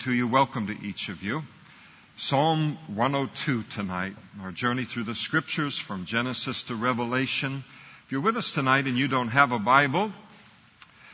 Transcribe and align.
to 0.00 0.14
you. 0.14 0.26
Welcome 0.26 0.66
to 0.66 0.76
each 0.82 1.10
of 1.10 1.22
you. 1.22 1.42
Psalm 2.16 2.78
102 2.86 3.64
tonight, 3.64 4.16
our 4.42 4.50
journey 4.50 4.84
through 4.84 5.02
the 5.02 5.14
scriptures 5.14 5.76
from 5.76 6.06
Genesis 6.06 6.62
to 6.64 6.74
Revelation. 6.74 7.64
If 8.06 8.12
you're 8.12 8.22
with 8.22 8.38
us 8.38 8.54
tonight 8.54 8.86
and 8.86 8.96
you 8.96 9.08
don't 9.08 9.28
have 9.28 9.52
a 9.52 9.58
Bible, 9.58 10.10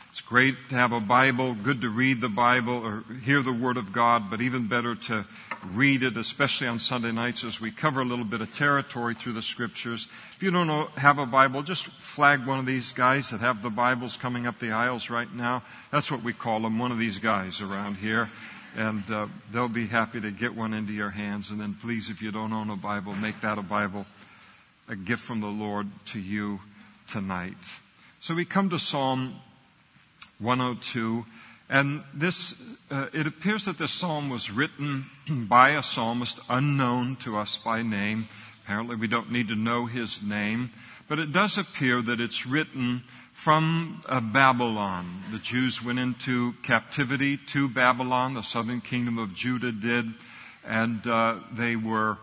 it's 0.09 0.21
great 0.21 0.55
to 0.69 0.75
have 0.75 0.93
a 0.93 1.01
Bible, 1.01 1.53
good 1.53 1.81
to 1.81 1.89
read 1.89 2.21
the 2.21 2.29
Bible 2.29 2.75
or 2.75 3.03
hear 3.25 3.41
the 3.41 3.51
Word 3.51 3.75
of 3.75 3.91
God, 3.91 4.29
but 4.29 4.39
even 4.39 4.67
better 4.67 4.95
to 4.95 5.25
read 5.73 6.03
it, 6.03 6.15
especially 6.15 6.67
on 6.67 6.79
Sunday 6.79 7.11
nights 7.11 7.43
as 7.43 7.59
we 7.59 7.71
cover 7.71 7.99
a 7.99 8.05
little 8.05 8.23
bit 8.23 8.39
of 8.39 8.53
territory 8.53 9.15
through 9.15 9.33
the 9.33 9.41
Scriptures. 9.41 10.07
If 10.37 10.43
you 10.43 10.49
don't 10.49 10.67
know, 10.67 10.87
have 10.95 11.19
a 11.19 11.25
Bible, 11.25 11.61
just 11.61 11.87
flag 11.87 12.47
one 12.47 12.59
of 12.59 12.65
these 12.65 12.93
guys 12.93 13.31
that 13.31 13.41
have 13.41 13.61
the 13.61 13.69
Bibles 13.69 14.15
coming 14.15 14.47
up 14.47 14.59
the 14.59 14.71
aisles 14.71 15.09
right 15.09 15.31
now. 15.33 15.61
That's 15.91 16.09
what 16.09 16.23
we 16.23 16.31
call 16.31 16.61
them, 16.61 16.79
one 16.79 16.93
of 16.93 16.99
these 16.99 17.17
guys 17.17 17.59
around 17.59 17.97
here. 17.97 18.29
And 18.77 19.03
uh, 19.11 19.27
they'll 19.51 19.67
be 19.67 19.87
happy 19.87 20.21
to 20.21 20.31
get 20.31 20.55
one 20.55 20.73
into 20.73 20.93
your 20.93 21.09
hands. 21.09 21.49
And 21.49 21.59
then 21.59 21.73
please, 21.73 22.09
if 22.09 22.21
you 22.21 22.31
don't 22.31 22.53
own 22.53 22.69
a 22.69 22.75
Bible, 22.75 23.13
make 23.15 23.41
that 23.41 23.57
a 23.57 23.63
Bible, 23.63 24.05
a 24.87 24.95
gift 24.95 25.23
from 25.23 25.41
the 25.41 25.47
Lord 25.47 25.87
to 26.07 26.19
you 26.19 26.59
tonight. 27.07 27.57
So 28.19 28.35
we 28.35 28.45
come 28.45 28.69
to 28.69 28.77
Psalm 28.77 29.35
102. 30.39 31.25
And 31.69 32.03
this, 32.13 32.55
uh, 32.89 33.07
it 33.13 33.27
appears 33.27 33.65
that 33.65 33.77
this 33.77 33.91
psalm 33.91 34.29
was 34.29 34.51
written 34.51 35.07
by 35.29 35.71
a 35.71 35.83
psalmist 35.83 36.39
unknown 36.49 37.17
to 37.17 37.35
us 37.37 37.57
by 37.57 37.81
name. 37.81 38.27
Apparently, 38.63 38.95
we 38.95 39.07
don't 39.07 39.31
need 39.31 39.47
to 39.47 39.55
know 39.55 39.85
his 39.85 40.21
name, 40.21 40.71
but 41.07 41.19
it 41.19 41.31
does 41.31 41.57
appear 41.57 42.01
that 42.01 42.19
it's 42.19 42.45
written 42.45 43.03
from 43.37 44.01
uh, 44.07 44.19
Babylon. 44.19 45.21
The 45.29 45.37
Jews 45.37 45.83
went 45.83 45.99
into 45.99 46.53
captivity 46.63 47.37
to 47.37 47.69
Babylon. 47.69 48.33
The 48.33 48.41
southern 48.41 48.81
kingdom 48.81 49.19
of 49.19 49.35
Judah 49.35 49.71
did, 49.71 50.11
and 50.65 51.05
uh, 51.05 51.35
they 51.53 51.75
were 51.75 52.17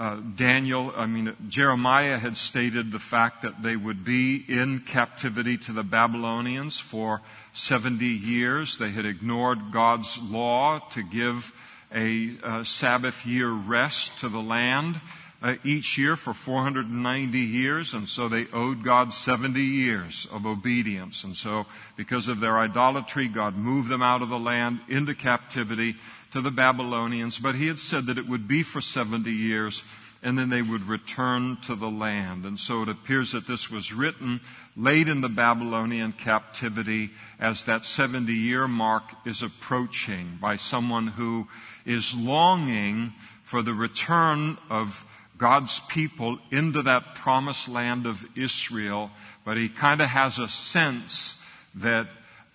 uh, 0.00 0.16
Daniel, 0.34 0.94
I 0.96 1.04
mean, 1.04 1.36
Jeremiah 1.48 2.16
had 2.16 2.38
stated 2.38 2.90
the 2.90 2.98
fact 2.98 3.42
that 3.42 3.62
they 3.62 3.76
would 3.76 4.02
be 4.02 4.42
in 4.48 4.80
captivity 4.80 5.58
to 5.58 5.72
the 5.72 5.82
Babylonians 5.82 6.78
for 6.78 7.20
70 7.52 8.06
years. 8.06 8.78
They 8.78 8.90
had 8.90 9.04
ignored 9.04 9.72
God's 9.72 10.18
law 10.22 10.78
to 10.92 11.02
give 11.02 11.52
a, 11.94 12.34
a 12.42 12.64
Sabbath 12.64 13.26
year 13.26 13.50
rest 13.50 14.20
to 14.20 14.30
the 14.30 14.42
land 14.42 15.00
uh, 15.46 15.54
each 15.62 15.96
year 15.96 16.16
for 16.16 16.34
490 16.34 17.38
years, 17.38 17.94
and 17.94 18.08
so 18.08 18.26
they 18.26 18.48
owed 18.52 18.82
God 18.82 19.12
70 19.12 19.60
years 19.60 20.26
of 20.32 20.44
obedience. 20.44 21.22
And 21.22 21.36
so, 21.36 21.66
because 21.96 22.26
of 22.26 22.40
their 22.40 22.58
idolatry, 22.58 23.28
God 23.28 23.56
moved 23.56 23.88
them 23.88 24.02
out 24.02 24.22
of 24.22 24.28
the 24.28 24.40
land 24.40 24.80
into 24.88 25.14
captivity 25.14 25.94
to 26.32 26.40
the 26.40 26.50
Babylonians, 26.50 27.38
but 27.38 27.54
he 27.54 27.68
had 27.68 27.78
said 27.78 28.06
that 28.06 28.18
it 28.18 28.28
would 28.28 28.48
be 28.48 28.64
for 28.64 28.80
70 28.80 29.30
years 29.30 29.84
and 30.20 30.36
then 30.36 30.48
they 30.48 30.62
would 30.62 30.88
return 30.88 31.58
to 31.62 31.76
the 31.76 31.90
land. 31.90 32.44
And 32.44 32.58
so 32.58 32.82
it 32.82 32.88
appears 32.88 33.30
that 33.30 33.46
this 33.46 33.70
was 33.70 33.92
written 33.92 34.40
late 34.76 35.06
in 35.06 35.20
the 35.20 35.28
Babylonian 35.28 36.10
captivity 36.10 37.10
as 37.38 37.64
that 37.64 37.84
70 37.84 38.32
year 38.32 38.66
mark 38.66 39.04
is 39.24 39.44
approaching 39.44 40.38
by 40.40 40.56
someone 40.56 41.06
who 41.06 41.46
is 41.84 42.16
longing 42.16 43.12
for 43.44 43.62
the 43.62 43.74
return 43.74 44.58
of 44.68 45.04
God's 45.38 45.80
people 45.88 46.38
into 46.50 46.82
that 46.82 47.14
promised 47.14 47.68
land 47.68 48.06
of 48.06 48.24
Israel, 48.36 49.10
but 49.44 49.56
he 49.56 49.68
kind 49.68 50.00
of 50.00 50.08
has 50.08 50.38
a 50.38 50.48
sense 50.48 51.40
that, 51.74 52.08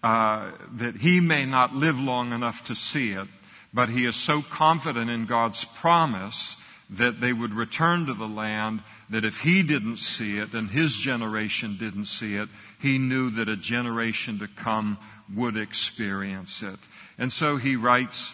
uh, 0.03 0.51
that 0.73 0.95
he 0.95 1.19
may 1.19 1.45
not 1.45 1.75
live 1.75 1.99
long 1.99 2.33
enough 2.33 2.65
to 2.65 2.75
see 2.75 3.11
it 3.11 3.27
but 3.73 3.89
he 3.89 4.05
is 4.05 4.15
so 4.15 4.41
confident 4.41 5.09
in 5.09 5.25
God's 5.25 5.63
promise 5.63 6.57
that 6.89 7.21
they 7.21 7.31
would 7.31 7.53
return 7.53 8.05
to 8.07 8.13
the 8.13 8.27
land 8.27 8.81
that 9.09 9.23
if 9.23 9.39
he 9.39 9.63
didn't 9.63 9.97
see 9.97 10.37
it 10.37 10.53
and 10.53 10.69
his 10.69 10.93
generation 10.93 11.77
didn't 11.77 12.05
see 12.05 12.35
it, 12.35 12.49
he 12.79 12.97
knew 12.97 13.29
that 13.29 13.47
a 13.47 13.55
generation 13.55 14.39
to 14.39 14.47
come 14.47 14.97
would 15.33 15.55
experience 15.55 16.61
it. 16.61 16.79
And 17.17 17.31
so 17.31 17.55
he 17.55 17.77
writes 17.77 18.33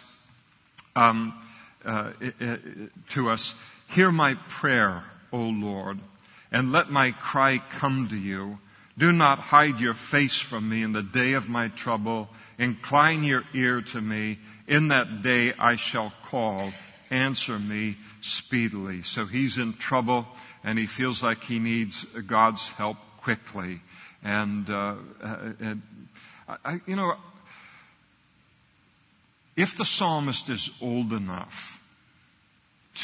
um, 0.96 1.34
uh, 1.84 2.10
to 3.10 3.30
us, 3.30 3.54
Hear 3.88 4.12
my 4.12 4.34
prayer, 4.48 5.04
O 5.32 5.38
Lord, 5.38 5.98
and 6.52 6.72
let 6.72 6.90
my 6.90 7.10
cry 7.12 7.60
come 7.70 8.08
to 8.08 8.16
you. 8.16 8.58
Do 8.98 9.12
not 9.12 9.38
hide 9.38 9.80
your 9.80 9.94
face 9.94 10.38
from 10.38 10.68
me 10.68 10.82
in 10.82 10.92
the 10.92 11.02
day 11.02 11.32
of 11.32 11.48
my 11.48 11.68
trouble. 11.68 12.28
Incline 12.58 13.24
your 13.24 13.44
ear 13.54 13.80
to 13.80 14.00
me 14.00 14.38
in 14.66 14.88
that 14.88 15.22
day 15.22 15.54
I 15.58 15.76
shall 15.76 16.12
call, 16.22 16.70
answer 17.10 17.58
me 17.58 17.96
speedily. 18.20 19.02
So 19.02 19.24
he's 19.24 19.56
in 19.56 19.72
trouble 19.74 20.26
and 20.62 20.78
he 20.78 20.86
feels 20.86 21.22
like 21.22 21.42
he 21.44 21.58
needs 21.58 22.04
God's 22.04 22.68
help 22.68 22.98
quickly. 23.16 23.80
And, 24.22 24.68
uh, 24.68 24.96
uh 25.22 25.36
and 25.60 25.82
I, 26.64 26.80
you 26.86 26.96
know, 26.96 27.14
if 29.56 29.76
the 29.76 29.84
psalmist 29.84 30.50
is 30.50 30.70
old 30.82 31.12
enough 31.12 31.77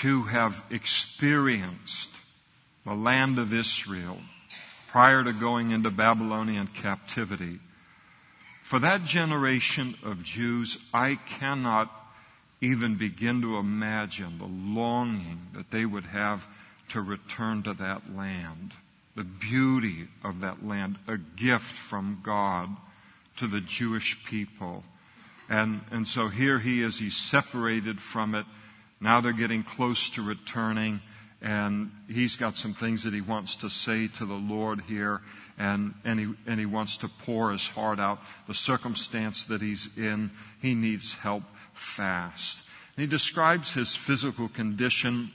to 0.01 0.23
have 0.23 0.65
experienced 0.71 2.11
the 2.85 2.95
land 2.95 3.39
of 3.39 3.53
Israel 3.55 4.19
prior 4.89 5.25
to 5.25 5.33
going 5.33 5.71
into 5.71 5.91
Babylonian 5.91 6.69
captivity, 6.69 7.59
for 8.63 8.79
that 8.79 9.05
generation 9.05 9.97
of 10.03 10.23
Jews, 10.23 10.79
I 10.93 11.17
cannot 11.17 11.91
even 12.61 12.95
begin 12.95 13.43
to 13.43 13.59
imagine 13.59 14.39
the 14.39 14.47
longing 14.47 15.49
that 15.53 15.71
they 15.71 15.85
would 15.85 16.05
have 16.07 16.47
to 16.89 17.01
return 17.01 17.63
to 17.65 17.75
that 17.75 18.15
land. 18.15 18.73
The 19.17 19.25
beauty 19.25 20.09
of 20.25 20.41
that 20.41 20.67
land, 20.67 20.97
a 21.07 21.19
gift 21.19 21.73
from 21.73 22.21
God 22.23 22.75
to 23.37 23.47
the 23.47 23.61
Jewish 23.61 24.25
people. 24.25 24.83
And, 25.49 25.83
and 25.91 26.09
so 26.09 26.29
here 26.29 26.59
he 26.59 26.83
is, 26.83 26.99
he's 26.99 27.17
separated 27.17 28.01
from 28.01 28.35
it. 28.35 28.47
Now 29.05 29.21
they're 29.21 29.35
getting 29.35 29.63
close 29.63 30.09
to 30.11 30.23
returning 30.23 31.01
and 31.43 31.91
he's 32.09 32.37
got 32.37 32.57
some 32.57 32.73
things 32.73 33.03
that 33.03 33.13
he 33.13 33.21
wants 33.21 33.57
to 33.57 33.69
say 33.69 34.09
to 34.09 34.25
the 34.25 34.33
Lord 34.33 34.81
here, 34.89 35.21
and, 35.59 35.93
and, 36.03 36.19
he, 36.19 36.33
and 36.47 36.59
he 36.59 36.65
wants 36.65 36.97
to 36.99 37.09
pour 37.09 37.53
his 37.53 37.69
heart 37.69 38.01
out. 38.01 38.21
The 38.49 38.55
circumstance 38.55 39.45
that 39.45 39.61
he's 39.61 39.95
in, 39.99 40.31
he 40.63 40.75
needs 40.75 41.13
help 41.13 41.43
fast. 41.75 42.63
And 42.97 43.03
he 43.03 43.07
describes 43.07 43.75
his 43.75 43.95
physical 43.95 44.49
condition. 44.49 45.33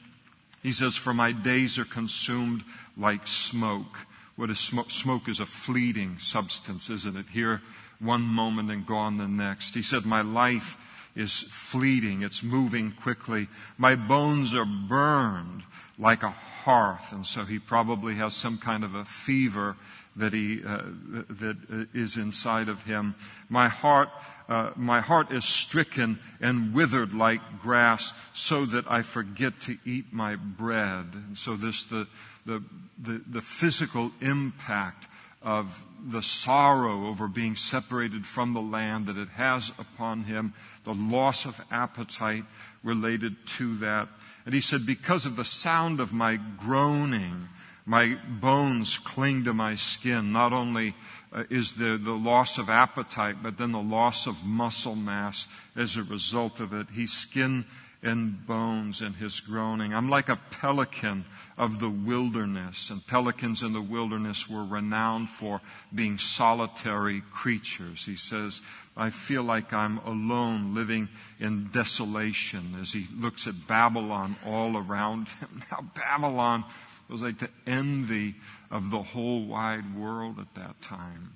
He 0.63 0.71
says, 0.71 0.95
For 0.95 1.13
my 1.13 1.31
days 1.31 1.77
are 1.77 1.85
consumed 1.85 2.63
like 2.97 3.27
smoke. 3.27 3.99
What 4.35 4.49
is 4.49 4.57
smoke? 4.57 4.89
Smoke 4.89 5.29
is 5.29 5.39
a 5.39 5.45
fleeting 5.45 6.17
substance, 6.17 6.89
isn't 6.89 7.17
it? 7.17 7.27
Here, 7.31 7.61
one 7.99 8.23
moment 8.23 8.71
and 8.71 8.83
gone 8.83 9.19
the 9.19 9.27
next. 9.27 9.75
He 9.75 9.83
said, 9.83 10.07
My 10.07 10.21
life 10.21 10.75
is 11.15 11.45
fleeting. 11.49 12.21
It's 12.23 12.43
moving 12.43 12.91
quickly. 12.91 13.47
My 13.77 13.95
bones 13.95 14.55
are 14.55 14.65
burned 14.65 15.63
like 15.97 16.23
a 16.23 16.29
hearth. 16.29 17.11
And 17.11 17.25
so 17.25 17.43
he 17.43 17.59
probably 17.59 18.15
has 18.15 18.33
some 18.33 18.57
kind 18.57 18.83
of 18.83 18.95
a 18.95 19.05
fever 19.05 19.75
that 20.15 20.33
he, 20.33 20.61
uh, 20.65 20.81
that 21.29 21.87
is 21.93 22.17
inside 22.17 22.67
of 22.69 22.83
him. 22.83 23.15
My 23.47 23.67
heart, 23.67 24.09
uh, 24.47 24.71
my 24.75 25.01
heart 25.01 25.31
is 25.31 25.45
stricken 25.45 26.19
and 26.41 26.73
withered 26.73 27.13
like 27.13 27.41
grass 27.61 28.13
so 28.33 28.65
that 28.65 28.89
I 28.89 29.01
forget 29.01 29.59
to 29.61 29.77
eat 29.85 30.11
my 30.11 30.35
bread. 30.35 31.05
And 31.13 31.37
so 31.37 31.55
this, 31.55 31.83
the, 31.85 32.07
the, 32.45 32.63
the, 32.97 33.21
the 33.27 33.41
physical 33.41 34.11
impact 34.21 35.07
of 35.41 35.85
the 36.05 36.21
sorrow 36.21 37.07
over 37.07 37.27
being 37.27 37.55
separated 37.55 38.25
from 38.25 38.53
the 38.53 38.61
land 38.61 39.07
that 39.07 39.17
it 39.17 39.29
has 39.29 39.71
upon 39.79 40.23
him, 40.23 40.53
the 40.83 40.93
loss 40.93 41.45
of 41.45 41.59
appetite 41.71 42.43
related 42.83 43.35
to 43.45 43.77
that. 43.77 44.09
And 44.45 44.53
he 44.53 44.61
said, 44.61 44.85
Because 44.85 45.25
of 45.25 45.35
the 45.35 45.45
sound 45.45 45.99
of 45.99 46.11
my 46.11 46.39
groaning, 46.57 47.47
my 47.85 48.17
bones 48.27 48.97
cling 48.97 49.45
to 49.45 49.53
my 49.53 49.75
skin. 49.75 50.31
Not 50.31 50.53
only 50.53 50.93
uh, 51.31 51.43
is 51.49 51.73
there 51.73 51.97
the 51.97 52.11
loss 52.11 52.57
of 52.57 52.69
appetite, 52.69 53.37
but 53.41 53.57
then 53.57 53.71
the 53.71 53.81
loss 53.81 54.27
of 54.27 54.45
muscle 54.45 54.95
mass 54.95 55.47
as 55.75 55.97
a 55.97 56.03
result 56.03 56.59
of 56.59 56.73
it. 56.73 56.87
He's 56.93 57.13
skin 57.13 57.65
and 58.01 58.45
bones 58.47 59.01
in 59.01 59.13
his 59.13 59.41
groaning. 59.41 59.93
I'm 59.93 60.09
like 60.09 60.29
a 60.29 60.39
pelican 60.51 61.25
of 61.57 61.79
the 61.79 61.89
wilderness, 61.89 62.89
and 62.89 63.05
pelicans 63.05 63.61
in 63.61 63.73
the 63.73 63.81
wilderness 63.81 64.49
were 64.49 64.63
renowned 64.63 65.29
for 65.29 65.59
being 65.93 66.17
solitary 66.17 67.21
creatures. 67.33 68.05
He 68.05 68.15
says, 68.15 68.61
I 68.95 69.09
feel 69.09 69.43
like 69.43 69.73
I'm 69.73 69.97
alone 69.99 70.73
living 70.73 71.09
in 71.39 71.69
desolation 71.73 72.77
as 72.79 72.93
he 72.93 73.07
looks 73.17 73.47
at 73.47 73.67
Babylon 73.67 74.37
all 74.45 74.77
around 74.77 75.27
him. 75.27 75.63
Now, 75.71 75.85
Babylon 75.93 76.63
was 77.09 77.21
like 77.21 77.39
the 77.39 77.49
envy 77.67 78.35
of 78.71 78.91
the 78.91 79.01
whole 79.01 79.43
wide 79.45 79.95
world 79.95 80.39
at 80.39 80.53
that 80.55 80.81
time. 80.81 81.33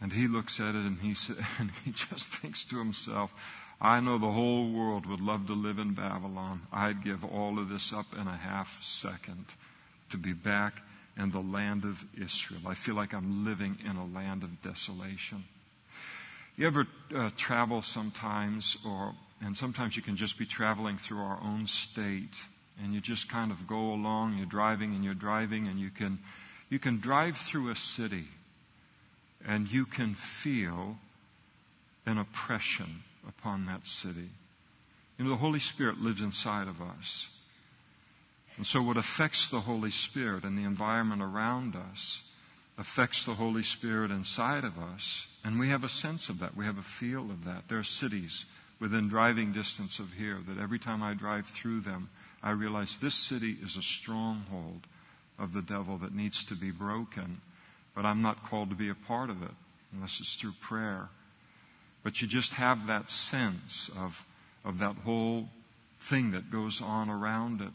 And 0.00 0.12
he 0.12 0.26
looks 0.26 0.60
at 0.60 0.74
it 0.74 0.84
and 0.84 0.98
he, 0.98 1.14
sa- 1.14 1.34
and 1.58 1.70
he 1.84 1.92
just 1.92 2.28
thinks 2.28 2.64
to 2.66 2.78
himself, 2.78 3.32
I 3.80 4.00
know 4.00 4.16
the 4.16 4.32
whole 4.32 4.70
world 4.70 5.06
would 5.06 5.20
love 5.20 5.46
to 5.48 5.52
live 5.52 5.78
in 5.78 5.92
Babylon. 5.92 6.62
I'd 6.72 7.04
give 7.04 7.24
all 7.24 7.58
of 7.58 7.68
this 7.68 7.92
up 7.92 8.06
in 8.14 8.26
a 8.26 8.36
half 8.36 8.82
second 8.82 9.44
to 10.10 10.16
be 10.16 10.32
back 10.32 10.80
in 11.18 11.30
the 11.30 11.40
land 11.40 11.84
of 11.84 12.04
Israel. 12.18 12.62
I 12.66 12.74
feel 12.74 12.94
like 12.94 13.12
I'm 13.12 13.44
living 13.44 13.78
in 13.88 13.96
a 13.96 14.06
land 14.06 14.42
of 14.42 14.62
desolation. 14.62 15.44
You 16.56 16.66
ever 16.66 16.86
uh, 17.14 17.30
travel 17.36 17.82
sometimes, 17.82 18.78
or 18.84 19.14
and 19.42 19.54
sometimes 19.54 19.94
you 19.94 20.02
can 20.02 20.16
just 20.16 20.38
be 20.38 20.46
traveling 20.46 20.96
through 20.96 21.20
our 21.20 21.38
own 21.42 21.66
state, 21.66 22.42
and 22.82 22.94
you 22.94 23.00
just 23.00 23.28
kind 23.28 23.50
of 23.50 23.66
go 23.66 23.92
along. 23.92 24.38
You're 24.38 24.46
driving 24.46 24.94
and 24.94 25.04
you're 25.04 25.12
driving, 25.12 25.68
and 25.68 25.78
you 25.78 25.90
can 25.90 26.18
you 26.70 26.78
can 26.78 26.98
drive 26.98 27.36
through 27.36 27.70
a 27.70 27.76
city, 27.76 28.24
and 29.46 29.70
you 29.70 29.84
can 29.84 30.14
feel 30.14 30.96
an 32.06 32.16
oppression 32.16 33.02
upon 33.26 33.66
that 33.66 33.86
city. 33.86 34.30
You 35.18 35.24
know, 35.24 35.30
the 35.30 35.36
Holy 35.36 35.58
Spirit 35.58 36.00
lives 36.00 36.22
inside 36.22 36.68
of 36.68 36.80
us. 36.80 37.28
And 38.56 38.66
so, 38.66 38.82
what 38.82 38.96
affects 38.96 39.48
the 39.48 39.60
Holy 39.60 39.90
Spirit 39.90 40.44
and 40.44 40.56
the 40.56 40.64
environment 40.64 41.22
around 41.22 41.76
us 41.76 42.22
affects 42.78 43.24
the 43.24 43.34
Holy 43.34 43.62
Spirit 43.62 44.10
inside 44.10 44.64
of 44.64 44.78
us. 44.78 45.26
And 45.44 45.58
we 45.58 45.68
have 45.70 45.84
a 45.84 45.88
sense 45.88 46.28
of 46.28 46.40
that. 46.40 46.56
We 46.56 46.64
have 46.64 46.78
a 46.78 46.82
feel 46.82 47.30
of 47.30 47.44
that. 47.44 47.68
There 47.68 47.78
are 47.78 47.84
cities 47.84 48.44
within 48.80 49.08
driving 49.08 49.52
distance 49.52 49.98
of 49.98 50.12
here 50.12 50.38
that 50.46 50.60
every 50.60 50.78
time 50.78 51.02
I 51.02 51.14
drive 51.14 51.46
through 51.46 51.80
them, 51.80 52.10
I 52.42 52.50
realize 52.50 52.96
this 52.96 53.14
city 53.14 53.56
is 53.62 53.76
a 53.76 53.82
stronghold 53.82 54.86
of 55.38 55.52
the 55.52 55.62
devil 55.62 55.98
that 55.98 56.14
needs 56.14 56.44
to 56.46 56.54
be 56.54 56.70
broken. 56.70 57.40
But 57.94 58.04
I'm 58.04 58.20
not 58.20 58.44
called 58.44 58.70
to 58.70 58.76
be 58.76 58.90
a 58.90 58.94
part 58.94 59.30
of 59.30 59.42
it 59.42 59.54
unless 59.92 60.20
it's 60.20 60.34
through 60.34 60.52
prayer. 60.60 61.08
But 62.06 62.22
you 62.22 62.28
just 62.28 62.52
have 62.52 62.86
that 62.86 63.10
sense 63.10 63.90
of, 63.98 64.24
of 64.64 64.78
that 64.78 64.94
whole 65.04 65.48
thing 65.98 66.30
that 66.30 66.52
goes 66.52 66.80
on 66.80 67.10
around 67.10 67.60
it. 67.60 67.72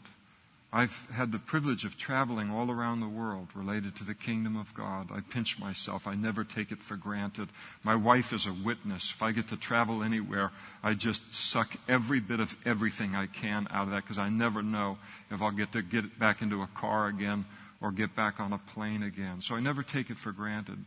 I've 0.72 1.06
had 1.12 1.32
the 1.32 1.38
privilege 1.38 1.84
of 1.84 1.98
traveling 1.98 2.50
all 2.50 2.70
around 2.70 3.00
the 3.00 3.08
world 3.08 3.48
related 3.54 3.94
to 3.96 4.04
the 4.04 4.14
kingdom 4.14 4.56
of 4.56 4.72
God. 4.72 5.10
I 5.12 5.20
pinch 5.20 5.58
myself. 5.58 6.06
I 6.06 6.14
never 6.14 6.44
take 6.44 6.72
it 6.72 6.78
for 6.78 6.96
granted. 6.96 7.50
My 7.84 7.94
wife 7.94 8.32
is 8.32 8.46
a 8.46 8.54
witness. 8.54 9.10
If 9.10 9.22
I 9.22 9.32
get 9.32 9.48
to 9.48 9.56
travel 9.58 10.02
anywhere, 10.02 10.50
I 10.82 10.94
just 10.94 11.34
suck 11.34 11.76
every 11.86 12.20
bit 12.20 12.40
of 12.40 12.56
everything 12.64 13.14
I 13.14 13.26
can 13.26 13.68
out 13.70 13.88
of 13.88 13.90
that 13.90 14.04
because 14.04 14.16
I 14.16 14.30
never 14.30 14.62
know 14.62 14.96
if 15.30 15.42
I'll 15.42 15.50
get 15.50 15.72
to 15.72 15.82
get 15.82 16.18
back 16.18 16.40
into 16.40 16.62
a 16.62 16.68
car 16.68 17.08
again 17.08 17.44
or 17.82 17.92
get 17.92 18.16
back 18.16 18.40
on 18.40 18.54
a 18.54 18.58
plane 18.72 19.02
again. 19.02 19.42
So 19.42 19.56
I 19.56 19.60
never 19.60 19.82
take 19.82 20.08
it 20.08 20.16
for 20.16 20.32
granted. 20.32 20.78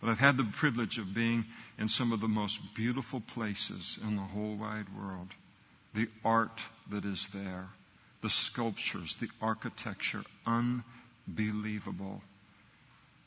But 0.00 0.10
I've 0.10 0.20
had 0.20 0.36
the 0.36 0.44
privilege 0.44 0.98
of 0.98 1.14
being 1.14 1.44
in 1.78 1.88
some 1.88 2.12
of 2.12 2.20
the 2.20 2.28
most 2.28 2.74
beautiful 2.74 3.20
places 3.20 3.98
in 4.02 4.16
the 4.16 4.22
whole 4.22 4.54
wide 4.56 4.86
world. 4.96 5.28
The 5.94 6.08
art 6.24 6.60
that 6.90 7.04
is 7.04 7.26
there, 7.28 7.68
the 8.20 8.30
sculptures, 8.30 9.16
the 9.16 9.30
architecture, 9.42 10.22
unbelievable. 10.46 12.22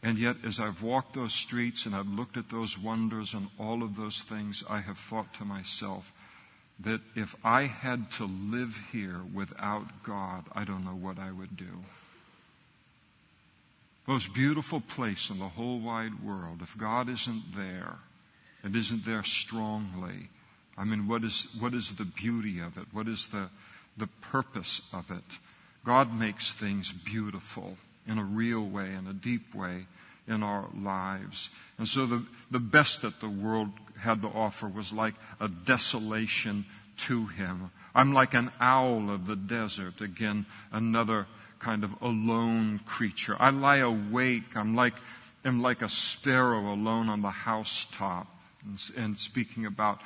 And 0.04 0.18
yet, 0.18 0.38
as 0.44 0.60
I've 0.60 0.82
walked 0.82 1.14
those 1.14 1.34
streets 1.34 1.86
and 1.86 1.94
I've 1.94 2.08
looked 2.08 2.38
at 2.38 2.50
those 2.50 2.78
wonders 2.78 3.34
and 3.34 3.50
all 3.60 3.84
of 3.84 3.96
those 3.96 4.22
things, 4.22 4.64
I 4.70 4.80
have 4.80 4.98
thought 4.98 5.34
to 5.36 5.46
myself 5.46 6.12
that 6.80 7.02
if 7.16 7.36
I 7.44 7.64
had 7.64 8.10
to 8.12 8.26
live 8.26 8.82
here 8.92 9.20
without 9.34 10.04
God, 10.04 10.46
I 10.54 10.64
don't 10.64 10.86
know 10.86 10.96
what 10.96 11.20
I 11.20 11.32
would 11.32 11.56
do 11.56 11.84
most 14.12 14.34
beautiful 14.34 14.82
place 14.82 15.30
in 15.30 15.40
the 15.40 15.48
whole 15.48 15.80
wide 15.80 16.22
world, 16.22 16.60
if 16.62 16.78
God 16.78 17.08
isn't 17.08 17.56
there, 17.56 17.96
and 18.62 18.76
isn't 18.76 19.06
there 19.06 19.24
strongly, 19.24 20.28
I 20.78 20.84
mean, 20.84 21.08
what 21.08 21.24
is, 21.24 21.48
what 21.58 21.74
is 21.74 21.96
the 21.96 22.04
beauty 22.04 22.60
of 22.60 22.78
it? 22.78 22.88
What 22.92 23.08
is 23.08 23.28
the, 23.28 23.48
the 23.96 24.08
purpose 24.20 24.82
of 24.92 25.10
it? 25.12 25.24
God 25.86 26.14
makes 26.14 26.52
things 26.52 26.92
beautiful 26.92 27.78
in 28.06 28.18
a 28.18 28.24
real 28.24 28.66
way, 28.66 28.94
in 28.94 29.08
a 29.08 29.14
deep 29.14 29.56
way 29.56 29.86
in 30.28 30.44
our 30.44 30.68
lives. 30.78 31.50
And 31.78 31.88
so 31.88 32.06
the, 32.06 32.26
the 32.52 32.60
best 32.60 33.04
that 33.04 33.22
the 33.22 33.30
world 33.30 33.70
had 33.98 34.24
to 34.24 34.28
offer 34.28 34.68
was 34.68 34.92
like 34.92 35.16
a 35.40 35.48
desolation 35.48 36.66
to 36.98 37.28
him. 37.28 37.72
I'm 37.96 38.12
like 38.12 38.34
an 38.34 38.52
owl 38.60 39.10
of 39.10 39.26
the 39.26 39.38
desert. 39.38 40.02
Again, 40.02 40.46
another 40.72 41.28
kind 41.62 41.84
of 41.84 41.96
alone 42.02 42.80
creature. 42.86 43.36
I 43.40 43.52
lie 43.52 43.78
awake. 43.78 44.56
I'm 44.56 44.76
like, 44.76 44.96
am 45.46 45.62
like 45.62 45.82
a 45.82 45.90
sparrow 45.90 46.74
alone 46.74 47.10
on 47.10 47.22
the 47.22 47.30
housetop. 47.30 48.28
And, 48.66 48.80
and 48.98 49.18
speaking 49.18 49.66
about 49.66 50.02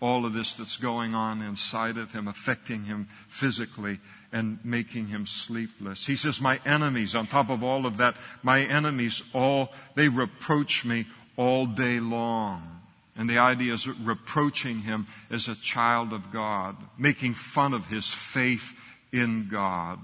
all 0.00 0.26
of 0.26 0.32
this 0.32 0.54
that's 0.54 0.76
going 0.76 1.14
on 1.14 1.42
inside 1.42 1.96
of 1.96 2.12
him, 2.12 2.26
affecting 2.26 2.84
him 2.84 3.08
physically 3.28 4.00
and 4.32 4.58
making 4.64 5.06
him 5.08 5.26
sleepless. 5.26 6.06
He 6.06 6.16
says, 6.16 6.40
my 6.40 6.60
enemies, 6.64 7.14
on 7.14 7.26
top 7.26 7.50
of 7.50 7.62
all 7.62 7.86
of 7.86 7.98
that, 7.98 8.16
my 8.42 8.60
enemies 8.60 9.22
all, 9.32 9.72
they 9.94 10.08
reproach 10.08 10.84
me 10.84 11.06
all 11.36 11.66
day 11.66 12.00
long. 12.00 12.80
And 13.16 13.28
the 13.28 13.38
idea 13.38 13.74
is 13.74 13.86
reproaching 13.86 14.80
him 14.80 15.06
as 15.30 15.48
a 15.48 15.54
child 15.54 16.12
of 16.12 16.32
God, 16.32 16.76
making 16.96 17.34
fun 17.34 17.74
of 17.74 17.86
his 17.86 18.08
faith 18.08 18.72
in 19.12 19.48
God 19.50 19.98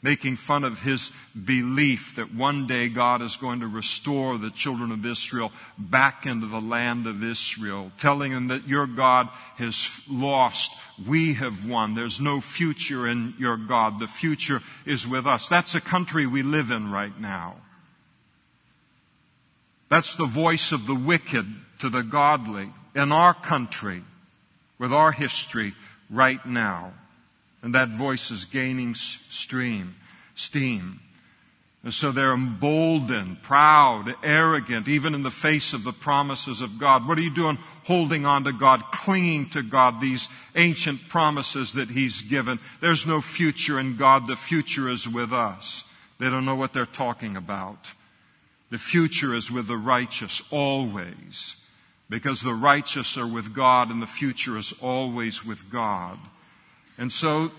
making 0.00 0.36
fun 0.36 0.64
of 0.64 0.80
his 0.80 1.10
belief 1.44 2.14
that 2.16 2.32
one 2.32 2.66
day 2.66 2.88
God 2.88 3.20
is 3.20 3.36
going 3.36 3.60
to 3.60 3.66
restore 3.66 4.38
the 4.38 4.50
children 4.50 4.92
of 4.92 5.04
Israel 5.04 5.52
back 5.76 6.24
into 6.24 6.46
the 6.46 6.60
land 6.60 7.06
of 7.06 7.24
Israel, 7.24 7.90
telling 7.98 8.32
them 8.32 8.48
that 8.48 8.68
your 8.68 8.86
God 8.86 9.28
has 9.56 10.00
lost, 10.08 10.72
we 11.06 11.34
have 11.34 11.66
won. 11.66 11.94
There's 11.94 12.20
no 12.20 12.40
future 12.40 13.08
in 13.08 13.34
your 13.38 13.56
God. 13.56 13.98
The 13.98 14.06
future 14.06 14.60
is 14.86 15.06
with 15.06 15.26
us. 15.26 15.48
That's 15.48 15.72
the 15.72 15.80
country 15.80 16.26
we 16.26 16.42
live 16.42 16.70
in 16.70 16.90
right 16.90 17.18
now. 17.20 17.56
That's 19.88 20.16
the 20.16 20.26
voice 20.26 20.70
of 20.70 20.86
the 20.86 20.94
wicked 20.94 21.46
to 21.80 21.88
the 21.88 22.02
godly 22.02 22.70
in 22.94 23.10
our 23.10 23.34
country 23.34 24.02
with 24.78 24.92
our 24.92 25.12
history 25.12 25.74
right 26.10 26.44
now. 26.46 26.92
And 27.62 27.74
that 27.74 27.88
voice 27.88 28.30
is 28.30 28.44
gaining 28.44 28.94
stream, 28.94 29.96
steam. 30.34 31.00
And 31.84 31.94
so 31.94 32.10
they're 32.10 32.34
emboldened, 32.34 33.42
proud, 33.42 34.14
arrogant, 34.22 34.88
even 34.88 35.14
in 35.14 35.22
the 35.22 35.30
face 35.30 35.72
of 35.72 35.84
the 35.84 35.92
promises 35.92 36.60
of 36.60 36.78
God. 36.78 37.06
What 37.06 37.18
are 37.18 37.22
you 37.22 37.34
doing 37.34 37.58
holding 37.84 38.26
on 38.26 38.44
to 38.44 38.52
God, 38.52 38.82
clinging 38.92 39.50
to 39.50 39.62
God, 39.62 40.00
these 40.00 40.28
ancient 40.56 41.08
promises 41.08 41.74
that 41.74 41.88
He's 41.88 42.22
given? 42.22 42.58
There's 42.80 43.06
no 43.06 43.20
future 43.20 43.78
in 43.78 43.96
God. 43.96 44.26
The 44.26 44.36
future 44.36 44.88
is 44.88 45.08
with 45.08 45.32
us. 45.32 45.84
They 46.18 46.28
don't 46.28 46.44
know 46.44 46.56
what 46.56 46.72
they're 46.72 46.84
talking 46.84 47.36
about. 47.36 47.92
The 48.70 48.78
future 48.78 49.34
is 49.34 49.50
with 49.50 49.68
the 49.68 49.76
righteous 49.76 50.42
always. 50.50 51.56
Because 52.10 52.40
the 52.40 52.54
righteous 52.54 53.16
are 53.16 53.26
with 53.26 53.54
God 53.54 53.90
and 53.90 54.02
the 54.02 54.06
future 54.06 54.56
is 54.56 54.74
always 54.80 55.44
with 55.44 55.70
God. 55.70 56.18
And 56.98 57.12
so 57.12 57.52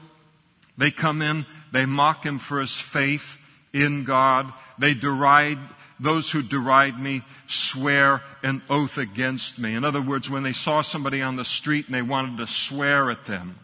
they 0.78 0.92
come 0.92 1.22
in, 1.22 1.46
they 1.72 1.86
mock 1.86 2.26
him 2.26 2.38
for 2.40 2.60
his 2.60 2.76
faith 2.76 3.38
in 3.74 4.04
God. 4.04 4.52
They 4.78 4.94
deride, 4.94 5.60
those 6.00 6.32
who 6.32 6.42
deride 6.42 7.00
me 7.00 7.24
swear 7.48 8.22
an 8.44 8.62
oath 8.70 8.98
against 8.98 9.60
me. 9.60 9.76
In 9.76 9.84
other 9.84 10.02
words, 10.02 10.30
when 10.30 10.44
they 10.44 10.54
saw 10.54 10.82
somebody 10.82 11.22
on 11.22 11.36
the 11.36 11.46
street 11.46 11.86
and 11.88 11.96
they 11.96 12.02
wanted 12.02 12.38
to 12.38 12.48
swear 12.48 13.12
at 13.12 13.26
them, 13.26 13.58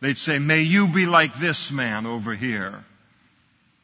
they'd 0.00 0.18
say, 0.18 0.38
may 0.38 0.62
you 0.62 0.88
be 0.88 1.06
like 1.06 1.38
this 1.38 1.70
man 1.70 2.06
over 2.06 2.34
here. 2.34 2.84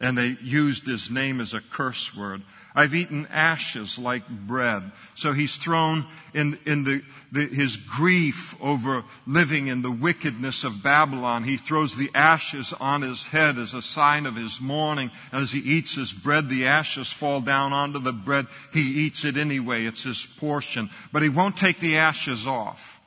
And 0.00 0.18
they 0.18 0.36
used 0.42 0.84
his 0.84 1.10
name 1.10 1.40
as 1.40 1.54
a 1.54 1.60
curse 1.60 2.14
word. 2.16 2.42
I've 2.74 2.94
eaten 2.94 3.26
ashes 3.30 3.98
like 3.98 4.26
bread. 4.28 4.82
So 5.14 5.32
he's 5.32 5.56
thrown 5.56 6.06
in, 6.32 6.58
in 6.64 6.84
the, 6.84 7.02
the, 7.30 7.46
his 7.46 7.76
grief 7.76 8.56
over 8.62 9.04
living 9.26 9.66
in 9.66 9.82
the 9.82 9.90
wickedness 9.90 10.64
of 10.64 10.82
Babylon. 10.82 11.44
He 11.44 11.58
throws 11.58 11.94
the 11.94 12.10
ashes 12.14 12.72
on 12.72 13.02
his 13.02 13.26
head 13.26 13.58
as 13.58 13.74
a 13.74 13.82
sign 13.82 14.24
of 14.24 14.36
his 14.36 14.58
mourning. 14.60 15.10
And 15.32 15.42
as 15.42 15.52
he 15.52 15.60
eats 15.60 15.94
his 15.94 16.12
bread, 16.12 16.48
the 16.48 16.66
ashes 16.66 17.12
fall 17.12 17.42
down 17.42 17.74
onto 17.74 17.98
the 17.98 18.12
bread. 18.12 18.46
He 18.72 19.04
eats 19.04 19.24
it 19.24 19.36
anyway. 19.36 19.84
It's 19.84 20.04
his 20.04 20.24
portion. 20.24 20.88
But 21.12 21.22
he 21.22 21.28
won't 21.28 21.58
take 21.58 21.78
the 21.78 21.98
ashes 21.98 22.46
off 22.46 23.00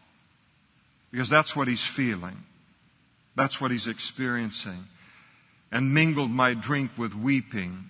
because 1.12 1.29
that's 1.29 1.55
what 1.55 1.67
he's 1.67 1.84
feeling. 1.84 2.43
That's 3.36 3.60
what 3.60 3.72
he's 3.72 3.88
experiencing. 3.88 4.88
And 5.72 5.93
mingled 5.93 6.29
my 6.29 6.53
drink 6.53 6.91
with 6.98 7.15
weeping 7.15 7.89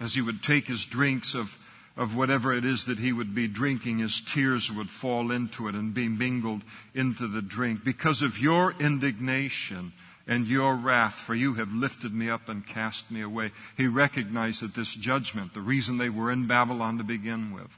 as 0.00 0.14
he 0.14 0.20
would 0.20 0.42
take 0.42 0.66
his 0.66 0.84
drinks 0.86 1.34
of, 1.34 1.58
of 1.96 2.16
whatever 2.16 2.52
it 2.52 2.64
is 2.64 2.86
that 2.86 2.98
he 2.98 3.12
would 3.12 3.34
be 3.34 3.48
drinking, 3.48 3.98
his 3.98 4.20
tears 4.20 4.70
would 4.70 4.90
fall 4.90 5.30
into 5.30 5.68
it 5.68 5.74
and 5.74 5.94
be 5.94 6.08
mingled 6.08 6.62
into 6.94 7.26
the 7.26 7.42
drink. 7.42 7.84
Because 7.84 8.22
of 8.22 8.38
your 8.38 8.74
indignation 8.78 9.92
and 10.26 10.46
your 10.46 10.76
wrath, 10.76 11.14
for 11.14 11.34
you 11.34 11.54
have 11.54 11.72
lifted 11.72 12.12
me 12.12 12.28
up 12.28 12.48
and 12.48 12.66
cast 12.66 13.10
me 13.10 13.22
away. 13.22 13.50
He 13.76 13.86
recognized 13.88 14.62
that 14.62 14.74
this 14.74 14.94
judgment, 14.94 15.54
the 15.54 15.60
reason 15.60 15.96
they 15.96 16.10
were 16.10 16.30
in 16.30 16.46
Babylon 16.46 16.98
to 16.98 17.04
begin 17.04 17.52
with, 17.52 17.76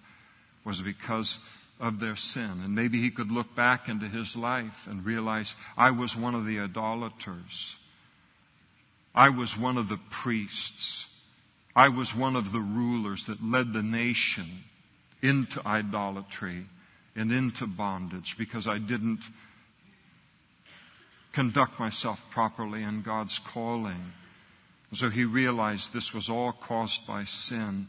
was 0.65 0.83
because 0.83 1.39
of 1.79 1.99
their 2.01 2.17
sin. 2.17 2.61
And 2.63 2.75
maybe 2.75 3.01
he 3.01 3.11
could 3.11 3.33
look 3.33 3.55
back 3.55 3.89
into 3.89 4.07
his 4.07 4.37
life 4.37 4.87
and 4.89 5.07
realize, 5.07 5.55
I 5.77 5.93
was 5.93 6.15
one 6.15 6.35
of 6.35 6.45
the 6.45 6.61
idolaters. 6.61 7.77
I 9.15 9.31
was 9.31 9.57
one 9.57 9.79
of 9.79 9.89
the 9.89 9.99
priests. 10.11 11.00
I 11.81 11.89
was 11.89 12.15
one 12.15 12.37
of 12.37 12.53
the 12.53 12.61
rulers 12.61 13.25
that 13.25 13.43
led 13.43 13.73
the 13.73 13.83
nation 13.83 14.65
into 15.23 15.67
idolatry 15.67 16.67
and 17.17 17.33
into 17.33 17.67
bondage 17.67 18.37
because 18.37 18.69
I 18.69 18.77
didn't 18.77 19.23
conduct 21.33 21.81
myself 21.81 22.23
properly 22.29 22.83
in 22.83 23.01
God's 23.01 23.39
calling. 23.39 24.13
So 24.93 25.09
he 25.09 25.25
realized 25.25 25.95
this 25.95 26.13
was 26.13 26.29
all 26.29 26.53
caused 26.53 27.07
by 27.07 27.25
sin. 27.25 27.87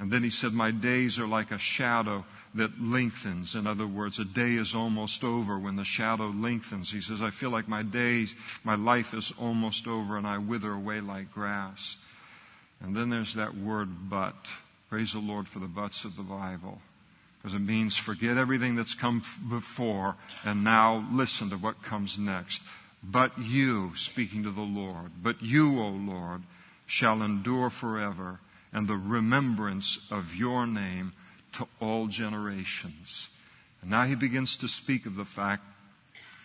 And 0.00 0.10
then 0.10 0.24
he 0.24 0.30
said, 0.30 0.52
My 0.52 0.72
days 0.72 1.20
are 1.20 1.28
like 1.28 1.52
a 1.52 1.58
shadow 1.58 2.24
that 2.54 2.82
lengthens. 2.82 3.54
In 3.54 3.68
other 3.68 3.86
words, 3.86 4.18
a 4.18 4.24
day 4.24 4.56
is 4.56 4.74
almost 4.74 5.22
over 5.22 5.56
when 5.56 5.76
the 5.76 5.84
shadow 5.84 6.30
lengthens. 6.30 6.90
He 6.90 7.00
says, 7.00 7.22
I 7.22 7.30
feel 7.30 7.50
like 7.50 7.68
my 7.68 7.84
days, 7.84 8.34
my 8.64 8.74
life 8.74 9.14
is 9.14 9.32
almost 9.38 9.86
over 9.86 10.16
and 10.16 10.26
I 10.26 10.38
wither 10.38 10.72
away 10.72 11.00
like 11.00 11.32
grass. 11.32 11.96
And 12.80 12.96
then 12.96 13.10
there's 13.10 13.34
that 13.34 13.56
word 13.56 14.08
but. 14.08 14.34
Praise 14.88 15.12
the 15.12 15.18
Lord 15.18 15.46
for 15.46 15.58
the 15.58 15.66
buts 15.66 16.04
of 16.04 16.16
the 16.16 16.22
Bible. 16.22 16.80
Because 17.38 17.54
it 17.54 17.60
means 17.60 17.96
forget 17.96 18.36
everything 18.36 18.74
that's 18.74 18.94
come 18.94 19.22
before 19.48 20.16
and 20.44 20.64
now 20.64 21.06
listen 21.12 21.50
to 21.50 21.56
what 21.56 21.82
comes 21.82 22.18
next. 22.18 22.62
But 23.02 23.38
you, 23.38 23.92
speaking 23.96 24.42
to 24.42 24.50
the 24.50 24.60
Lord, 24.60 25.12
but 25.22 25.40
you, 25.40 25.80
O 25.80 25.88
Lord, 25.88 26.42
shall 26.86 27.22
endure 27.22 27.70
forever, 27.70 28.40
and 28.72 28.86
the 28.86 28.96
remembrance 28.96 30.00
of 30.10 30.34
your 30.34 30.66
name 30.66 31.12
to 31.52 31.66
all 31.80 32.08
generations. 32.08 33.30
And 33.80 33.90
now 33.90 34.04
he 34.04 34.14
begins 34.14 34.56
to 34.58 34.68
speak 34.68 35.06
of 35.06 35.16
the 35.16 35.24
fact 35.24 35.62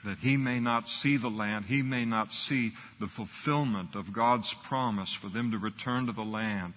that 0.06 0.20
he 0.20 0.38
may 0.38 0.60
not 0.60 0.88
see 0.88 1.18
the 1.18 1.30
land, 1.30 1.66
he 1.66 1.82
may 1.82 2.06
not 2.06 2.32
see 2.32 2.72
the 3.00 3.08
fulfillment 3.08 3.96
of 3.96 4.14
God's 4.14 4.54
promise 4.54 5.14
for 5.14 5.28
them 5.28 5.52
to 5.52 5.58
return 5.58 6.06
to 6.06 6.12
the 6.12 6.24
land. 6.24 6.74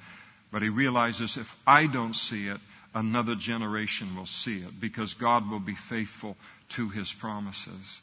But 0.51 0.63
he 0.63 0.71
realizes 0.71 1.37
if 1.37 1.55
I 1.67 1.87
don't 1.87 2.17
see 2.17 2.49
it, 2.49 2.59
another 2.95 3.35
generation 3.35 4.17
will 4.17 4.27
see 4.27 4.59
it 4.59 4.81
because 4.81 5.15
God 5.15 5.49
will 5.51 5.61
be 5.61 5.75
faithful 5.75 6.37
to 6.71 6.89
his 6.89 7.13
promises. 7.13 8.01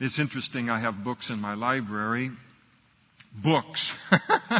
It's 0.00 0.18
interesting, 0.18 0.68
I 0.68 0.80
have 0.80 1.04
books 1.04 1.30
in 1.30 1.40
my 1.40 1.54
library. 1.54 2.32
Books. 3.34 3.94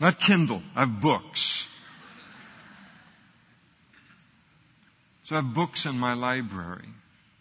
Not 0.00 0.18
Kindle, 0.18 0.62
I 0.74 0.80
have 0.80 1.00
books. 1.00 1.68
So 5.24 5.36
I 5.36 5.40
have 5.40 5.54
books 5.54 5.86
in 5.86 5.98
my 5.98 6.14
library. 6.14 6.88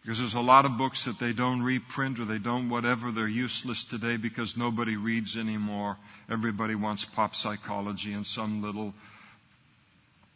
Because 0.08 0.20
there's 0.20 0.36
a 0.36 0.40
lot 0.40 0.64
of 0.64 0.78
books 0.78 1.04
that 1.04 1.20
they 1.20 1.34
don't 1.34 1.62
reprint 1.62 2.18
or 2.18 2.24
they 2.24 2.38
don't 2.38 2.70
whatever. 2.70 3.12
They're 3.12 3.28
useless 3.28 3.84
today 3.84 4.16
because 4.16 4.56
nobody 4.56 4.96
reads 4.96 5.36
anymore. 5.36 5.98
Everybody 6.32 6.76
wants 6.76 7.04
pop 7.04 7.36
psychology 7.36 8.14
and 8.14 8.26
some 8.26 8.62
little, 8.62 8.94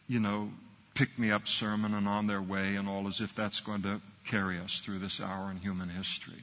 you 0.08 0.20
know, 0.20 0.50
pick 0.92 1.18
me 1.18 1.30
up 1.30 1.48
sermon 1.48 1.94
and 1.94 2.06
on 2.06 2.26
their 2.26 2.42
way 2.42 2.76
and 2.76 2.86
all 2.86 3.08
as 3.08 3.22
if 3.22 3.34
that's 3.34 3.62
going 3.62 3.80
to 3.84 4.02
carry 4.26 4.58
us 4.58 4.80
through 4.80 4.98
this 4.98 5.22
hour 5.22 5.50
in 5.50 5.56
human 5.56 5.88
history 5.88 6.42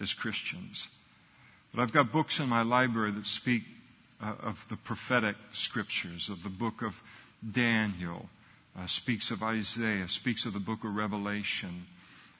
as 0.00 0.12
Christians. 0.12 0.88
But 1.72 1.82
I've 1.82 1.92
got 1.92 2.10
books 2.10 2.40
in 2.40 2.48
my 2.48 2.62
library 2.62 3.12
that 3.12 3.26
speak 3.26 3.62
uh, 4.20 4.32
of 4.42 4.66
the 4.68 4.76
prophetic 4.76 5.36
scriptures, 5.52 6.28
of 6.28 6.42
the 6.42 6.48
book 6.48 6.82
of 6.82 7.00
Daniel, 7.52 8.28
uh, 8.76 8.88
speaks 8.88 9.30
of 9.30 9.44
Isaiah, 9.44 10.08
speaks 10.08 10.44
of 10.44 10.54
the 10.54 10.58
book 10.58 10.82
of 10.82 10.96
Revelation 10.96 11.86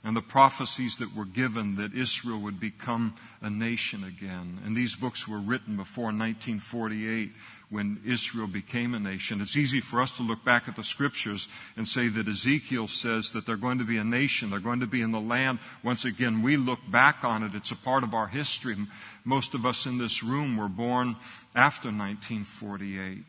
and 0.04 0.16
the 0.16 0.22
prophecies 0.22 0.96
that 0.98 1.14
were 1.14 1.24
given 1.24 1.76
that 1.76 1.92
Israel 1.92 2.38
would 2.40 2.60
become 2.60 3.14
a 3.42 3.50
nation 3.50 4.04
again. 4.04 4.60
And 4.64 4.76
these 4.76 4.94
books 4.94 5.26
were 5.26 5.40
written 5.40 5.76
before 5.76 6.04
1948 6.04 7.32
when 7.70 8.00
Israel 8.06 8.46
became 8.46 8.94
a 8.94 9.00
nation. 9.00 9.40
It's 9.40 9.56
easy 9.56 9.80
for 9.80 10.00
us 10.00 10.12
to 10.12 10.22
look 10.22 10.44
back 10.44 10.68
at 10.68 10.76
the 10.76 10.84
scriptures 10.84 11.48
and 11.76 11.86
say 11.86 12.08
that 12.08 12.28
Ezekiel 12.28 12.88
says 12.88 13.32
that 13.32 13.44
they're 13.44 13.56
going 13.56 13.78
to 13.78 13.84
be 13.84 13.98
a 13.98 14.04
nation, 14.04 14.50
they're 14.50 14.60
going 14.60 14.80
to 14.80 14.86
be 14.86 15.02
in 15.02 15.10
the 15.10 15.20
land. 15.20 15.58
Once 15.82 16.04
again, 16.04 16.42
we 16.42 16.56
look 16.56 16.80
back 16.90 17.24
on 17.24 17.42
it, 17.42 17.54
it's 17.54 17.72
a 17.72 17.76
part 17.76 18.04
of 18.04 18.14
our 18.14 18.28
history. 18.28 18.76
Most 19.24 19.52
of 19.54 19.66
us 19.66 19.84
in 19.84 19.98
this 19.98 20.22
room 20.22 20.56
were 20.56 20.68
born 20.68 21.16
after 21.54 21.88
1948. 21.88 23.24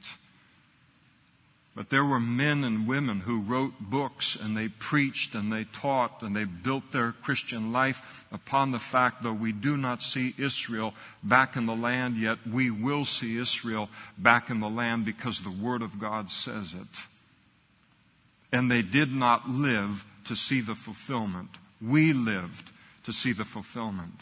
But 1.80 1.90
there 1.90 2.04
were 2.04 2.20
men 2.20 2.66
and 2.66 2.90
women 2.90 3.22
who 3.22 3.40
wrote 3.40 3.72
books 3.80 4.36
and 4.36 4.58
they 4.58 4.68
preached 4.68 5.34
and 5.34 5.50
they 5.50 5.64
taught 5.64 6.22
and 6.22 6.36
they 6.36 6.44
built 6.44 6.92
their 6.92 7.14
Christian 7.14 7.72
life 7.72 8.26
upon 8.34 8.72
the 8.72 8.80
fact 8.80 9.24
that 9.24 9.36
we 9.36 9.54
do 9.54 9.78
not 9.78 10.02
see 10.02 10.36
Israel 10.38 10.94
back 11.24 11.56
in 11.56 11.68
the 11.68 11.76
land 11.78 12.18
yet, 12.18 12.40
we 12.46 12.70
will 12.70 13.06
see 13.06 13.38
Israel 13.38 13.88
back 14.18 14.50
in 14.50 14.60
the 14.60 14.68
land 14.68 15.06
because 15.06 15.40
the 15.40 15.50
Word 15.50 15.82
of 15.82 16.02
God 16.02 16.30
says 16.30 16.74
it. 16.74 17.06
And 18.52 18.70
they 18.70 18.82
did 18.82 19.14
not 19.14 19.50
live 19.50 20.04
to 20.26 20.36
see 20.36 20.60
the 20.60 20.76
fulfillment. 20.76 21.52
We 21.82 22.12
lived 22.12 22.72
to 23.06 23.14
see 23.14 23.32
the 23.32 23.46
fulfillment. 23.46 24.20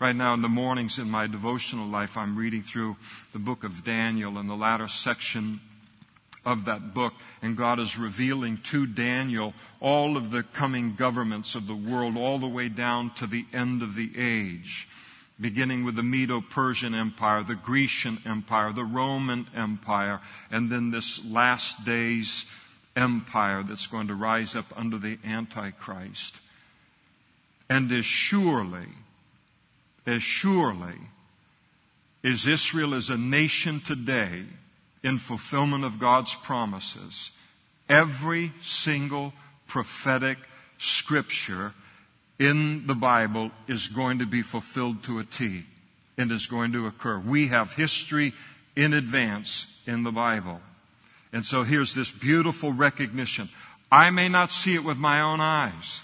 Right 0.00 0.16
now, 0.16 0.34
in 0.34 0.42
the 0.42 0.48
mornings 0.48 0.98
in 0.98 1.08
my 1.08 1.28
devotional 1.28 1.86
life, 1.86 2.16
I'm 2.16 2.36
reading 2.36 2.62
through 2.62 2.96
the 3.32 3.38
book 3.38 3.62
of 3.62 3.84
Daniel 3.84 4.36
in 4.38 4.48
the 4.48 4.56
latter 4.56 4.88
section 4.88 5.60
of 6.48 6.64
that 6.64 6.94
book. 6.94 7.12
And 7.42 7.56
God 7.56 7.78
is 7.78 7.98
revealing 7.98 8.56
to 8.64 8.86
Daniel 8.86 9.52
all 9.80 10.16
of 10.16 10.30
the 10.30 10.42
coming 10.42 10.94
governments 10.94 11.54
of 11.54 11.66
the 11.66 11.76
world, 11.76 12.16
all 12.16 12.38
the 12.38 12.48
way 12.48 12.70
down 12.70 13.10
to 13.16 13.26
the 13.26 13.44
end 13.52 13.82
of 13.82 13.94
the 13.94 14.10
age. 14.16 14.88
Beginning 15.38 15.84
with 15.84 15.94
the 15.94 16.02
Medo 16.02 16.40
Persian 16.40 16.94
Empire, 16.94 17.42
the 17.42 17.54
Grecian 17.54 18.18
Empire, 18.24 18.72
the 18.72 18.84
Roman 18.84 19.46
Empire, 19.54 20.20
and 20.50 20.70
then 20.70 20.90
this 20.90 21.24
last 21.24 21.84
days 21.84 22.46
empire 22.96 23.62
that's 23.62 23.86
going 23.86 24.08
to 24.08 24.14
rise 24.14 24.56
up 24.56 24.66
under 24.74 24.98
the 24.98 25.18
Antichrist. 25.24 26.40
And 27.68 27.92
as 27.92 28.06
surely, 28.06 28.88
as 30.06 30.22
surely 30.22 30.98
as 32.24 32.46
Israel 32.46 32.94
is 32.94 33.10
a 33.10 33.18
nation 33.18 33.80
today, 33.80 34.44
in 35.02 35.18
fulfillment 35.18 35.84
of 35.84 35.98
God's 35.98 36.34
promises. 36.34 37.30
Every 37.88 38.52
single 38.62 39.32
prophetic 39.66 40.38
scripture 40.78 41.72
in 42.38 42.86
the 42.86 42.94
Bible 42.94 43.50
is 43.66 43.88
going 43.88 44.18
to 44.20 44.26
be 44.26 44.42
fulfilled 44.42 45.02
to 45.04 45.18
a 45.18 45.24
T 45.24 45.64
and 46.16 46.30
is 46.32 46.46
going 46.46 46.72
to 46.72 46.86
occur. 46.86 47.18
We 47.18 47.48
have 47.48 47.72
history 47.72 48.32
in 48.76 48.92
advance 48.92 49.66
in 49.86 50.02
the 50.02 50.12
Bible. 50.12 50.60
And 51.32 51.44
so 51.44 51.62
here's 51.62 51.94
this 51.94 52.10
beautiful 52.10 52.72
recognition. 52.72 53.48
I 53.90 54.10
may 54.10 54.28
not 54.28 54.50
see 54.50 54.74
it 54.74 54.84
with 54.84 54.98
my 54.98 55.20
own 55.20 55.40
eyes, 55.40 56.02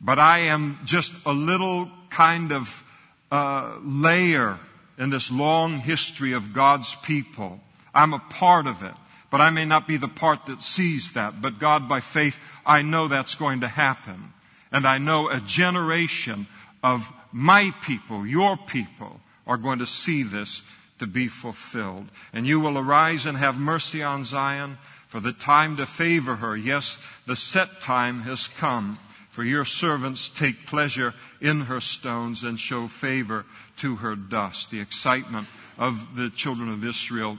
but 0.00 0.18
I 0.18 0.38
am 0.40 0.78
just 0.84 1.12
a 1.24 1.32
little 1.32 1.90
kind 2.10 2.52
of 2.52 2.82
uh, 3.30 3.78
layer 3.82 4.58
in 4.98 5.10
this 5.10 5.30
long 5.30 5.78
history 5.78 6.32
of 6.32 6.52
God's 6.52 6.94
people 6.96 7.60
I'm 7.94 8.14
a 8.14 8.18
part 8.18 8.66
of 8.66 8.82
it, 8.82 8.94
but 9.30 9.40
I 9.40 9.50
may 9.50 9.64
not 9.64 9.86
be 9.86 9.96
the 9.96 10.08
part 10.08 10.46
that 10.46 10.62
sees 10.62 11.12
that. 11.12 11.40
But 11.40 11.58
God, 11.58 11.88
by 11.88 12.00
faith, 12.00 12.38
I 12.64 12.82
know 12.82 13.08
that's 13.08 13.34
going 13.34 13.60
to 13.60 13.68
happen. 13.68 14.32
And 14.70 14.86
I 14.86 14.98
know 14.98 15.28
a 15.28 15.40
generation 15.40 16.46
of 16.82 17.12
my 17.32 17.72
people, 17.82 18.26
your 18.26 18.56
people, 18.56 19.20
are 19.46 19.56
going 19.56 19.80
to 19.80 19.86
see 19.86 20.22
this 20.22 20.62
to 20.98 21.06
be 21.06 21.28
fulfilled. 21.28 22.08
And 22.32 22.46
you 22.46 22.60
will 22.60 22.78
arise 22.78 23.26
and 23.26 23.36
have 23.36 23.58
mercy 23.58 24.02
on 24.02 24.24
Zion, 24.24 24.78
for 25.08 25.20
the 25.20 25.32
time 25.32 25.76
to 25.76 25.84
favor 25.84 26.36
her, 26.36 26.56
yes, 26.56 26.98
the 27.26 27.36
set 27.36 27.82
time 27.82 28.22
has 28.22 28.48
come. 28.48 28.98
For 29.28 29.44
your 29.44 29.64
servants 29.64 30.28
take 30.28 30.66
pleasure 30.66 31.14
in 31.40 31.62
her 31.62 31.80
stones 31.80 32.44
and 32.44 32.58
show 32.58 32.88
favor 32.88 33.44
to 33.78 33.96
her 33.96 34.14
dust. 34.14 34.70
The 34.70 34.80
excitement 34.80 35.48
of 35.78 36.16
the 36.16 36.30
children 36.30 36.70
of 36.70 36.84
Israel 36.84 37.38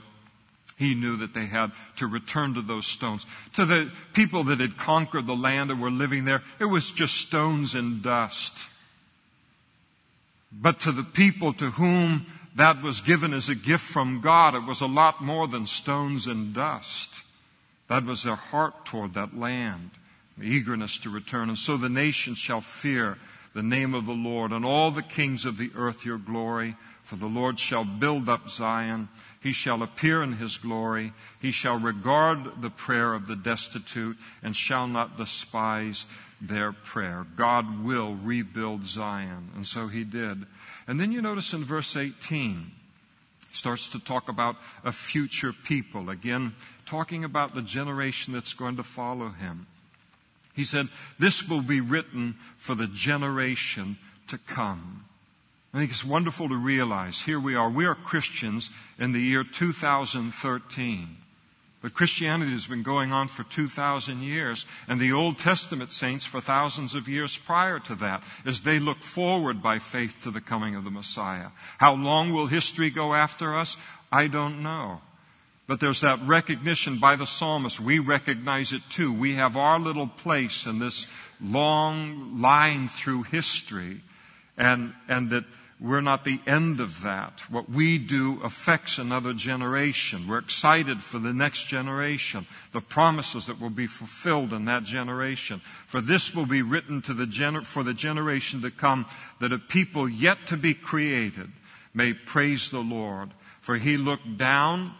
he 0.76 0.94
knew 0.94 1.16
that 1.18 1.34
they 1.34 1.46
had 1.46 1.72
to 1.96 2.06
return 2.06 2.54
to 2.54 2.62
those 2.62 2.86
stones. 2.86 3.26
To 3.54 3.64
the 3.64 3.90
people 4.12 4.44
that 4.44 4.60
had 4.60 4.76
conquered 4.76 5.26
the 5.26 5.36
land 5.36 5.70
and 5.70 5.80
were 5.80 5.90
living 5.90 6.24
there, 6.24 6.42
it 6.58 6.64
was 6.64 6.90
just 6.90 7.14
stones 7.14 7.74
and 7.74 8.02
dust. 8.02 8.58
But 10.52 10.80
to 10.80 10.92
the 10.92 11.04
people 11.04 11.52
to 11.54 11.70
whom 11.70 12.26
that 12.56 12.82
was 12.82 13.00
given 13.00 13.32
as 13.32 13.48
a 13.48 13.54
gift 13.54 13.84
from 13.84 14.20
God, 14.20 14.54
it 14.54 14.64
was 14.64 14.80
a 14.80 14.86
lot 14.86 15.20
more 15.20 15.48
than 15.48 15.66
stones 15.66 16.26
and 16.26 16.54
dust. 16.54 17.22
That 17.88 18.04
was 18.04 18.22
their 18.22 18.36
heart 18.36 18.84
toward 18.84 19.14
that 19.14 19.36
land, 19.36 19.90
the 20.38 20.46
eagerness 20.46 20.98
to 20.98 21.10
return. 21.10 21.48
And 21.48 21.58
so 21.58 21.76
the 21.76 21.88
nations 21.88 22.38
shall 22.38 22.60
fear 22.60 23.18
the 23.54 23.62
name 23.62 23.94
of 23.94 24.06
the 24.06 24.12
Lord, 24.12 24.50
and 24.50 24.64
all 24.64 24.90
the 24.90 25.02
kings 25.02 25.44
of 25.44 25.58
the 25.58 25.70
earth 25.76 26.04
your 26.04 26.18
glory. 26.18 26.76
For 27.02 27.16
the 27.16 27.26
Lord 27.26 27.58
shall 27.58 27.84
build 27.84 28.28
up 28.28 28.48
Zion. 28.48 29.08
He 29.44 29.52
shall 29.52 29.82
appear 29.82 30.22
in 30.22 30.32
his 30.32 30.56
glory. 30.56 31.12
He 31.38 31.52
shall 31.52 31.78
regard 31.78 32.62
the 32.62 32.70
prayer 32.70 33.12
of 33.12 33.26
the 33.26 33.36
destitute 33.36 34.16
and 34.42 34.56
shall 34.56 34.88
not 34.88 35.18
despise 35.18 36.06
their 36.40 36.72
prayer. 36.72 37.26
God 37.36 37.84
will 37.84 38.14
rebuild 38.14 38.86
Zion. 38.86 39.50
And 39.54 39.66
so 39.66 39.86
he 39.86 40.02
did. 40.02 40.46
And 40.88 40.98
then 40.98 41.12
you 41.12 41.20
notice 41.20 41.52
in 41.52 41.62
verse 41.62 41.94
18, 41.94 42.70
starts 43.52 43.90
to 43.90 43.98
talk 44.02 44.30
about 44.30 44.56
a 44.82 44.92
future 44.92 45.52
people. 45.52 46.08
Again, 46.08 46.54
talking 46.86 47.22
about 47.22 47.54
the 47.54 47.60
generation 47.60 48.32
that's 48.32 48.54
going 48.54 48.76
to 48.76 48.82
follow 48.82 49.28
him. 49.28 49.66
He 50.54 50.64
said, 50.64 50.88
This 51.18 51.46
will 51.46 51.60
be 51.60 51.82
written 51.82 52.36
for 52.56 52.74
the 52.74 52.86
generation 52.86 53.98
to 54.28 54.38
come. 54.38 55.03
I 55.74 55.78
think 55.78 55.90
it's 55.90 56.04
wonderful 56.04 56.48
to 56.48 56.56
realize 56.56 57.20
here 57.20 57.40
we 57.40 57.56
are. 57.56 57.68
We 57.68 57.84
are 57.84 57.96
Christians 57.96 58.70
in 58.96 59.10
the 59.10 59.20
year 59.20 59.42
2013. 59.42 61.16
But 61.82 61.94
Christianity 61.94 62.52
has 62.52 62.66
been 62.66 62.84
going 62.84 63.10
on 63.10 63.26
for 63.26 63.42
2,000 63.42 64.22
years, 64.22 64.66
and 64.86 65.00
the 65.00 65.10
Old 65.10 65.36
Testament 65.36 65.90
saints 65.90 66.24
for 66.24 66.40
thousands 66.40 66.94
of 66.94 67.08
years 67.08 67.36
prior 67.36 67.80
to 67.80 67.96
that, 67.96 68.22
as 68.46 68.60
they 68.60 68.78
look 68.78 69.02
forward 69.02 69.62
by 69.64 69.80
faith 69.80 70.20
to 70.22 70.30
the 70.30 70.40
coming 70.40 70.76
of 70.76 70.84
the 70.84 70.92
Messiah. 70.92 71.48
How 71.78 71.94
long 71.94 72.32
will 72.32 72.46
history 72.46 72.88
go 72.88 73.12
after 73.12 73.58
us? 73.58 73.76
I 74.12 74.28
don't 74.28 74.62
know. 74.62 75.00
But 75.66 75.80
there's 75.80 76.02
that 76.02 76.20
recognition 76.24 76.98
by 76.98 77.16
the 77.16 77.26
psalmist. 77.26 77.80
We 77.80 77.98
recognize 77.98 78.72
it 78.72 78.82
too. 78.90 79.12
We 79.12 79.34
have 79.34 79.56
our 79.56 79.80
little 79.80 80.06
place 80.06 80.66
in 80.66 80.78
this 80.78 81.08
long 81.40 82.40
line 82.40 82.86
through 82.86 83.24
history, 83.24 84.02
and, 84.56 84.94
and 85.08 85.30
that 85.30 85.44
we're 85.84 86.00
not 86.00 86.24
the 86.24 86.40
end 86.46 86.80
of 86.80 87.02
that. 87.02 87.42
What 87.50 87.68
we 87.68 87.98
do 87.98 88.40
affects 88.42 88.98
another 88.98 89.34
generation. 89.34 90.26
We're 90.26 90.38
excited 90.38 91.02
for 91.02 91.18
the 91.18 91.34
next 91.34 91.66
generation, 91.66 92.46
the 92.72 92.80
promises 92.80 93.46
that 93.46 93.60
will 93.60 93.68
be 93.68 93.86
fulfilled 93.86 94.54
in 94.54 94.64
that 94.64 94.84
generation. 94.84 95.60
For 95.86 96.00
this 96.00 96.34
will 96.34 96.46
be 96.46 96.62
written 96.62 97.02
to 97.02 97.12
the 97.12 97.26
gener- 97.26 97.66
for 97.66 97.82
the 97.82 97.92
generation 97.92 98.62
to 98.62 98.70
come, 98.70 99.04
that 99.40 99.52
a 99.52 99.58
people 99.58 100.08
yet 100.08 100.46
to 100.46 100.56
be 100.56 100.72
created 100.72 101.52
may 101.92 102.14
praise 102.14 102.70
the 102.70 102.80
Lord. 102.80 103.32
For 103.60 103.76
he 103.76 103.98
looked 103.98 104.38
down 104.38 104.94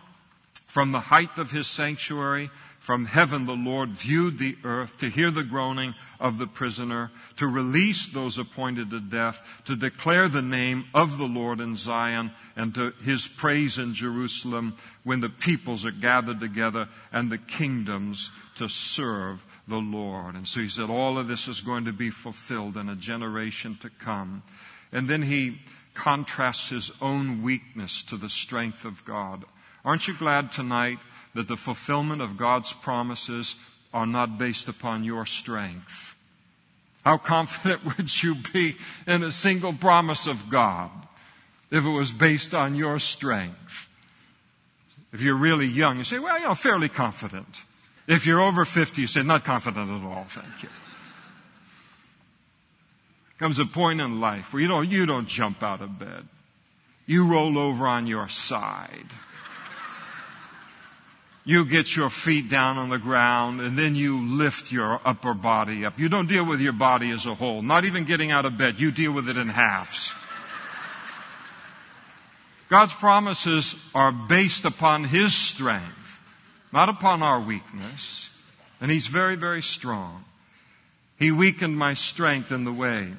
from 0.66 0.92
the 0.92 1.00
height 1.00 1.38
of 1.38 1.50
his 1.50 1.66
sanctuary 1.66 2.50
from 2.84 3.06
heaven, 3.06 3.46
the 3.46 3.56
Lord 3.56 3.92
viewed 3.92 4.36
the 4.36 4.58
earth 4.62 4.98
to 4.98 5.08
hear 5.08 5.30
the 5.30 5.42
groaning 5.42 5.94
of 6.20 6.36
the 6.36 6.46
prisoner, 6.46 7.10
to 7.36 7.46
release 7.46 8.08
those 8.08 8.36
appointed 8.36 8.90
to 8.90 9.00
death, 9.00 9.40
to 9.64 9.74
declare 9.74 10.28
the 10.28 10.42
name 10.42 10.84
of 10.92 11.16
the 11.16 11.24
Lord 11.24 11.62
in 11.62 11.76
Zion, 11.76 12.30
and 12.56 12.74
to 12.74 12.92
his 13.02 13.26
praise 13.26 13.78
in 13.78 13.94
Jerusalem 13.94 14.76
when 15.02 15.20
the 15.20 15.30
peoples 15.30 15.86
are 15.86 15.92
gathered 15.92 16.40
together 16.40 16.90
and 17.10 17.32
the 17.32 17.38
kingdoms 17.38 18.30
to 18.56 18.68
serve 18.68 19.42
the 19.66 19.80
Lord. 19.80 20.34
And 20.34 20.46
so 20.46 20.60
he 20.60 20.68
said, 20.68 20.90
all 20.90 21.16
of 21.16 21.26
this 21.26 21.48
is 21.48 21.62
going 21.62 21.86
to 21.86 21.92
be 21.94 22.10
fulfilled 22.10 22.76
in 22.76 22.90
a 22.90 22.96
generation 22.96 23.78
to 23.80 23.88
come. 23.88 24.42
And 24.92 25.08
then 25.08 25.22
he 25.22 25.58
contrasts 25.94 26.68
his 26.68 26.92
own 27.00 27.42
weakness 27.42 28.02
to 28.02 28.18
the 28.18 28.28
strength 28.28 28.84
of 28.84 29.06
God. 29.06 29.46
Aren't 29.86 30.06
you 30.06 30.12
glad 30.12 30.52
tonight 30.52 30.98
that 31.34 31.48
the 31.48 31.56
fulfillment 31.56 32.22
of 32.22 32.36
God's 32.36 32.72
promises 32.72 33.56
are 33.92 34.06
not 34.06 34.38
based 34.38 34.68
upon 34.68 35.04
your 35.04 35.26
strength. 35.26 36.14
How 37.04 37.18
confident 37.18 37.84
would 37.96 38.22
you 38.22 38.36
be 38.36 38.76
in 39.06 39.22
a 39.22 39.30
single 39.30 39.72
promise 39.72 40.26
of 40.26 40.48
God 40.48 40.90
if 41.70 41.84
it 41.84 41.88
was 41.90 42.12
based 42.12 42.54
on 42.54 42.74
your 42.74 42.98
strength? 42.98 43.88
If 45.12 45.20
you're 45.20 45.36
really 45.36 45.66
young, 45.66 45.98
you 45.98 46.04
say, 46.04 46.18
well, 46.18 46.38
you 46.38 46.44
know, 46.44 46.54
fairly 46.54 46.88
confident. 46.88 47.62
If 48.06 48.26
you're 48.26 48.40
over 48.40 48.64
50, 48.64 49.00
you 49.00 49.06
say, 49.06 49.22
not 49.22 49.44
confident 49.44 49.90
at 49.90 50.04
all, 50.04 50.24
thank 50.28 50.62
you. 50.62 50.68
Comes 53.38 53.58
a 53.58 53.66
point 53.66 54.00
in 54.00 54.20
life 54.20 54.52
where 54.52 54.62
you 54.62 54.68
don't, 54.68 54.90
you 54.90 55.06
don't 55.06 55.28
jump 55.28 55.62
out 55.62 55.80
of 55.80 55.98
bed. 55.98 56.26
You 57.06 57.26
roll 57.26 57.58
over 57.58 57.86
on 57.86 58.06
your 58.06 58.28
side 58.28 59.06
you 61.44 61.66
get 61.66 61.94
your 61.94 62.08
feet 62.08 62.48
down 62.48 62.78
on 62.78 62.88
the 62.88 62.98
ground 62.98 63.60
and 63.60 63.78
then 63.78 63.94
you 63.94 64.26
lift 64.26 64.72
your 64.72 65.00
upper 65.04 65.34
body 65.34 65.84
up. 65.84 65.98
You 65.98 66.08
don't 66.08 66.28
deal 66.28 66.46
with 66.46 66.60
your 66.60 66.72
body 66.72 67.10
as 67.10 67.26
a 67.26 67.34
whole, 67.34 67.60
not 67.60 67.84
even 67.84 68.04
getting 68.04 68.30
out 68.30 68.46
of 68.46 68.56
bed. 68.56 68.80
You 68.80 68.90
deal 68.90 69.12
with 69.12 69.28
it 69.28 69.36
in 69.36 69.48
halves. 69.48 70.12
God's 72.70 72.94
promises 72.94 73.76
are 73.94 74.10
based 74.10 74.64
upon 74.64 75.04
His 75.04 75.34
strength, 75.34 76.20
not 76.72 76.88
upon 76.88 77.22
our 77.22 77.40
weakness. 77.40 78.30
And 78.80 78.90
He's 78.90 79.06
very, 79.06 79.36
very 79.36 79.62
strong. 79.62 80.24
He 81.18 81.30
weakened 81.30 81.76
my 81.76 81.94
strength 81.94 82.50
in 82.50 82.64
the 82.64 82.72
way. 82.72 83.12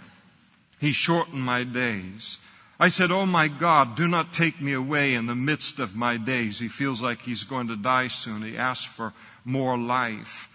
He 0.79 0.91
shortened 0.91 1.41
my 1.41 1.63
days. 1.63 2.39
I 2.79 2.89
said, 2.89 3.11
Oh 3.11 3.25
my 3.25 3.47
God, 3.47 3.95
do 3.95 4.07
not 4.07 4.33
take 4.33 4.59
me 4.59 4.73
away 4.73 5.13
in 5.13 5.27
the 5.27 5.35
midst 5.35 5.79
of 5.79 5.95
my 5.95 6.17
days. 6.17 6.59
He 6.59 6.67
feels 6.67 7.01
like 7.01 7.21
he's 7.21 7.43
going 7.43 7.67
to 7.67 7.75
die 7.75 8.09
soon. 8.09 8.41
He 8.41 8.57
asks 8.57 8.85
for 8.85 9.13
more 9.45 9.77
life. 9.77 10.49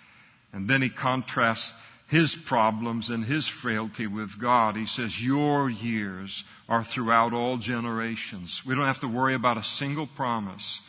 And 0.53 0.69
then 0.69 0.83
he 0.83 0.91
contrasts 0.91 1.73
his 2.09 2.35
problems 2.35 3.09
and 3.09 3.25
his 3.25 3.47
frailty 3.47 4.07
with 4.07 4.39
God. 4.39 4.77
He 4.77 4.87
says, 4.87 5.25
Your 5.25 5.71
years 5.71 6.45
are 6.69 6.85
throughout 6.85 7.33
all 7.33 7.57
generations. 7.57 8.67
We 8.67 8.75
don't 8.75 8.85
have 8.85 9.01
to 9.01 9.09
worry 9.09 9.35
about 9.35 9.59
a 9.59 9.65
single 9.65 10.09
promise. 10.09 10.81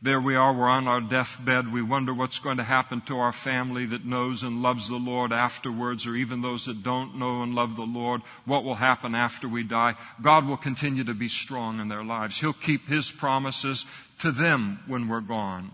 There 0.00 0.20
we 0.20 0.36
are, 0.36 0.54
we're 0.54 0.68
on 0.68 0.86
our 0.86 1.00
deathbed. 1.00 1.72
We 1.72 1.82
wonder 1.82 2.14
what's 2.14 2.38
going 2.38 2.58
to 2.58 2.62
happen 2.62 3.00
to 3.02 3.18
our 3.18 3.32
family 3.32 3.84
that 3.86 4.04
knows 4.04 4.44
and 4.44 4.62
loves 4.62 4.88
the 4.88 4.96
Lord 4.96 5.32
afterwards, 5.32 6.06
or 6.06 6.14
even 6.14 6.40
those 6.40 6.66
that 6.66 6.84
don't 6.84 7.16
know 7.16 7.42
and 7.42 7.52
love 7.56 7.74
the 7.74 7.82
Lord. 7.82 8.22
What 8.44 8.62
will 8.62 8.76
happen 8.76 9.16
after 9.16 9.48
we 9.48 9.64
die? 9.64 9.96
God 10.22 10.46
will 10.46 10.56
continue 10.56 11.02
to 11.02 11.14
be 11.14 11.28
strong 11.28 11.80
in 11.80 11.88
their 11.88 12.04
lives. 12.04 12.38
He'll 12.38 12.52
keep 12.52 12.86
His 12.86 13.10
promises 13.10 13.86
to 14.20 14.30
them 14.30 14.78
when 14.86 15.08
we're 15.08 15.20
gone. 15.20 15.72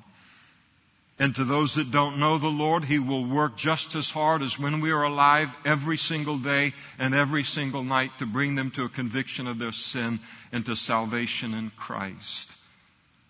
And 1.19 1.35
to 1.35 1.45
those 1.45 1.75
that 1.75 1.91
don't 1.91 2.19
know 2.19 2.39
the 2.39 2.49
Lord, 2.49 2.85
He 2.85 2.99
will 2.99 3.27
work 3.27 3.59
just 3.59 3.95
as 3.95 4.09
hard 4.09 4.41
as 4.41 4.59
when 4.59 4.81
we 4.81 4.91
are 4.91 5.05
alive 5.05 5.55
every 5.67 5.99
single 5.99 6.39
day 6.39 6.73
and 6.99 7.15
every 7.15 7.45
single 7.45 7.83
night 7.83 8.13
to 8.21 8.27
bring 8.27 8.55
them 8.55 8.71
to 8.71 8.85
a 8.85 8.89
conviction 8.89 9.47
of 9.47 9.59
their 9.59 9.71
sin 9.71 10.19
and 10.51 10.65
to 10.65 10.75
salvation 10.75 11.53
in 11.53 11.73
Christ. 11.77 12.51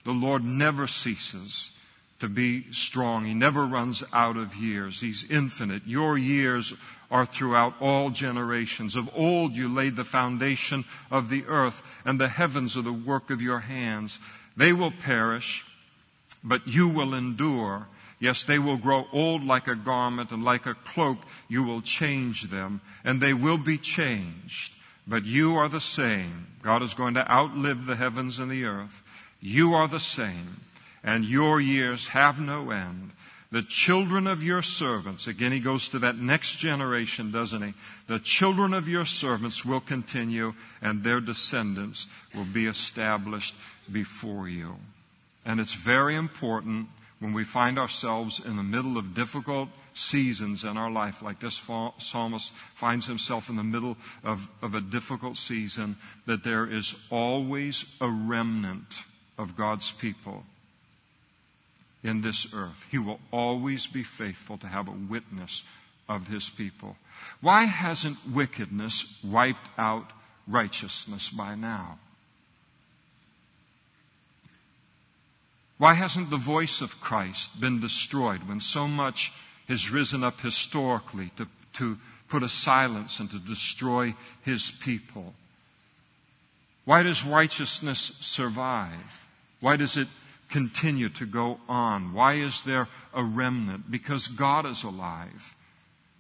The 0.05 0.13
Lord 0.13 0.45
never 0.45 0.87
ceases 0.87 1.71
to 2.21 2.29
be 2.29 2.73
strong. 2.73 3.25
He 3.25 3.35
never 3.35 3.67
runs 3.67 4.05
out 4.13 4.37
of 4.37 4.55
years. 4.55 5.01
He's 5.01 5.29
infinite. 5.31 5.83
Your 5.87 6.17
years 6.17 6.75
are 7.11 7.27
throughout 7.27 7.75
all 7.81 8.11
generations. 8.11 8.97
Of 8.97 9.11
old 9.15 9.53
you 9.53 9.69
laid 9.69 9.97
the 9.97 10.05
foundation 10.05 10.85
of 11.11 11.29
the 11.29 11.45
earth, 11.47 11.83
and 12.05 12.21
the 12.21 12.29
heavens 12.29 12.77
are 12.77 12.83
the 12.83 12.93
work 12.93 13.31
of 13.31 13.43
your 13.43 13.61
hands. 13.61 14.19
They 14.57 14.73
will 14.73 14.91
perish, 14.91 15.65
but 16.43 16.67
you 16.67 16.89
will 16.89 17.15
endure. 17.15 17.89
Yes, 18.21 18.45
they 18.45 18.59
will 18.59 18.79
grow 18.79 19.07
old 19.13 19.45
like 19.45 19.69
a 19.69 19.75
garment, 19.75 20.31
and 20.31 20.45
like 20.45 20.67
a 20.67 20.75
cloak 20.75 21.19
you 21.49 21.63
will 21.63 21.83
change 21.83 22.45
them, 22.45 22.81
and 23.05 23.21
they 23.21 23.35
will 23.35 23.59
be 23.59 23.79
changed. 23.79 24.75
But 25.07 25.25
you 25.25 25.57
are 25.57 25.69
the 25.69 25.81
same. 25.81 26.47
God 26.63 26.83
is 26.83 26.95
going 26.95 27.15
to 27.15 27.31
outlive 27.31 27.85
the 27.85 27.97
heavens 27.97 28.39
and 28.39 28.51
the 28.51 28.65
earth. 28.65 29.03
You 29.47 29.75
are 29.75 29.89
the 29.89 30.01
same, 30.01 30.63
and 31.03 31.23
your 31.23 31.61
years 31.61 32.09
have 32.09 32.41
no 32.41 32.71
end. 32.71 33.11
The 33.53 33.63
children 33.63 34.27
of 34.27 34.43
your 34.43 34.63
servants, 34.63 35.27
again, 35.27 35.53
he 35.53 35.61
goes 35.61 35.89
to 35.89 35.99
that 35.99 36.17
next 36.17 36.57
generation, 36.57 37.31
doesn't 37.31 37.61
he? 37.61 37.75
The 38.07 38.21
children 38.21 38.73
of 38.73 38.89
your 38.89 39.05
servants 39.05 39.63
will 39.63 39.83
continue, 39.83 40.55
and 40.81 41.05
their 41.05 41.21
descendants 41.21 42.07
will 42.35 42.47
be 42.47 42.65
established 42.65 43.55
before 43.93 44.49
you. 44.49 44.77
And 45.45 45.61
it's 45.61 45.75
very 45.75 46.17
important 46.17 46.89
when 47.19 47.35
we 47.35 47.45
find 47.45 47.79
ourselves 47.79 48.41
in 48.43 48.57
the 48.57 48.63
middle 48.63 48.97
of 48.97 49.15
difficult 49.15 49.69
seasons 49.93 50.65
in 50.65 50.79
our 50.79 50.91
life, 50.91 51.21
like 51.21 51.39
this 51.39 51.63
psalmist 51.99 52.51
finds 52.77 53.05
himself 53.05 53.51
in 53.51 53.57
the 53.57 53.63
middle 53.63 53.99
of, 54.25 54.49
of 54.63 54.75
a 54.75 54.81
difficult 54.81 55.37
season, 55.37 55.97
that 56.25 56.45
there 56.45 56.65
is 56.65 56.95
always 57.11 57.85
a 58.01 58.09
remnant 58.09 59.05
of 59.39 59.57
God's 59.57 59.93
people 59.93 60.45
in 62.03 62.21
this 62.21 62.53
earth. 62.55 62.87
He 62.91 62.99
will 62.99 63.21
always 63.33 63.87
be 63.87 64.03
faithful 64.03 64.59
to 64.59 64.67
have 64.67 64.89
a 64.89 64.93
witness 64.93 65.65
of 66.09 66.29
his 66.29 66.49
people. 66.49 66.97
Why 67.41 67.65
hasn't 67.65 68.19
wickedness 68.31 69.19
wiped 69.25 69.69
out 69.79 70.11
righteousness 70.47 71.31
by 71.31 71.55
now? 71.55 71.99
Why 75.79 75.95
hasn't 75.95 76.31
the 76.31 76.37
voice 76.37 76.81
of 76.81 77.01
Christ 77.01 77.61
been 77.61 77.81
destroyed 77.81 78.49
when 78.49 78.61
so 78.61 78.87
much 78.87 79.33
has 79.69 79.91
risen 79.91 80.23
up 80.23 80.41
historically 80.41 81.31
to, 81.37 81.49
to 81.75 81.99
put 82.29 82.43
a 82.43 82.49
silence 82.49 83.21
and 83.21 83.31
to 83.31 83.39
destroy 83.39 84.15
his 84.43 84.71
people. 84.71 85.35
Why 86.85 87.03
does 87.03 87.25
righteousness 87.25 88.01
survive? 88.21 89.24
Why 89.65 89.77
does 89.77 89.97
it 89.97 90.09
continue 90.51 91.09
to 91.09 91.25
go 91.25 91.59
on? 91.71 92.13
Why 92.13 92.35
is 92.35 92.65
there 92.65 92.87
a 93.15 93.25
remnant? 93.25 93.91
Because 93.91 94.29
God 94.29 94.67
is 94.67 94.83
alive. 94.83 95.57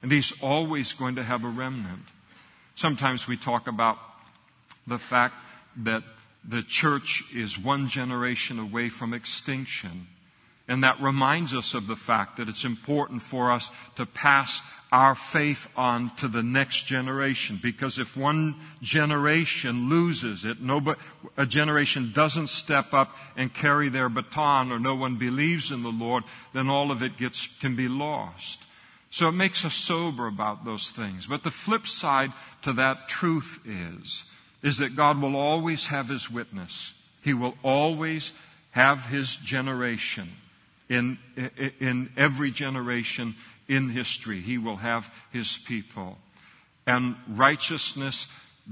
And 0.01 0.11
He's 0.11 0.33
always 0.41 0.95
going 0.95 1.17
to 1.17 1.23
have 1.23 1.45
a 1.45 1.51
remnant. 1.51 2.05
Sometimes 2.75 3.29
we 3.29 3.37
talk 3.37 3.67
about 3.67 3.99
the 4.87 4.97
fact 4.97 5.35
that 5.77 6.05
the 6.43 6.63
church 6.63 7.23
is 7.35 7.59
one 7.59 7.91
generation 7.91 8.59
away 8.59 8.89
from 8.89 9.13
extinction. 9.13 10.07
And 10.66 10.83
that 10.83 11.00
reminds 11.00 11.55
us 11.55 11.74
of 11.74 11.87
the 11.87 11.96
fact 11.96 12.38
that 12.38 12.48
it's 12.48 12.64
important 12.64 13.20
for 13.20 13.53
us 13.53 13.70
to 13.96 14.07
pass 14.07 14.62
our 14.90 15.14
faith 15.14 15.68
on 15.77 16.14
to 16.16 16.29
the 16.29 16.42
next 16.42 16.87
generation. 16.87 17.59
Because 17.62 17.98
if 17.98 18.16
one 18.16 18.55
generation 18.81 19.90
loses 19.90 20.46
it, 20.46 20.62
nobody, 20.62 20.98
a 21.37 21.44
generation 21.44 22.12
doesn't 22.14 22.46
step 22.46 22.94
up 22.94 23.14
and 23.37 23.53
carry 23.53 23.90
their 23.90 24.09
baton 24.09 24.72
or 24.72 24.79
no 24.79 24.94
one 24.94 25.16
believes 25.16 25.70
in 25.70 25.83
the 25.83 25.92
Lord, 25.92 26.24
then 26.55 26.70
all 26.70 26.90
of 26.90 27.03
it 27.03 27.18
gets, 27.18 27.46
can 27.61 27.77
be 27.77 27.88
lost. 27.88 28.64
So 29.11 29.29
it 29.29 29.33
makes 29.33 29.64
us 29.66 29.74
sober 29.74 30.27
about 30.27 30.64
those 30.64 30.90
things. 30.90 31.27
But 31.27 31.44
the 31.44 31.50
flip 31.50 31.87
side 31.87 32.33
to 32.62 32.72
that 32.74 33.07
truth 33.07 33.61
is, 33.66 34.24
is 34.62 34.79
that 34.79 34.96
God 34.96 35.20
will 35.20 35.37
always 35.37 35.88
have 35.88 36.09
His 36.09 36.31
witness. 36.31 36.94
He 37.20 37.35
will 37.35 37.55
always 37.62 38.33
have 38.70 39.07
His 39.07 39.37
generation 39.37 40.31
in, 40.88 41.18
in 41.81 42.11
every 42.16 42.51
generation 42.51 43.35
in 43.68 43.88
history. 43.88 44.40
He 44.40 44.59
will 44.59 44.77
have 44.77 45.11
his 45.33 45.57
people. 45.57 46.18
And 46.87 47.16
righteousness 47.29 48.29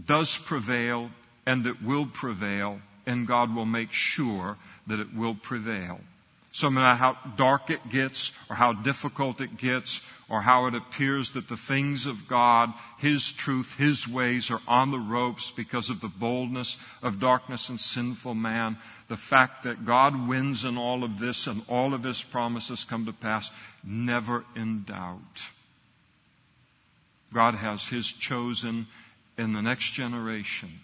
does 0.06 0.36
prevail 0.36 1.10
and 1.46 1.66
it 1.66 1.82
will 1.82 2.06
prevail, 2.06 2.80
and 3.04 3.26
God 3.26 3.54
will 3.54 3.66
make 3.66 3.92
sure 3.92 4.56
that 4.86 5.00
it 5.00 5.14
will 5.14 5.34
prevail. 5.34 6.00
So 6.54 6.68
no 6.68 6.80
matter 6.80 6.98
how 6.98 7.16
dark 7.36 7.70
it 7.70 7.88
gets, 7.88 8.30
or 8.50 8.56
how 8.56 8.74
difficult 8.74 9.40
it 9.40 9.56
gets, 9.56 10.02
or 10.28 10.42
how 10.42 10.66
it 10.66 10.74
appears 10.74 11.30
that 11.30 11.48
the 11.48 11.56
things 11.56 12.04
of 12.04 12.28
God, 12.28 12.74
His 12.98 13.32
truth, 13.32 13.74
His 13.78 14.06
ways 14.06 14.50
are 14.50 14.60
on 14.68 14.90
the 14.90 14.98
ropes 14.98 15.50
because 15.50 15.88
of 15.88 16.02
the 16.02 16.08
boldness 16.08 16.76
of 17.02 17.18
darkness 17.18 17.70
and 17.70 17.80
sinful 17.80 18.34
man, 18.34 18.76
the 19.08 19.16
fact 19.16 19.62
that 19.62 19.86
God 19.86 20.28
wins 20.28 20.66
in 20.66 20.76
all 20.76 21.04
of 21.04 21.18
this 21.18 21.46
and 21.46 21.62
all 21.68 21.94
of 21.94 22.02
His 22.02 22.22
promises 22.22 22.84
come 22.84 23.06
to 23.06 23.14
pass, 23.14 23.50
never 23.82 24.44
in 24.54 24.82
doubt. 24.82 25.42
God 27.32 27.54
has 27.54 27.88
His 27.88 28.12
chosen 28.12 28.88
in 29.38 29.54
the 29.54 29.62
next 29.62 29.92
generation 29.92 30.80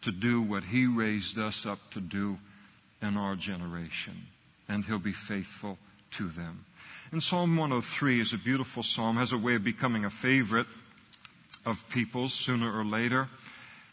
to 0.00 0.10
do 0.10 0.40
what 0.40 0.64
He 0.64 0.86
raised 0.86 1.38
us 1.38 1.66
up 1.66 1.90
to 1.90 2.00
do 2.00 2.38
in 3.04 3.16
our 3.16 3.36
generation. 3.36 4.26
And 4.68 4.84
He'll 4.84 4.98
be 4.98 5.12
faithful 5.12 5.78
to 6.12 6.28
them. 6.28 6.64
And 7.12 7.22
Psalm 7.22 7.56
103 7.56 8.20
is 8.20 8.32
a 8.32 8.38
beautiful 8.38 8.82
psalm, 8.82 9.16
has 9.16 9.32
a 9.32 9.38
way 9.38 9.54
of 9.54 9.62
becoming 9.64 10.04
a 10.04 10.10
favorite 10.10 10.66
of 11.64 11.88
people's 11.90 12.32
sooner 12.32 12.76
or 12.76 12.84
later. 12.84 13.28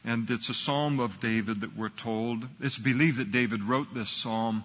And 0.03 0.29
it's 0.29 0.49
a 0.49 0.53
psalm 0.53 0.99
of 0.99 1.19
David 1.19 1.61
that 1.61 1.77
we're 1.77 1.89
told. 1.89 2.45
It's 2.59 2.77
believed 2.77 3.19
that 3.19 3.31
David 3.31 3.63
wrote 3.63 3.93
this 3.93 4.09
psalm 4.09 4.63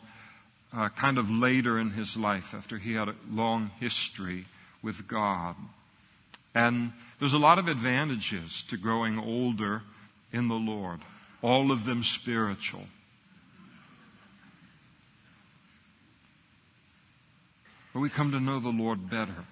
uh, 0.74 0.88
kind 0.90 1.18
of 1.18 1.30
later 1.30 1.78
in 1.78 1.90
his 1.90 2.16
life 2.16 2.54
after 2.54 2.78
he 2.78 2.94
had 2.94 3.08
a 3.08 3.14
long 3.30 3.70
history 3.78 4.46
with 4.82 5.06
God. 5.06 5.56
And 6.54 6.92
there's 7.18 7.34
a 7.34 7.38
lot 7.38 7.58
of 7.58 7.68
advantages 7.68 8.64
to 8.68 8.78
growing 8.78 9.18
older 9.18 9.82
in 10.32 10.48
the 10.48 10.54
Lord, 10.54 11.00
all 11.42 11.70
of 11.70 11.84
them 11.84 12.02
spiritual. 12.02 12.86
But 17.96 18.02
we 18.02 18.10
come 18.10 18.32
to 18.32 18.40
know 18.40 18.60
the 18.60 18.68
Lord 18.68 19.08
better. 19.08 19.46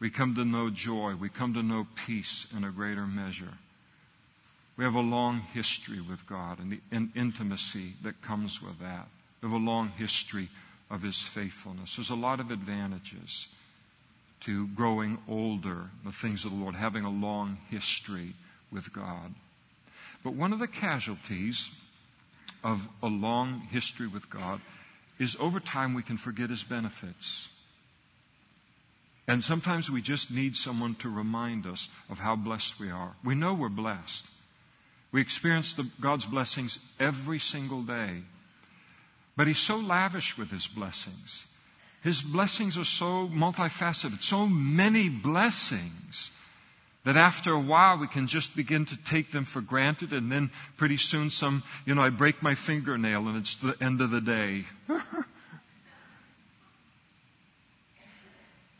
We 0.00 0.10
come 0.10 0.34
to 0.34 0.44
know 0.44 0.70
joy. 0.70 1.14
We 1.14 1.28
come 1.28 1.54
to 1.54 1.62
know 1.62 1.86
peace 1.94 2.48
in 2.52 2.64
a 2.64 2.72
greater 2.72 3.06
measure. 3.06 3.52
We 4.76 4.82
have 4.82 4.96
a 4.96 5.00
long 5.00 5.38
history 5.38 6.00
with 6.00 6.26
God 6.26 6.58
and 6.58 6.72
the 6.72 6.80
intimacy 7.14 7.92
that 8.02 8.20
comes 8.22 8.60
with 8.60 8.80
that. 8.80 9.06
We 9.40 9.48
have 9.48 9.54
a 9.54 9.64
long 9.64 9.90
history 9.90 10.48
of 10.90 11.02
His 11.02 11.22
faithfulness. 11.22 11.94
There's 11.94 12.10
a 12.10 12.16
lot 12.16 12.40
of 12.40 12.50
advantages 12.50 13.46
to 14.40 14.66
growing 14.66 15.18
older, 15.28 15.90
the 16.04 16.10
things 16.10 16.44
of 16.44 16.50
the 16.50 16.58
Lord, 16.58 16.74
having 16.74 17.04
a 17.04 17.08
long 17.08 17.58
history 17.70 18.34
with 18.72 18.92
God. 18.92 19.32
But 20.24 20.34
one 20.34 20.52
of 20.52 20.58
the 20.58 20.66
casualties 20.66 21.70
of 22.64 22.88
a 23.00 23.06
long 23.06 23.60
history 23.70 24.08
with 24.08 24.28
God 24.28 24.60
is 25.18 25.36
over 25.40 25.60
time 25.60 25.94
we 25.94 26.02
can 26.02 26.16
forget 26.16 26.50
his 26.50 26.64
benefits. 26.64 27.48
And 29.28 29.42
sometimes 29.42 29.90
we 29.90 30.02
just 30.02 30.30
need 30.30 30.54
someone 30.54 30.94
to 30.96 31.08
remind 31.08 31.66
us 31.66 31.88
of 32.08 32.18
how 32.18 32.36
blessed 32.36 32.78
we 32.78 32.90
are. 32.90 33.16
We 33.24 33.34
know 33.34 33.54
we're 33.54 33.68
blessed. 33.68 34.26
We 35.10 35.20
experience 35.20 35.74
the, 35.74 35.88
God's 36.00 36.26
blessings 36.26 36.78
every 37.00 37.38
single 37.38 37.82
day. 37.82 38.22
But 39.36 39.48
He's 39.48 39.58
so 39.58 39.76
lavish 39.76 40.38
with 40.38 40.50
His 40.50 40.66
blessings. 40.66 41.46
His 42.02 42.22
blessings 42.22 42.78
are 42.78 42.84
so 42.84 43.28
multifaceted, 43.28 44.22
so 44.22 44.46
many 44.46 45.08
blessings 45.08 46.30
that 47.06 47.16
after 47.16 47.52
a 47.52 47.60
while 47.60 47.96
we 47.96 48.08
can 48.08 48.26
just 48.26 48.56
begin 48.56 48.84
to 48.84 48.96
take 49.04 49.30
them 49.30 49.44
for 49.44 49.60
granted 49.60 50.12
and 50.12 50.30
then 50.30 50.50
pretty 50.76 50.96
soon 50.96 51.30
some, 51.30 51.62
you 51.84 51.94
know, 51.94 52.02
I 52.02 52.10
break 52.10 52.42
my 52.42 52.56
fingernail 52.56 53.28
and 53.28 53.36
it's 53.36 53.54
the 53.54 53.76
end 53.80 54.00
of 54.00 54.10
the 54.10 54.20
day. 54.20 54.64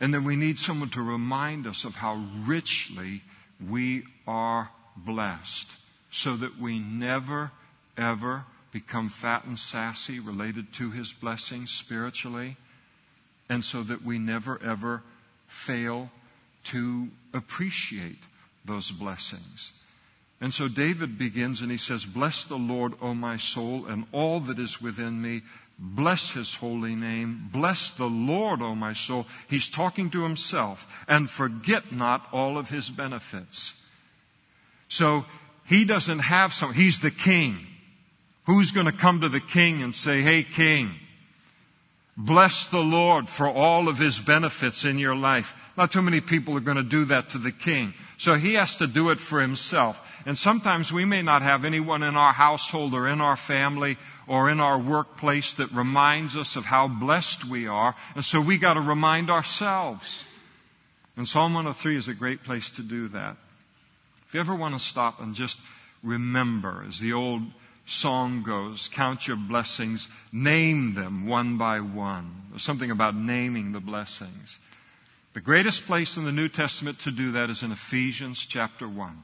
and 0.01 0.13
then 0.13 0.25
we 0.25 0.35
need 0.35 0.59
someone 0.59 0.91
to 0.91 1.03
remind 1.03 1.69
us 1.69 1.85
of 1.85 1.95
how 1.95 2.21
richly 2.45 3.23
we 3.65 4.03
are 4.27 4.71
blessed 4.97 5.77
so 6.11 6.35
that 6.35 6.59
we 6.59 6.81
never, 6.81 7.53
ever 7.97 8.45
become 8.73 9.09
fat 9.09 9.45
and 9.45 9.57
sassy 9.57 10.19
related 10.19 10.73
to 10.73 10.91
his 10.91 11.13
blessings 11.13 11.71
spiritually 11.71 12.57
and 13.49 13.63
so 13.63 13.85
that 13.85 14.03
we 14.03 14.19
never, 14.19 14.61
ever 14.65 15.05
fail 15.47 16.11
to 16.67 17.09
appreciate 17.33 18.23
those 18.65 18.91
blessings. 18.91 19.73
And 20.41 20.53
so 20.53 20.69
David 20.69 21.19
begins 21.19 21.63
and 21.63 21.71
he 21.71 21.77
says, 21.79 22.05
Bless 22.05 22.45
the 22.45 22.57
Lord, 22.57 22.95
O 23.01 23.15
my 23.15 23.37
soul, 23.37 23.87
and 23.87 24.05
all 24.13 24.41
that 24.41 24.59
is 24.59 24.83
within 24.83 25.21
me. 25.23 25.43
Bless 25.79 26.31
his 26.31 26.55
holy 26.55 26.95
name. 26.95 27.49
Bless 27.53 27.91
the 27.91 28.09
Lord, 28.09 28.63
O 28.63 28.75
my 28.75 28.93
soul. 28.93 29.27
He's 29.49 29.69
talking 29.69 30.11
to 30.11 30.23
himself. 30.23 30.87
And 31.09 31.29
forget 31.31 31.93
not 31.93 32.27
all 32.33 32.59
of 32.59 32.69
his 32.69 32.91
benefits. 32.91 33.75
So 34.89 35.25
he 35.67 35.85
doesn't 35.85 36.21
have 36.21 36.53
some, 36.53 36.73
he's 36.75 37.01
the 37.01 37.11
king. 37.11 37.67
Who's 38.45 38.71
going 38.71 38.87
to 38.87 38.93
come 38.93 39.23
to 39.23 39.29
the 39.29 39.41
king 39.41 39.83
and 39.83 39.95
say, 39.95 40.23
Hey, 40.23 40.43
king, 40.45 40.95
Bless 42.19 42.69
the 42.69 42.81
Lord 42.81 43.29
for 43.29 43.47
all 43.47 43.89
of 43.89 43.99
his 43.99 44.19
benefits 44.19 44.87
in 44.87 44.99
your 44.99 45.15
life. 45.15 45.55
Not 45.77 45.93
too 45.93 46.01
many 46.01 46.23
people 46.23 46.57
are 46.57 46.61
going 46.61 46.79
to 46.79 46.83
do 46.83 47.05
that 47.07 47.31
to 47.31 47.39
the 47.39 47.53
king. 47.53 47.93
So 48.17 48.37
he 48.37 48.55
has 48.55 48.77
to 48.77 48.87
do 48.87 49.11
it 49.11 49.21
for 49.21 49.43
himself. 49.43 50.01
And 50.25 50.39
sometimes 50.39 50.91
we 50.91 51.05
may 51.05 51.21
not 51.21 51.43
have 51.43 51.67
anyone 51.67 52.03
in 52.03 52.17
our 52.17 52.33
household 52.33 52.95
or 52.95 53.07
in 53.07 53.21
our 53.21 53.37
family 53.37 53.99
or 54.27 54.49
in 54.49 54.61
our 54.61 54.79
workplace 54.79 55.53
that 55.55 55.71
reminds 55.73 56.39
us 56.39 56.57
of 56.57 56.65
how 56.65 56.89
blessed 56.89 57.45
we 57.45 57.67
are. 57.67 57.95
And 58.15 58.25
so 58.25 58.41
we 58.41 58.57
got 58.57 58.75
to 58.75 58.81
remind 58.81 59.29
ourselves. 59.29 60.25
And 61.19 61.29
Psalm 61.29 61.53
103 61.53 61.99
is 61.99 62.09
a 62.09 62.15
great 62.15 62.43
place 62.43 62.71
to 62.71 62.83
do 62.83 63.09
that. 63.09 63.37
If 64.27 64.33
you 64.33 64.41
ever 64.41 64.55
want 64.55 64.75
to 64.75 64.81
stop 64.83 65.21
and 65.21 65.35
just 65.35 65.61
remember, 66.03 66.83
as 66.89 66.99
the 66.99 67.13
old 67.13 67.43
song 67.87 68.43
goes, 68.43 68.89
count 68.89 69.27
your 69.27 69.37
blessings, 69.37 70.09
name 70.33 70.95
them 70.95 71.27
one 71.27 71.57
by 71.57 71.81
one. 71.81 72.43
There's 72.51 72.63
something 72.63 72.91
about 72.91 73.17
naming 73.17 73.73
the 73.73 73.81
blessings. 73.81 74.59
The 75.33 75.41
greatest 75.41 75.87
place 75.87 76.17
in 76.17 76.25
the 76.25 76.33
New 76.33 76.49
Testament 76.49 76.99
to 77.01 77.11
do 77.11 77.33
that 77.33 77.49
is 77.49 77.63
in 77.63 77.71
Ephesians 77.71 78.45
chapter 78.45 78.89
1, 78.89 79.23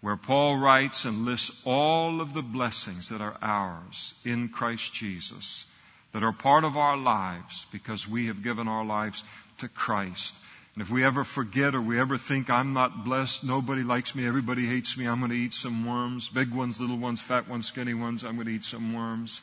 where 0.00 0.16
Paul 0.16 0.58
writes 0.58 1.04
and 1.04 1.24
lists 1.24 1.50
all 1.64 2.20
of 2.20 2.34
the 2.34 2.42
blessings 2.42 3.08
that 3.08 3.20
are 3.20 3.38
ours 3.40 4.14
in 4.24 4.48
Christ 4.48 4.92
Jesus, 4.92 5.66
that 6.12 6.22
are 6.22 6.32
part 6.32 6.64
of 6.64 6.76
our 6.76 6.96
lives 6.96 7.66
because 7.72 8.06
we 8.06 8.26
have 8.26 8.42
given 8.42 8.68
our 8.68 8.84
lives 8.84 9.24
to 9.58 9.68
Christ. 9.68 10.34
And 10.74 10.82
if 10.82 10.90
we 10.90 11.04
ever 11.04 11.22
forget 11.22 11.74
or 11.74 11.82
we 11.82 12.00
ever 12.00 12.16
think 12.16 12.48
I'm 12.48 12.72
not 12.72 13.04
blessed, 13.04 13.44
nobody 13.44 13.82
likes 13.82 14.14
me, 14.14 14.26
everybody 14.26 14.66
hates 14.66 14.96
me, 14.96 15.06
I'm 15.06 15.18
going 15.18 15.30
to 15.30 15.36
eat 15.36 15.52
some 15.52 15.84
worms. 15.84 16.30
Big 16.30 16.50
ones, 16.50 16.80
little 16.80 16.96
ones, 16.96 17.20
fat 17.20 17.46
ones, 17.46 17.66
skinny 17.66 17.92
ones, 17.92 18.24
I'm 18.24 18.36
going 18.36 18.46
to 18.46 18.54
eat 18.54 18.64
some 18.64 18.94
worms. 18.94 19.42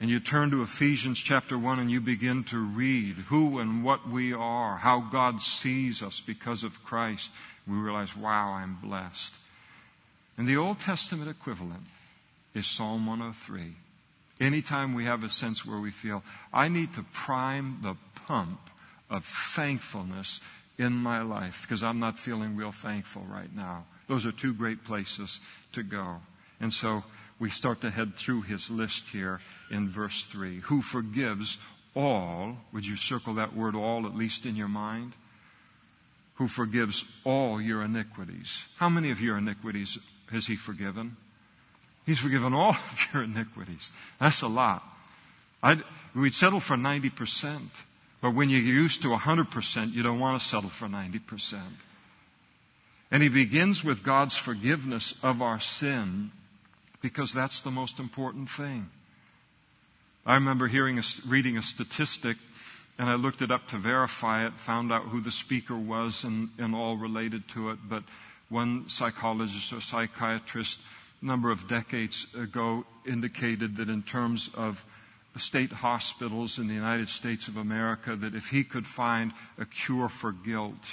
and 0.00 0.08
you 0.08 0.20
turn 0.20 0.50
to 0.52 0.62
Ephesians 0.62 1.18
chapter 1.18 1.58
1 1.58 1.78
and 1.78 1.90
you 1.90 2.00
begin 2.00 2.44
to 2.44 2.58
read 2.58 3.16
who 3.28 3.58
and 3.58 3.84
what 3.84 4.08
we 4.08 4.32
are, 4.32 4.76
how 4.76 5.00
God 5.00 5.42
sees 5.42 6.02
us 6.02 6.20
because 6.20 6.62
of 6.62 6.84
Christ, 6.84 7.30
we 7.66 7.76
realize, 7.76 8.16
wow, 8.16 8.52
I'm 8.52 8.78
blessed. 8.82 9.34
And 10.38 10.46
the 10.46 10.56
Old 10.56 10.78
Testament 10.78 11.28
equivalent 11.28 11.84
is 12.54 12.66
Psalm 12.66 13.06
103. 13.06 13.74
Anytime 14.40 14.94
we 14.94 15.04
have 15.04 15.24
a 15.24 15.28
sense 15.28 15.66
where 15.66 15.80
we 15.80 15.90
feel, 15.90 16.22
I 16.52 16.68
need 16.68 16.94
to 16.94 17.02
prime 17.12 17.78
the 17.82 17.96
pump 18.14 18.60
of 19.10 19.24
thankfulness 19.24 20.40
in 20.78 20.92
my 20.92 21.22
life 21.22 21.62
because 21.62 21.82
I'm 21.82 21.98
not 21.98 22.18
feeling 22.18 22.56
real 22.56 22.72
thankful 22.72 23.22
right 23.28 23.54
now. 23.54 23.84
Those 24.06 24.26
are 24.26 24.32
two 24.32 24.54
great 24.54 24.84
places 24.84 25.40
to 25.72 25.82
go. 25.82 26.16
And 26.60 26.72
so 26.72 27.04
we 27.38 27.50
start 27.50 27.80
to 27.82 27.90
head 27.90 28.16
through 28.16 28.42
his 28.42 28.70
list 28.70 29.08
here 29.08 29.40
in 29.70 29.88
verse 29.88 30.24
3. 30.24 30.60
Who 30.60 30.82
forgives 30.82 31.58
all, 31.94 32.56
would 32.72 32.86
you 32.86 32.96
circle 32.96 33.34
that 33.34 33.54
word 33.54 33.74
all 33.74 34.06
at 34.06 34.14
least 34.14 34.46
in 34.46 34.56
your 34.56 34.68
mind? 34.68 35.14
Who 36.34 36.48
forgives 36.48 37.04
all 37.24 37.60
your 37.60 37.82
iniquities. 37.82 38.64
How 38.76 38.88
many 38.88 39.10
of 39.10 39.20
your 39.20 39.38
iniquities 39.38 39.98
has 40.30 40.46
he 40.46 40.56
forgiven? 40.56 41.16
He's 42.06 42.18
forgiven 42.18 42.54
all 42.54 42.70
of 42.70 43.08
your 43.12 43.24
iniquities. 43.24 43.90
That's 44.20 44.42
a 44.42 44.48
lot. 44.48 44.82
I'd, 45.62 45.82
we'd 46.14 46.34
settle 46.34 46.60
for 46.60 46.76
90%. 46.76 47.68
But 48.20 48.34
when 48.34 48.50
you're 48.50 48.60
used 48.60 49.02
to 49.02 49.08
100%, 49.08 49.94
you 49.94 50.02
don't 50.02 50.18
want 50.18 50.40
to 50.40 50.46
settle 50.46 50.70
for 50.70 50.88
90%. 50.88 51.58
And 53.10 53.22
he 53.22 53.28
begins 53.28 53.84
with 53.84 54.02
God's 54.02 54.36
forgiveness 54.36 55.14
of 55.22 55.40
our 55.40 55.60
sin 55.60 56.30
because 57.00 57.32
that's 57.32 57.60
the 57.60 57.70
most 57.70 57.98
important 57.98 58.50
thing. 58.50 58.90
I 60.26 60.34
remember 60.34 60.66
hearing 60.66 60.98
a, 60.98 61.02
reading 61.26 61.56
a 61.56 61.62
statistic, 61.62 62.36
and 62.98 63.08
I 63.08 63.14
looked 63.14 63.40
it 63.40 63.50
up 63.50 63.68
to 63.68 63.78
verify 63.78 64.44
it, 64.46 64.54
found 64.54 64.92
out 64.92 65.04
who 65.04 65.20
the 65.20 65.30
speaker 65.30 65.76
was 65.76 66.24
and, 66.24 66.50
and 66.58 66.74
all 66.74 66.96
related 66.96 67.48
to 67.50 67.70
it. 67.70 67.78
But 67.88 68.02
one 68.50 68.88
psychologist 68.88 69.72
or 69.72 69.80
psychiatrist, 69.80 70.80
a 71.22 71.24
number 71.24 71.50
of 71.50 71.68
decades 71.68 72.26
ago, 72.34 72.84
indicated 73.06 73.76
that 73.76 73.88
in 73.88 74.02
terms 74.02 74.50
of 74.54 74.84
state 75.38 75.70
hospitals 75.72 76.58
in 76.58 76.68
the 76.68 76.74
United 76.74 77.08
States 77.08 77.48
of 77.48 77.56
America, 77.56 78.16
that 78.16 78.34
if 78.34 78.48
he 78.48 78.64
could 78.64 78.86
find 78.86 79.32
a 79.58 79.64
cure 79.64 80.08
for 80.08 80.32
guilt, 80.32 80.86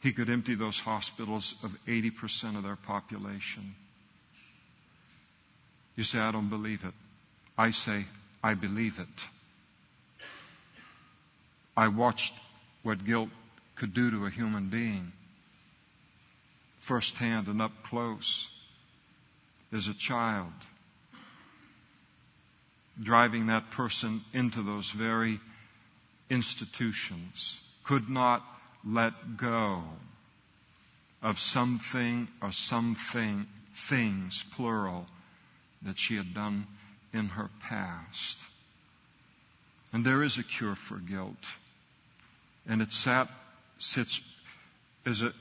he 0.00 0.12
could 0.12 0.28
empty 0.28 0.54
those 0.54 0.80
hospitals 0.80 1.54
of 1.62 1.76
80% 1.86 2.56
of 2.56 2.62
their 2.62 2.76
population. 2.76 3.74
You 5.96 6.04
say, 6.04 6.18
I 6.18 6.30
don't 6.30 6.48
believe 6.48 6.84
it. 6.84 6.94
I 7.56 7.70
say, 7.70 8.06
I 8.42 8.54
believe 8.54 8.98
it. 8.98 9.24
I 11.76 11.88
watched 11.88 12.34
what 12.82 13.04
guilt 13.04 13.30
could 13.74 13.94
do 13.94 14.10
to 14.10 14.26
a 14.26 14.30
human 14.30 14.68
being 14.68 15.12
firsthand 16.78 17.48
and 17.48 17.62
up 17.62 17.72
close 17.82 18.48
as 19.72 19.88
a 19.88 19.94
child, 19.94 20.52
driving 23.02 23.46
that 23.46 23.70
person 23.70 24.22
into 24.32 24.62
those 24.62 24.90
very 24.90 25.40
institutions, 26.30 27.58
could 27.82 28.08
not 28.08 28.42
let 28.84 29.36
go 29.36 29.82
of 31.22 31.38
something 31.38 32.28
or 32.42 32.52
something, 32.52 33.46
things, 33.74 34.44
plural, 34.54 35.06
that 35.82 35.98
she 35.98 36.16
had 36.16 36.34
done 36.34 36.66
in 37.12 37.28
her 37.28 37.50
past. 37.60 38.38
And 39.92 40.04
there 40.04 40.22
is 40.22 40.38
a 40.38 40.42
cure 40.42 40.74
for 40.74 40.96
guilt. 40.96 41.46
And 42.66 42.82
it 42.82 42.92
sat, 42.92 43.28
sits 43.78 44.20
as 45.06 45.22
a 45.22 45.32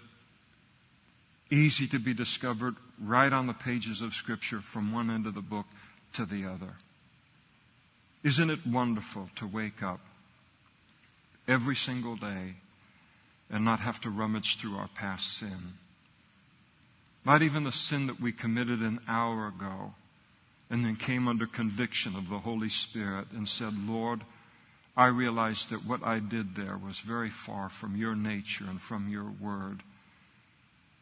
easy 1.49 1.87
to 1.87 1.99
be 1.99 2.13
discovered 2.13 2.75
right 2.99 3.31
on 3.31 3.47
the 3.47 3.53
pages 3.53 4.01
of 4.01 4.13
Scripture 4.13 4.59
from 4.59 4.91
one 4.91 5.09
end 5.09 5.27
of 5.27 5.35
the 5.35 5.41
book 5.41 5.65
to 6.13 6.25
the 6.25 6.45
other. 6.45 6.75
Isn't 8.23 8.49
it 8.49 8.65
wonderful 8.65 9.29
to 9.35 9.45
wake 9.45 9.83
up 9.83 9.99
every 11.47 11.75
single 11.75 12.15
day 12.15 12.55
and 13.49 13.65
not 13.65 13.81
have 13.81 13.99
to 14.01 14.09
rummage 14.09 14.57
through 14.57 14.77
our 14.77 14.87
past 14.87 15.37
sin? 15.37 15.73
Not 17.25 17.41
even 17.41 17.63
the 17.63 17.71
sin 17.71 18.07
that 18.07 18.21
we 18.21 18.31
committed 18.31 18.81
an 18.81 18.99
hour 19.07 19.47
ago 19.47 19.95
and 20.69 20.85
then 20.85 20.95
came 20.95 21.27
under 21.27 21.45
conviction 21.45 22.15
of 22.15 22.29
the 22.29 22.39
Holy 22.39 22.69
Spirit 22.69 23.27
and 23.31 23.47
said, 23.47 23.73
Lord, 23.87 24.21
I 24.95 25.07
realize 25.07 25.65
that 25.67 25.85
what 25.85 26.03
I 26.03 26.19
did 26.19 26.55
there 26.55 26.77
was 26.77 26.99
very 26.99 27.29
far 27.29 27.69
from 27.69 27.95
your 27.95 28.15
nature 28.15 28.65
and 28.69 28.81
from 28.81 29.09
your 29.09 29.29
word. 29.39 29.83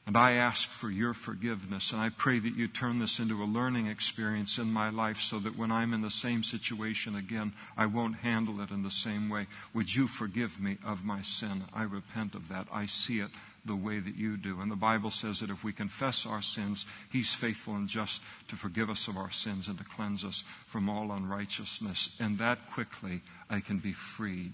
And 0.08 0.18
I 0.18 0.34
ask 0.34 0.68
for 0.68 0.90
your 0.90 1.14
forgiveness, 1.14 1.92
and 1.92 2.02
I 2.02 2.10
pray 2.10 2.40
that 2.40 2.56
you 2.56 2.68
turn 2.68 2.98
this 2.98 3.20
into 3.20 3.44
a 3.44 3.46
learning 3.46 3.86
experience 3.86 4.58
in 4.58 4.74
my 4.74 4.90
life 4.90 5.22
so 5.22 5.38
that 5.40 5.56
when 5.56 5.72
I'm 5.72 5.94
in 5.94 6.02
the 6.02 6.10
same 6.10 6.44
situation 6.44 7.16
again, 7.16 7.54
I 7.78 7.86
won't 7.86 8.16
handle 8.16 8.62
it 8.62 8.72
in 8.72 8.82
the 8.82 8.90
same 8.90 9.30
way. 9.30 9.46
Would 9.76 9.94
you 9.94 10.08
forgive 10.08 10.60
me 10.60 10.78
of 10.84 11.06
my 11.06 11.22
sin? 11.22 11.64
I 11.72 11.84
repent 11.84 12.34
of 12.34 12.50
that. 12.50 12.68
I 12.72 12.88
see 12.88 13.20
it 13.20 13.30
the 13.64 13.76
way 13.76 14.00
that 14.00 14.16
you 14.16 14.38
do. 14.38 14.60
And 14.60 14.72
the 14.72 14.76
Bible 14.76 15.12
says 15.12 15.40
that 15.42 15.52
if 15.52 15.64
we 15.64 15.72
confess 15.72 16.26
our 16.26 16.42
sins, 16.42 16.88
He's 17.12 17.32
faithful 17.32 17.76
and 17.76 17.88
just 17.88 18.24
to 18.48 18.56
forgive 18.56 18.90
us 18.90 19.08
of 19.08 19.18
our 19.18 19.32
sins 19.32 19.68
and 19.68 19.78
to 19.78 19.84
cleanse 19.84 20.26
us 20.26 20.44
from 20.66 20.90
all 20.90 21.12
unrighteousness. 21.12 22.10
And 22.20 22.40
that 22.40 22.72
quickly 22.72 23.22
I 23.52 23.60
can 23.60 23.78
be 23.78 23.94
freed 23.94 24.54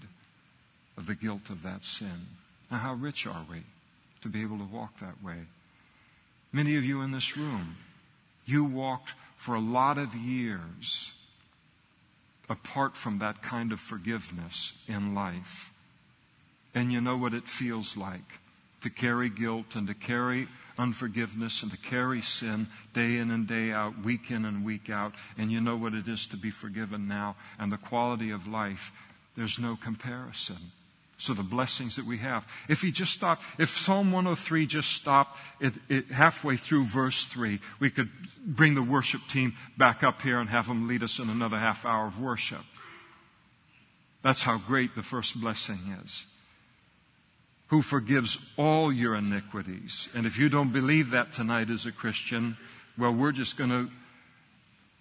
of 0.98 1.06
the 1.06 1.14
guilt 1.14 1.48
of 1.48 1.62
that 1.62 1.84
sin. 1.84 2.26
Now, 2.70 2.78
how 2.78 2.94
rich 2.94 3.26
are 3.26 3.46
we 3.50 3.62
to 4.22 4.28
be 4.28 4.42
able 4.42 4.58
to 4.58 4.64
walk 4.64 4.98
that 5.00 5.22
way? 5.22 5.46
Many 6.52 6.76
of 6.76 6.84
you 6.84 7.02
in 7.02 7.12
this 7.12 7.36
room, 7.36 7.76
you 8.46 8.64
walked 8.64 9.12
for 9.36 9.54
a 9.54 9.60
lot 9.60 9.98
of 9.98 10.14
years 10.14 11.12
apart 12.48 12.96
from 12.96 13.18
that 13.18 13.42
kind 13.42 13.72
of 13.72 13.80
forgiveness 13.80 14.72
in 14.88 15.14
life. 15.14 15.70
And 16.74 16.92
you 16.92 17.00
know 17.00 17.16
what 17.16 17.34
it 17.34 17.48
feels 17.48 17.96
like 17.96 18.40
to 18.80 18.90
carry 18.90 19.28
guilt 19.28 19.74
and 19.74 19.86
to 19.88 19.94
carry 19.94 20.48
unforgiveness 20.78 21.62
and 21.62 21.72
to 21.72 21.76
carry 21.76 22.20
sin 22.20 22.68
day 22.94 23.16
in 23.16 23.30
and 23.30 23.46
day 23.46 23.72
out, 23.72 23.98
week 24.02 24.30
in 24.30 24.44
and 24.44 24.64
week 24.64 24.88
out. 24.88 25.14
And 25.36 25.50
you 25.50 25.60
know 25.60 25.76
what 25.76 25.94
it 25.94 26.08
is 26.08 26.26
to 26.28 26.36
be 26.36 26.50
forgiven 26.50 27.08
now. 27.08 27.36
And 27.58 27.72
the 27.72 27.76
quality 27.76 28.30
of 28.30 28.46
life, 28.46 28.92
there's 29.36 29.58
no 29.58 29.76
comparison. 29.76 30.72
So 31.18 31.34
the 31.34 31.42
blessings 31.42 31.96
that 31.96 32.06
we 32.06 32.18
have. 32.18 32.46
If 32.68 32.80
he 32.80 32.92
just 32.92 33.12
stopped, 33.12 33.42
if 33.58 33.76
Psalm 33.76 34.12
103 34.12 34.66
just 34.66 34.92
stopped 34.92 35.38
it, 35.60 35.74
it, 35.88 36.06
halfway 36.06 36.56
through 36.56 36.84
verse 36.84 37.24
3, 37.26 37.58
we 37.80 37.90
could 37.90 38.08
bring 38.46 38.74
the 38.74 38.82
worship 38.82 39.22
team 39.28 39.54
back 39.76 40.04
up 40.04 40.22
here 40.22 40.38
and 40.38 40.48
have 40.48 40.68
them 40.68 40.86
lead 40.86 41.02
us 41.02 41.18
in 41.18 41.28
another 41.28 41.58
half 41.58 41.84
hour 41.84 42.06
of 42.06 42.20
worship. 42.20 42.62
That's 44.22 44.42
how 44.42 44.58
great 44.58 44.94
the 44.94 45.02
first 45.02 45.40
blessing 45.40 45.96
is 46.04 46.26
who 47.68 47.82
forgives 47.82 48.38
all 48.56 48.92
your 48.92 49.14
iniquities. 49.14 50.08
And 50.14 50.26
if 50.26 50.38
you 50.38 50.48
don't 50.48 50.72
believe 50.72 51.10
that 51.10 51.32
tonight 51.32 51.70
as 51.70 51.86
a 51.86 51.92
Christian, 51.92 52.56
well, 52.96 53.12
we're 53.12 53.32
just 53.32 53.56
going 53.56 53.70
to 53.70 53.90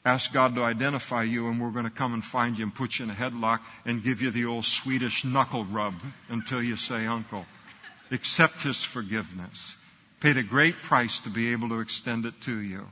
ask 0.07 0.31
God 0.31 0.55
to 0.55 0.63
identify 0.63 1.23
you 1.23 1.49
and 1.49 1.61
we're 1.61 1.71
going 1.71 1.85
to 1.85 1.91
come 1.91 2.13
and 2.13 2.23
find 2.23 2.57
you 2.57 2.63
and 2.63 2.73
put 2.73 2.97
you 2.97 3.05
in 3.05 3.11
a 3.11 3.13
headlock 3.13 3.59
and 3.85 4.03
give 4.03 4.21
you 4.21 4.31
the 4.31 4.45
old 4.45 4.63
Swedish 4.63 5.25
knuckle 5.25 5.65
rub 5.65 5.95
until 6.29 6.63
you 6.63 6.77
say 6.77 7.05
uncle. 7.05 7.45
Accept 8.09 8.61
his 8.61 8.83
forgiveness. 8.83 9.75
Paid 10.21 10.37
a 10.37 10.43
great 10.43 10.81
price 10.81 11.19
to 11.19 11.29
be 11.29 11.51
able 11.51 11.69
to 11.69 11.81
extend 11.81 12.25
it 12.25 12.39
to 12.41 12.57
you. 12.57 12.87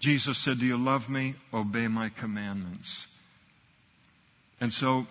Jesus 0.00 0.36
said, 0.38 0.58
Do 0.58 0.66
you 0.66 0.76
love 0.76 1.08
me? 1.08 1.36
Obey 1.54 1.86
my 1.86 2.08
commandments. 2.08 3.06
And 4.60 4.72
so, 4.72 5.06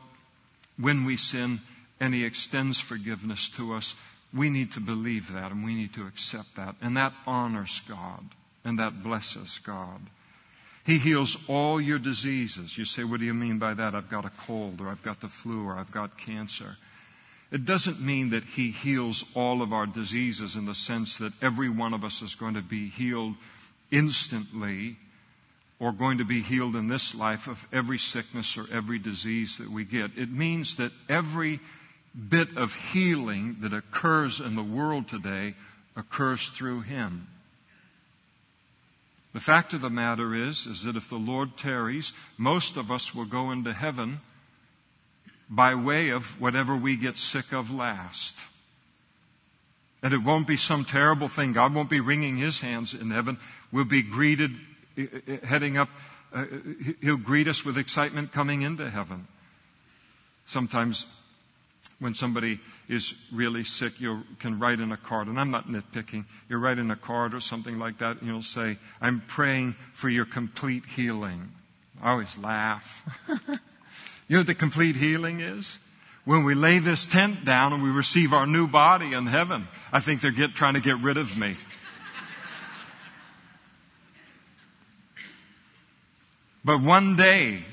when 0.78 1.06
we 1.06 1.16
sin, 1.16 1.62
and 2.02 2.14
He 2.14 2.26
extends 2.26 2.80
forgiveness 2.80 3.48
to 3.52 3.74
us, 3.74 3.96
we 4.34 4.50
need 4.50 4.74
to 4.74 4.82
believe 4.82 5.32
that 5.32 5.52
and 5.52 5.64
we 5.64 5.76
need 5.76 5.94
to 5.94 6.06
accept 6.06 6.56
that. 6.56 6.76
And 6.82 6.98
that 6.98 7.14
honors 7.26 7.82
God 7.88 8.26
and 8.64 8.80
that 8.80 9.04
blesses 9.04 9.60
God. 9.60 10.02
He 10.86 10.98
heals 10.98 11.38
all 11.48 11.80
your 11.80 12.00
diseases. 12.00 12.78
You 12.78 12.86
say, 12.86 13.04
what 13.04 13.20
do 13.20 13.26
you 13.26 13.34
mean 13.34 13.60
by 13.60 13.74
that? 13.76 13.94
I've 13.94 14.10
got 14.10 14.26
a 14.26 14.32
cold 14.32 14.82
or 14.82 14.90
I've 14.90 15.04
got 15.04 15.22
the 15.22 15.28
flu 15.28 15.68
or 15.68 15.76
I've 15.76 15.92
got 15.92 16.18
cancer. 16.18 16.78
It 17.52 17.66
doesn't 17.66 18.00
mean 18.00 18.30
that 18.30 18.46
He 18.46 18.72
heals 18.72 19.26
all 19.36 19.62
of 19.62 19.74
our 19.74 19.86
diseases 19.86 20.56
in 20.56 20.66
the 20.66 20.74
sense 20.74 21.18
that 21.18 21.34
every 21.42 21.70
one 21.70 21.94
of 21.94 22.04
us 22.04 22.22
is 22.22 22.34
going 22.34 22.56
to 22.56 22.62
be 22.62 22.88
healed 22.88 23.36
instantly 23.92 24.96
or 25.80 25.92
going 25.92 26.20
to 26.20 26.26
be 26.26 26.42
healed 26.42 26.76
in 26.76 26.88
this 26.88 27.14
life 27.14 27.48
of 27.48 27.68
every 27.74 27.98
sickness 27.98 28.58
or 28.58 28.66
every 28.72 29.00
disease 29.00 29.58
that 29.58 29.70
we 29.70 29.84
get. 29.84 30.12
It 30.16 30.32
means 30.32 30.78
that 30.78 30.92
every 31.10 31.60
bit 32.30 32.56
of 32.56 32.74
healing 32.74 33.58
that 33.62 33.74
occurs 33.74 34.40
in 34.40 34.56
the 34.56 34.64
world 34.64 35.08
today 35.08 35.56
occurs 35.96 36.48
through 36.50 36.82
Him. 36.82 37.28
The 39.34 39.40
fact 39.40 39.74
of 39.74 39.82
the 39.82 39.90
matter 39.90 40.36
is, 40.36 40.66
is 40.66 40.84
that 40.84 40.98
if 40.98 41.10
the 41.10 41.16
Lord 41.16 41.56
tarries, 41.56 42.14
most 42.38 42.76
of 42.76 42.92
us 42.92 43.16
will 43.16 43.26
go 43.26 43.52
into 43.52 43.74
heaven 43.74 44.20
by 45.50 45.76
way 45.76 46.10
of 46.10 46.40
whatever 46.40 46.76
we 46.76 46.96
get 46.96 47.18
sick 47.18 47.54
of 47.54 47.72
last. 47.72 48.38
And 50.04 50.14
it 50.14 50.24
won't 50.24 50.48
be 50.48 50.58
some 50.58 50.84
terrible 50.84 51.28
thing. 51.28 51.54
God 51.54 51.74
won't 51.74 51.90
be 51.90 52.00
wringing 52.00 52.38
his 52.38 52.60
hands 52.60 52.94
in 52.94 53.12
heaven. 53.12 53.38
We'll 53.72 53.86
be 53.86 54.02
greeted, 54.02 54.52
eh, 54.98 55.08
eh, 55.28 55.38
heading 55.44 55.78
up, 55.78 55.90
uh, 56.34 56.46
he'll 57.02 57.18
greet 57.18 57.48
us 57.48 57.64
with 57.66 57.78
excitement 57.78 58.32
coming 58.32 58.62
into 58.62 58.90
heaven. 58.90 59.28
Sometimes 60.46 61.06
when 62.00 62.14
somebody 62.14 62.60
is 62.92 63.16
really 63.32 63.64
sick, 63.64 64.02
you 64.02 64.22
can 64.40 64.60
write 64.60 64.82
in 64.82 64.92
a 64.92 64.98
card, 64.98 65.30
and 65.30 65.40
I'm 65.40 65.50
not 65.50 65.70
nitpicking, 65.70 66.26
you 66.50 66.58
write 66.58 66.78
in 66.78 66.92
a 66.92 66.98
card 66.98 67.34
or 67.34 67.40
something 67.40 67.80
like 67.80 68.00
that, 68.00 68.18
and 68.20 68.28
you'll 68.28 68.44
say, 68.44 68.78
I'm 69.00 69.22
praying 69.28 69.76
for 69.94 70.10
your 70.10 70.26
complete 70.26 70.84
healing. 70.86 71.54
I 72.04 72.12
always 72.12 72.38
laugh. 72.38 73.02
you 73.30 73.38
know 74.30 74.40
what 74.40 74.48
the 74.48 74.56
complete 74.56 74.98
healing 74.98 75.40
is? 75.40 75.80
When 76.26 76.44
we 76.44 76.54
lay 76.54 76.80
this 76.80 77.08
tent 77.08 77.46
down 77.46 77.72
and 77.72 77.82
we 77.82 77.90
receive 77.90 78.34
our 78.34 78.46
new 78.46 78.68
body 78.68 79.14
in 79.14 79.26
heaven, 79.26 79.70
I 79.94 80.02
think 80.02 80.20
they're 80.20 80.32
get, 80.32 80.54
trying 80.54 80.74
to 80.74 80.82
get 80.82 80.98
rid 80.98 81.16
of 81.16 81.38
me. 81.38 81.56
but 86.66 86.82
one 86.82 87.16
day, 87.16 87.64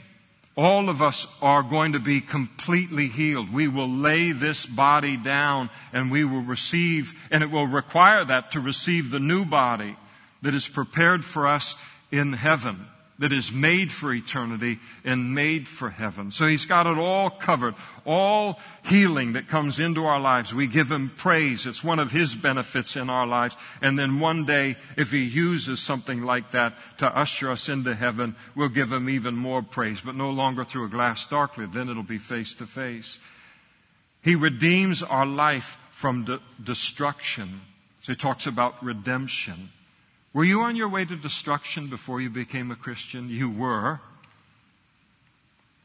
all 0.59 0.89
of 0.89 1.01
us 1.01 1.29
are 1.41 1.63
going 1.63 1.93
to 1.93 2.01
be 2.01 2.21
completely 2.21 3.07
healed. 3.07 3.53
We 3.53 3.69
will 3.69 3.89
lay 3.89 4.33
this 4.33 4.67
body 4.67 5.17
down 5.17 5.71
and 5.93 6.11
we 6.11 6.25
will 6.25 6.43
receive, 6.43 7.15
and 7.31 7.45
it 7.45 7.51
will 7.51 7.69
require 7.69 8.25
that 8.25 8.51
to 8.53 8.61
receive 8.61 9.11
the 9.11 9.21
new 9.21 9.45
body 9.45 9.97
that 10.43 10.55
is 10.55 10.67
prepared 10.67 11.25
for 11.25 11.47
us 11.47 11.77
in 12.11 12.33
heaven 12.33 12.87
that 13.19 13.33
is 13.33 13.51
made 13.51 13.91
for 13.91 14.13
eternity 14.13 14.79
and 15.05 15.35
made 15.35 15.67
for 15.67 15.91
heaven. 15.91 16.31
So 16.31 16.47
he's 16.47 16.67
got 16.67 16.87
it 16.87 16.99
all 16.99 17.31
covered. 17.31 17.75
All 18.07 18.61
healing 18.85 19.33
that 19.33 19.49
comes 19.49 19.81
into 19.81 20.07
our 20.07 20.21
lives, 20.21 20.55
we 20.55 20.69
give 20.69 20.91
him 20.91 21.11
praise. 21.17 21.67
It's 21.67 21.83
one 21.83 21.99
of 21.99 22.13
his 22.13 22.37
benefits 22.37 22.95
in 22.95 23.11
our 23.11 23.27
lives. 23.27 23.57
And 23.83 23.99
then 23.99 24.21
one 24.21 24.45
day, 24.45 24.77
if 24.97 25.11
he 25.11 25.25
uses 25.25 25.81
something 25.81 26.23
like 26.23 26.53
that 26.53 26.75
to 26.99 27.17
usher 27.17 27.51
us 27.51 27.69
into 27.69 27.95
heaven, 27.95 28.37
we'll 28.55 28.69
give 28.69 28.93
him 28.93 29.09
even 29.09 29.35
more 29.35 29.63
praise, 29.63 30.01
but 30.01 30.15
no 30.15 30.31
longer 30.31 30.63
through 30.63 30.85
a 30.85 30.89
glass 30.89 31.27
darkly. 31.27 31.67
Then 31.67 31.89
it'll 31.89 32.05
be 32.05 32.19
face 32.19 32.55
to 32.55 32.67
face. 32.67 33.19
He 34.23 34.37
redeems 34.37 35.03
our 35.03 35.27
life 35.27 35.77
from 35.91 36.25
de- 36.25 36.41
destruction. 36.63 37.63
So 38.03 38.13
he 38.13 38.17
talks 38.17 38.47
about 38.47 38.83
redemption. 38.85 39.71
Were 40.39 40.45
you 40.45 40.61
on 40.61 40.77
your 40.77 40.89
way 40.89 41.05
to 41.05 41.17
destruction 41.17 41.89
before 41.89 42.21
you 42.21 42.31
became 42.31 42.71
a 42.71 42.77
Christian? 42.77 43.29
You 43.29 43.51
were. 43.51 43.99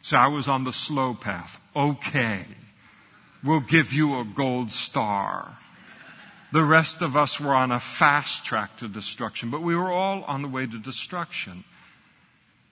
So 0.04 0.16
I 0.16 0.28
was 0.28 0.48
on 0.48 0.64
the 0.64 0.72
slow 0.72 1.16
path. 1.16 1.60
Okay. 1.76 2.46
We'll 3.44 3.62
give 3.62 3.94
you 3.94 4.20
a 4.20 4.24
gold 4.24 4.72
star. 4.72 5.58
The 6.52 6.64
rest 6.64 7.02
of 7.02 7.18
us 7.18 7.40
were 7.40 7.56
on 7.56 7.72
a 7.72 7.80
fast 7.80 8.46
track 8.46 8.78
to 8.78 8.88
destruction, 8.88 9.50
but 9.50 9.64
we 9.64 9.76
were 9.76 9.92
all 9.92 10.24
on 10.26 10.44
the 10.44 10.48
way 10.48 10.68
to 10.68 10.78
destruction. 10.78 11.64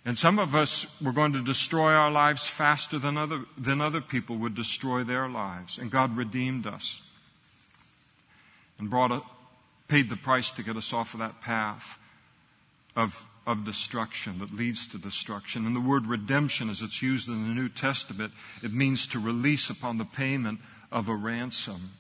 And 0.06 0.20
some 0.20 0.38
of 0.38 0.54
us 0.54 0.86
were 1.02 1.14
going 1.14 1.34
to 1.34 1.44
destroy 1.44 1.94
our 1.94 2.12
lives 2.12 2.46
faster 2.46 3.00
than 3.00 3.18
other, 3.18 3.46
than 3.58 3.82
other 3.82 4.02
people 4.02 4.36
would 4.36 4.54
destroy 4.54 5.04
their 5.04 5.28
lives. 5.28 5.80
And 5.80 5.90
God 5.90 6.16
redeemed 6.16 6.68
us 6.68 7.02
and 8.78 8.88
brought 8.88 9.12
paid 9.92 10.10
the 10.10 10.16
price 10.16 10.52
to 10.52 10.64
get 10.64 10.78
us 10.78 10.94
off 10.94 11.14
of 11.14 11.20
that 11.20 11.42
path 11.42 12.00
of, 12.96 13.28
of 13.46 13.66
destruction 13.66 14.40
that 14.40 14.56
leads 14.56 14.88
to 14.88 14.98
destruction. 14.98 15.66
And 15.66 15.76
the 15.76 15.82
word 15.82 16.08
redemption, 16.08 16.70
as 16.70 16.82
it's 16.82 17.02
used 17.02 17.28
in 17.28 17.46
the 17.46 17.54
New 17.54 17.68
Testament, 17.68 18.32
it 18.64 18.72
means 18.72 19.06
to 19.08 19.20
release 19.20 19.70
upon 19.70 19.98
the 19.98 20.06
payment 20.06 20.62
of 20.94 21.10
a 21.10 21.14
ransom. 21.14 21.92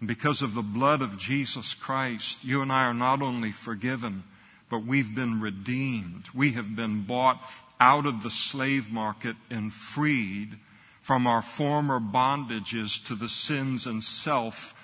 And 0.00 0.08
because 0.08 0.42
of 0.42 0.54
the 0.54 0.62
blood 0.62 1.02
of 1.02 1.18
Jesus 1.18 1.72
Christ, 1.72 2.42
you 2.42 2.62
and 2.62 2.72
I 2.72 2.82
are 2.82 2.94
not 2.94 3.22
only 3.22 3.52
forgiven, 3.52 4.24
but 4.68 4.84
we've 4.84 5.14
been 5.14 5.40
redeemed. 5.40 6.30
We 6.34 6.50
have 6.54 6.74
been 6.74 7.04
bought 7.04 7.38
out 7.78 8.06
of 8.06 8.24
the 8.24 8.30
slave 8.30 8.90
market 8.90 9.36
and 9.50 9.72
freed 9.72 10.58
from 11.00 11.28
our 11.28 11.42
former 11.42 12.00
bondages 12.00 13.06
to 13.06 13.14
the 13.14 13.28
sins 13.28 13.86
and 13.86 14.02
self 14.02 14.74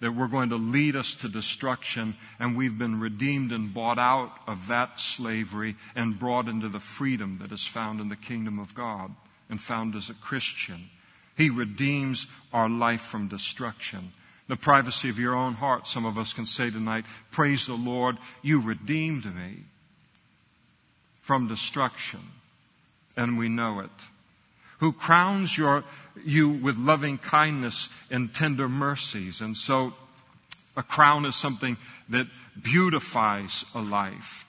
that 0.00 0.12
were 0.12 0.28
going 0.28 0.50
to 0.50 0.56
lead 0.56 0.96
us 0.96 1.14
to 1.16 1.28
destruction, 1.28 2.16
and 2.38 2.56
we've 2.56 2.78
been 2.78 3.00
redeemed 3.00 3.52
and 3.52 3.74
bought 3.74 3.98
out 3.98 4.32
of 4.46 4.68
that 4.68 5.00
slavery 5.00 5.76
and 5.96 6.18
brought 6.18 6.48
into 6.48 6.68
the 6.68 6.80
freedom 6.80 7.38
that 7.42 7.52
is 7.52 7.66
found 7.66 8.00
in 8.00 8.08
the 8.08 8.16
kingdom 8.16 8.58
of 8.58 8.74
God 8.74 9.14
and 9.50 9.60
found 9.60 9.94
as 9.94 10.10
a 10.10 10.14
Christian. 10.14 10.88
He 11.36 11.50
redeems 11.50 12.26
our 12.52 12.68
life 12.68 13.00
from 13.00 13.28
destruction. 13.28 14.12
The 14.48 14.56
privacy 14.56 15.10
of 15.10 15.18
your 15.18 15.34
own 15.34 15.54
heart, 15.54 15.86
some 15.86 16.06
of 16.06 16.16
us 16.16 16.32
can 16.32 16.46
say 16.46 16.70
tonight, 16.70 17.04
Praise 17.30 17.66
the 17.66 17.74
Lord, 17.74 18.16
you 18.42 18.60
redeemed 18.60 19.24
me 19.24 19.64
from 21.20 21.48
destruction, 21.48 22.20
and 23.16 23.36
we 23.36 23.48
know 23.48 23.80
it. 23.80 23.90
Who 24.78 24.92
crowns 24.92 25.56
your 25.56 25.84
you 26.24 26.48
with 26.48 26.76
loving 26.76 27.18
kindness 27.18 27.88
and 28.10 28.34
tender 28.34 28.68
mercies. 28.68 29.40
And 29.40 29.56
so 29.56 29.94
a 30.76 30.82
crown 30.82 31.24
is 31.24 31.34
something 31.34 31.76
that 32.08 32.26
beautifies 32.60 33.64
a 33.74 33.80
life. 33.80 34.46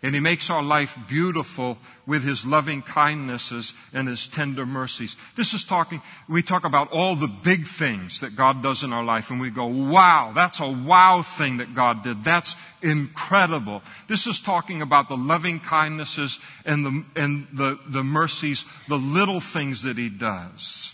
And 0.00 0.14
he 0.14 0.20
makes 0.20 0.48
our 0.48 0.62
life 0.62 0.96
beautiful 1.08 1.76
with 2.06 2.22
his 2.22 2.46
loving 2.46 2.82
kindnesses 2.82 3.74
and 3.92 4.06
his 4.06 4.28
tender 4.28 4.64
mercies. 4.64 5.16
This 5.34 5.54
is 5.54 5.64
talking, 5.64 6.00
we 6.28 6.40
talk 6.40 6.64
about 6.64 6.92
all 6.92 7.16
the 7.16 7.26
big 7.26 7.66
things 7.66 8.20
that 8.20 8.36
God 8.36 8.62
does 8.62 8.84
in 8.84 8.92
our 8.92 9.02
life 9.02 9.30
and 9.30 9.40
we 9.40 9.50
go, 9.50 9.66
wow, 9.66 10.30
that's 10.32 10.60
a 10.60 10.68
wow 10.68 11.22
thing 11.22 11.56
that 11.56 11.74
God 11.74 12.04
did. 12.04 12.22
That's 12.22 12.54
incredible. 12.80 13.82
This 14.06 14.28
is 14.28 14.40
talking 14.40 14.82
about 14.82 15.08
the 15.08 15.16
loving 15.16 15.58
kindnesses 15.58 16.38
and 16.64 16.86
the, 16.86 17.04
and 17.16 17.48
the, 17.52 17.80
the 17.88 18.04
mercies, 18.04 18.66
the 18.86 18.98
little 18.98 19.40
things 19.40 19.82
that 19.82 19.98
he 19.98 20.08
does. 20.08 20.92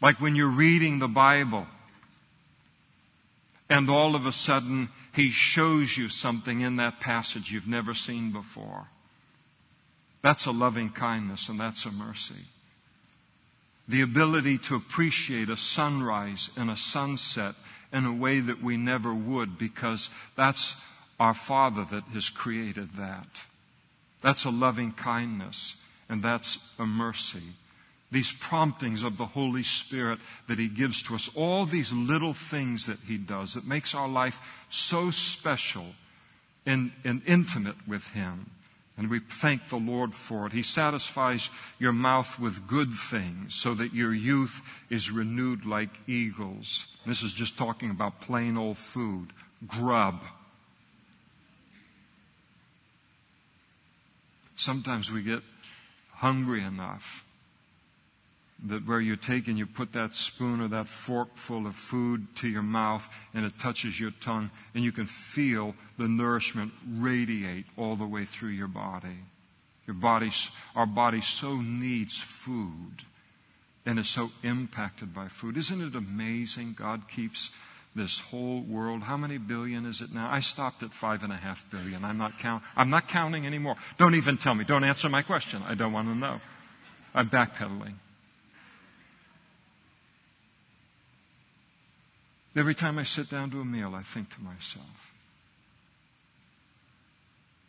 Like 0.00 0.18
when 0.18 0.34
you're 0.34 0.48
reading 0.48 0.98
the 0.98 1.08
Bible 1.08 1.66
and 3.68 3.90
all 3.90 4.16
of 4.16 4.24
a 4.24 4.32
sudden 4.32 4.88
he 5.14 5.30
shows 5.30 5.96
you 5.96 6.08
something 6.08 6.60
in 6.60 6.76
that 6.76 7.00
passage 7.00 7.50
you've 7.50 7.68
never 7.68 7.94
seen 7.94 8.32
before. 8.32 8.88
That's 10.22 10.46
a 10.46 10.50
loving 10.50 10.90
kindness 10.90 11.48
and 11.48 11.58
that's 11.58 11.86
a 11.86 11.92
mercy. 11.92 12.46
The 13.86 14.02
ability 14.02 14.58
to 14.58 14.76
appreciate 14.76 15.48
a 15.48 15.56
sunrise 15.56 16.50
and 16.56 16.70
a 16.70 16.76
sunset 16.76 17.54
in 17.92 18.04
a 18.04 18.12
way 18.12 18.40
that 18.40 18.62
we 18.62 18.76
never 18.76 19.14
would 19.14 19.56
because 19.56 20.10
that's 20.36 20.74
our 21.18 21.34
Father 21.34 21.86
that 21.90 22.04
has 22.12 22.28
created 22.28 22.92
that. 22.94 23.26
That's 24.20 24.44
a 24.44 24.50
loving 24.50 24.92
kindness 24.92 25.76
and 26.08 26.22
that's 26.22 26.58
a 26.78 26.86
mercy 26.86 27.54
these 28.10 28.32
promptings 28.32 29.02
of 29.02 29.16
the 29.16 29.26
Holy 29.26 29.62
Spirit 29.62 30.18
that 30.46 30.58
He 30.58 30.68
gives 30.68 31.02
to 31.04 31.14
us, 31.14 31.28
all 31.34 31.66
these 31.66 31.92
little 31.92 32.32
things 32.32 32.86
that 32.86 32.98
He 33.06 33.18
does 33.18 33.54
that 33.54 33.66
makes 33.66 33.94
our 33.94 34.08
life 34.08 34.40
so 34.70 35.10
special 35.10 35.86
and, 36.64 36.92
and 37.04 37.22
intimate 37.26 37.76
with 37.86 38.08
Him. 38.08 38.50
And 38.96 39.10
we 39.10 39.20
thank 39.20 39.68
the 39.68 39.76
Lord 39.76 40.12
for 40.12 40.46
it. 40.46 40.52
He 40.52 40.64
satisfies 40.64 41.50
your 41.78 41.92
mouth 41.92 42.38
with 42.40 42.66
good 42.66 42.92
things 42.92 43.54
so 43.54 43.72
that 43.74 43.94
your 43.94 44.12
youth 44.12 44.60
is 44.90 45.10
renewed 45.10 45.64
like 45.64 45.90
eagles. 46.08 46.86
This 47.06 47.22
is 47.22 47.32
just 47.32 47.56
talking 47.56 47.90
about 47.90 48.20
plain 48.20 48.56
old 48.56 48.76
food, 48.76 49.28
grub. 49.68 50.20
Sometimes 54.56 55.12
we 55.12 55.22
get 55.22 55.42
hungry 56.10 56.64
enough 56.64 57.24
that 58.66 58.86
where 58.86 59.00
you 59.00 59.16
take 59.16 59.46
and 59.46 59.56
you 59.56 59.66
put 59.66 59.92
that 59.92 60.14
spoon 60.14 60.60
or 60.60 60.68
that 60.68 60.88
fork 60.88 61.36
full 61.36 61.66
of 61.66 61.76
food 61.76 62.26
to 62.36 62.48
your 62.48 62.62
mouth 62.62 63.08
and 63.32 63.44
it 63.44 63.58
touches 63.60 64.00
your 64.00 64.10
tongue 64.20 64.50
and 64.74 64.82
you 64.82 64.90
can 64.90 65.06
feel 65.06 65.74
the 65.96 66.08
nourishment 66.08 66.72
radiate 66.96 67.66
all 67.76 67.94
the 67.94 68.06
way 68.06 68.24
through 68.24 68.50
your 68.50 68.68
body. 68.68 69.18
Your 69.86 69.94
body, 69.94 70.30
our 70.74 70.86
body 70.86 71.20
so 71.20 71.56
needs 71.60 72.18
food 72.18 73.04
and 73.86 73.98
is 73.98 74.08
so 74.08 74.30
impacted 74.42 75.14
by 75.14 75.28
food. 75.28 75.56
Isn't 75.56 75.80
it 75.80 75.94
amazing 75.94 76.74
God 76.76 77.02
keeps 77.08 77.50
this 77.94 78.18
whole 78.18 78.60
world? 78.60 79.02
How 79.02 79.16
many 79.16 79.38
billion 79.38 79.86
is 79.86 80.00
it 80.02 80.12
now? 80.12 80.28
I 80.30 80.40
stopped 80.40 80.82
at 80.82 80.92
five 80.92 81.22
and 81.22 81.32
a 81.32 81.36
half 81.36 81.64
billion. 81.70 82.04
I'm 82.04 82.18
not 82.18 82.38
count, 82.38 82.64
I'm 82.76 82.90
not 82.90 83.08
counting 83.08 83.46
anymore. 83.46 83.76
Don't 83.98 84.16
even 84.16 84.36
tell 84.36 84.54
me. 84.54 84.64
Don't 84.64 84.84
answer 84.84 85.08
my 85.08 85.22
question. 85.22 85.62
I 85.66 85.74
don't 85.74 85.92
want 85.92 86.08
to 86.08 86.14
know. 86.14 86.40
I'm 87.14 87.30
backpedaling. 87.30 87.94
Every 92.58 92.74
time 92.74 92.98
I 92.98 93.04
sit 93.04 93.30
down 93.30 93.52
to 93.52 93.60
a 93.60 93.64
meal, 93.64 93.94
I 93.94 94.02
think 94.02 94.34
to 94.34 94.42
myself, 94.42 95.12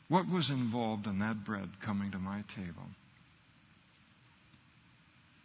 What 0.08 0.28
was 0.28 0.50
involved 0.50 1.06
in 1.06 1.20
that 1.20 1.46
bread 1.46 1.70
coming 1.80 2.10
to 2.10 2.18
my 2.18 2.42
table? 2.48 2.90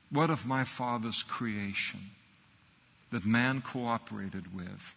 What 0.09 0.31
of 0.31 0.47
my 0.47 0.65
Father's 0.65 1.23
creation 1.23 2.13
that 3.11 3.27
man 3.27 3.61
cooperated 3.61 4.57
with 4.57 4.95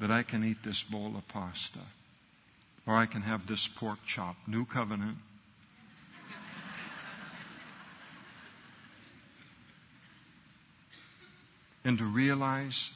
that 0.00 0.10
I 0.10 0.22
can 0.22 0.42
eat 0.42 0.62
this 0.62 0.82
bowl 0.82 1.14
of 1.14 1.28
pasta 1.28 1.80
or 2.86 2.96
I 2.96 3.04
can 3.04 3.20
have 3.20 3.46
this 3.46 3.68
pork 3.68 3.98
chop? 4.06 4.36
New 4.46 4.64
covenant. 4.64 5.18
and 11.84 11.98
to 11.98 12.06
realize 12.06 12.92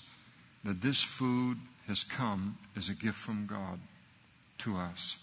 that 0.65 0.81
this 0.81 1.03
food 1.03 1.59
has 1.87 2.05
come 2.05 2.59
as 2.77 2.89
a 2.89 2.95
gift 2.95 3.19
from 3.19 3.47
God 3.47 3.81
to 4.59 4.77
us. 4.77 5.17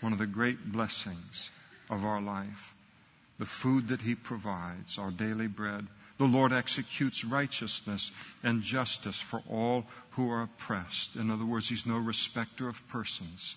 One 0.00 0.12
of 0.12 0.18
the 0.18 0.26
great 0.26 0.72
blessings 0.72 1.50
of 1.88 2.04
our 2.04 2.20
life. 2.20 2.74
The 3.38 3.46
food 3.46 3.88
that 3.88 4.02
He 4.02 4.14
provides, 4.14 4.98
our 4.98 5.10
daily 5.10 5.46
bread. 5.46 5.86
The 6.18 6.26
Lord 6.26 6.52
executes 6.52 7.24
righteousness 7.24 8.12
and 8.42 8.62
justice 8.62 9.18
for 9.18 9.42
all 9.48 9.86
who 10.10 10.30
are 10.30 10.42
oppressed. 10.42 11.16
In 11.16 11.30
other 11.30 11.46
words, 11.46 11.68
He's 11.68 11.86
no 11.86 11.96
respecter 11.96 12.68
of 12.68 12.86
persons. 12.88 13.56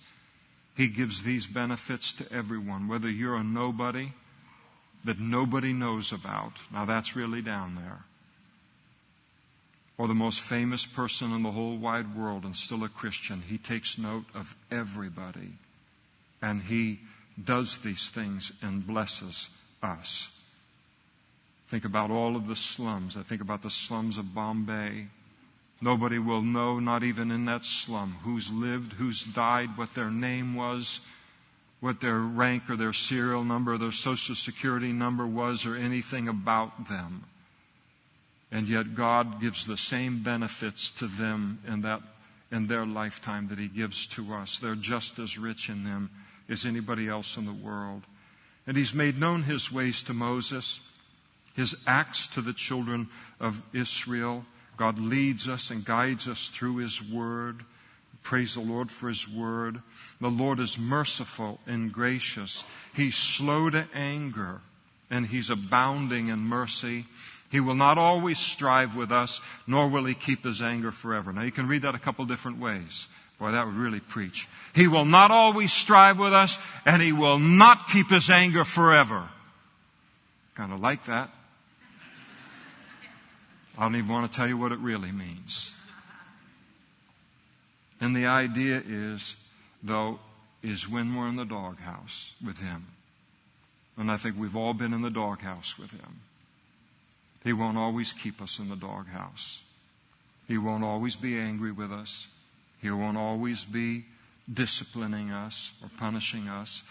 He 0.75 0.87
gives 0.87 1.23
these 1.23 1.45
benefits 1.45 2.13
to 2.13 2.31
everyone, 2.31 2.87
whether 2.87 3.09
you're 3.09 3.35
a 3.35 3.43
nobody 3.43 4.13
that 5.03 5.19
nobody 5.19 5.73
knows 5.73 6.13
about. 6.13 6.53
Now 6.71 6.85
that's 6.85 7.15
really 7.15 7.41
down 7.41 7.75
there 7.75 8.05
or 9.97 10.07
the 10.07 10.13
most 10.13 10.39
famous 10.39 10.85
person 10.85 11.33
in 11.33 11.43
the 11.43 11.51
whole 11.51 11.77
wide 11.77 12.15
world 12.15 12.45
and 12.45 12.55
still 12.55 12.83
a 12.83 12.89
Christian, 12.89 13.43
he 13.47 13.57
takes 13.57 13.97
note 13.97 14.25
of 14.33 14.55
everybody. 14.71 15.53
And 16.41 16.61
he 16.61 16.99
does 17.41 17.77
these 17.77 18.09
things 18.09 18.51
and 18.61 18.85
blesses 18.85 19.49
us. 19.81 20.29
Think 21.67 21.85
about 21.85 22.11
all 22.11 22.35
of 22.35 22.47
the 22.47 22.55
slums. 22.55 23.17
I 23.17 23.23
think 23.23 23.41
about 23.41 23.61
the 23.61 23.69
slums 23.69 24.17
of 24.17 24.33
Bombay. 24.33 25.07
Nobody 25.81 26.19
will 26.19 26.41
know, 26.41 26.79
not 26.79 27.03
even 27.03 27.31
in 27.31 27.45
that 27.45 27.65
slum, 27.65 28.17
who's 28.23 28.51
lived, 28.51 28.93
who's 28.93 29.23
died, 29.23 29.77
what 29.77 29.93
their 29.93 30.11
name 30.11 30.55
was, 30.55 31.01
what 31.79 31.99
their 31.99 32.19
rank 32.19 32.69
or 32.69 32.77
their 32.77 32.93
serial 32.93 33.43
number, 33.43 33.73
or 33.73 33.77
their 33.77 33.91
social 33.91 34.35
security 34.35 34.93
number 34.93 35.27
was, 35.27 35.65
or 35.65 35.75
anything 35.75 36.27
about 36.29 36.87
them. 36.87 37.25
And 38.53 38.67
yet 38.67 38.95
God 38.95 39.41
gives 39.41 39.65
the 39.65 39.77
same 39.77 40.21
benefits 40.23 40.91
to 40.91 41.07
them 41.07 41.59
in 41.67 41.81
that 41.81 42.01
in 42.51 42.67
their 42.67 42.85
lifetime 42.85 43.47
that 43.47 43.57
he 43.57 43.67
gives 43.67 44.05
to 44.05 44.31
us. 44.35 44.59
They're 44.59 44.75
just 44.75 45.17
as 45.17 45.39
rich 45.39 45.69
in 45.69 45.83
them 45.83 46.11
as 46.47 46.67
anybody 46.67 47.09
else 47.09 47.35
in 47.35 47.47
the 47.47 47.51
world. 47.51 48.03
And 48.67 48.77
he's 48.77 48.93
made 48.93 49.19
known 49.19 49.41
his 49.41 49.71
ways 49.71 50.03
to 50.03 50.13
Moses, 50.13 50.79
his 51.55 51.75
acts 51.87 52.27
to 52.27 52.41
the 52.41 52.53
children 52.53 53.09
of 53.39 53.59
Israel. 53.73 54.45
God 54.77 54.99
leads 54.99 55.49
us 55.49 55.71
and 55.71 55.83
guides 55.83 56.27
us 56.27 56.49
through 56.49 56.77
his 56.77 57.01
word. 57.01 57.63
Praise 58.21 58.53
the 58.53 58.61
Lord 58.61 58.91
for 58.91 59.07
his 59.09 59.27
word. 59.27 59.81
The 60.21 60.29
Lord 60.29 60.59
is 60.59 60.77
merciful 60.77 61.59
and 61.65 61.91
gracious. 61.91 62.63
He's 62.93 63.15
slow 63.15 63.71
to 63.71 63.87
anger 63.95 64.61
and 65.09 65.25
he's 65.25 65.49
abounding 65.49 66.27
in 66.27 66.39
mercy. 66.39 67.05
He 67.53 67.59
will 67.59 67.75
not 67.75 67.99
always 67.99 68.39
strive 68.39 68.95
with 68.95 69.11
us, 69.11 69.39
nor 69.67 69.87
will 69.87 70.05
he 70.05 70.15
keep 70.15 70.43
his 70.43 70.59
anger 70.59 70.91
forever. 70.91 71.31
Now 71.31 71.43
you 71.43 71.51
can 71.51 71.67
read 71.67 71.83
that 71.83 71.93
a 71.93 71.99
couple 71.99 72.25
different 72.25 72.57
ways. 72.57 73.07
Boy, 73.37 73.51
that 73.51 73.67
would 73.67 73.75
really 73.75 73.99
preach. 73.99 74.47
He 74.73 74.87
will 74.87 75.05
not 75.05 75.29
always 75.29 75.71
strive 75.71 76.17
with 76.17 76.33
us, 76.33 76.57
and 76.83 76.99
he 76.99 77.11
will 77.11 77.37
not 77.37 77.89
keep 77.89 78.09
his 78.09 78.31
anger 78.31 78.65
forever. 78.65 79.29
Kind 80.55 80.73
of 80.73 80.79
like 80.79 81.05
that. 81.05 81.29
I 83.77 83.83
don't 83.83 83.97
even 83.97 84.09
want 84.09 84.31
to 84.31 84.35
tell 84.35 84.47
you 84.47 84.57
what 84.57 84.71
it 84.71 84.79
really 84.79 85.11
means. 85.11 85.69
And 88.01 88.15
the 88.15 88.25
idea 88.25 88.81
is, 88.83 89.35
though, 89.83 90.17
is 90.63 90.89
when 90.89 91.13
we're 91.13 91.27
in 91.27 91.35
the 91.35 91.45
doghouse 91.45 92.33
with 92.43 92.57
him. 92.57 92.87
And 93.95 94.11
I 94.11 94.17
think 94.17 94.39
we've 94.39 94.55
all 94.55 94.73
been 94.73 94.91
in 94.91 95.03
the 95.03 95.11
doghouse 95.11 95.77
with 95.77 95.91
him. 95.91 96.21
He 97.43 97.53
won't 97.53 97.77
always 97.77 98.13
keep 98.13 98.41
us 98.41 98.59
in 98.59 98.69
the 98.69 98.75
doghouse. 98.75 99.61
He 100.47 100.57
won't 100.57 100.83
always 100.83 101.15
be 101.15 101.37
angry 101.37 101.71
with 101.71 101.91
us. 101.91 102.27
He 102.81 102.89
won't 102.89 103.17
always 103.17 103.63
be 103.63 104.05
disciplining 104.51 105.31
us 105.31 105.71
or 105.81 105.89
punishing 105.97 106.47
us 106.47 106.83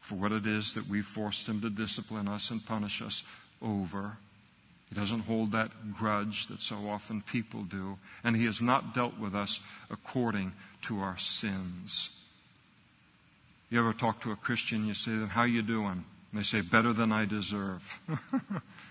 for 0.00 0.14
what 0.16 0.32
it 0.32 0.46
is 0.46 0.74
that 0.74 0.88
we 0.88 1.02
forced 1.02 1.48
him 1.48 1.60
to 1.60 1.70
discipline 1.70 2.28
us 2.28 2.50
and 2.50 2.64
punish 2.64 3.02
us 3.02 3.22
over. 3.62 4.16
He 4.88 4.94
doesn't 4.94 5.20
hold 5.20 5.52
that 5.52 5.70
grudge 5.94 6.48
that 6.48 6.60
so 6.60 6.88
often 6.88 7.22
people 7.22 7.62
do. 7.62 7.98
And 8.24 8.36
he 8.36 8.46
has 8.46 8.60
not 8.60 8.94
dealt 8.94 9.18
with 9.18 9.34
us 9.34 9.60
according 9.90 10.52
to 10.82 11.00
our 11.00 11.16
sins. 11.16 12.10
You 13.70 13.78
ever 13.78 13.92
talk 13.92 14.20
to 14.22 14.32
a 14.32 14.36
Christian, 14.36 14.86
you 14.86 14.94
say 14.94 15.12
to 15.12 15.20
them, 15.20 15.28
how 15.28 15.44
you 15.44 15.62
doing? 15.62 16.04
And 16.32 16.40
they 16.40 16.42
say, 16.42 16.60
better 16.60 16.92
than 16.92 17.12
I 17.12 17.24
deserve. 17.24 18.00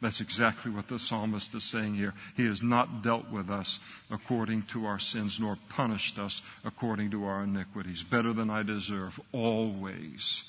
That's 0.00 0.20
exactly 0.20 0.70
what 0.70 0.86
the 0.86 0.98
psalmist 0.98 1.54
is 1.54 1.64
saying 1.64 1.94
here. 1.94 2.14
He 2.36 2.46
has 2.46 2.62
not 2.62 3.02
dealt 3.02 3.30
with 3.30 3.50
us 3.50 3.80
according 4.10 4.62
to 4.64 4.86
our 4.86 5.00
sins, 5.00 5.40
nor 5.40 5.58
punished 5.70 6.18
us 6.18 6.42
according 6.64 7.10
to 7.10 7.24
our 7.24 7.42
iniquities. 7.42 8.04
Better 8.04 8.32
than 8.32 8.48
I 8.48 8.62
deserve, 8.62 9.18
always 9.32 10.44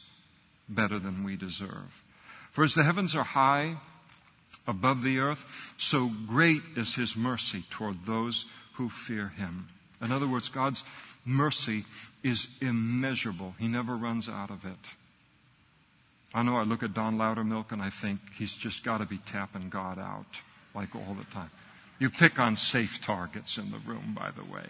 better 0.67 0.99
than 0.99 1.23
we 1.23 1.35
deserve. 1.35 2.03
For 2.51 2.63
as 2.63 2.75
the 2.75 2.83
heavens 2.83 3.15
are 3.15 3.23
high 3.23 3.77
above 4.67 5.01
the 5.01 5.17
earth, 5.17 5.73
so 5.77 6.11
great 6.27 6.61
is 6.75 6.93
his 6.93 7.15
mercy 7.15 7.63
toward 7.71 8.05
those 8.05 8.45
who 8.73 8.87
fear 8.87 9.29
him. 9.29 9.67
In 9.99 10.11
other 10.11 10.27
words, 10.27 10.49
God's 10.49 10.83
mercy 11.25 11.85
is 12.23 12.47
immeasurable. 12.61 13.55
He 13.59 13.67
never 13.67 13.97
runs 13.97 14.29
out 14.29 14.51
of 14.51 14.63
it. 14.63 14.77
I 16.33 16.43
know 16.43 16.57
I 16.57 16.63
look 16.63 16.83
at 16.83 16.93
Don 16.93 17.17
Loudermilk 17.17 17.71
and 17.71 17.81
I 17.81 17.89
think 17.89 18.19
he's 18.37 18.53
just 18.53 18.83
got 18.83 18.99
to 18.99 19.05
be 19.05 19.17
tapping 19.17 19.69
God 19.69 19.97
out 19.97 20.39
like 20.75 20.95
all 20.95 21.15
the 21.17 21.25
time. 21.33 21.49
You 21.97 22.09
pick 22.09 22.39
on 22.39 22.55
safe 22.55 23.01
targets 23.01 23.57
in 23.57 23.71
the 23.71 23.79
room, 23.79 24.15
by 24.17 24.31
the 24.31 24.43
way. 24.43 24.65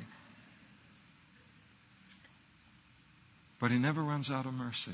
But 3.59 3.71
he 3.71 3.77
never 3.77 4.01
runs 4.01 4.31
out 4.31 4.45
of 4.45 4.53
mercy. 4.53 4.93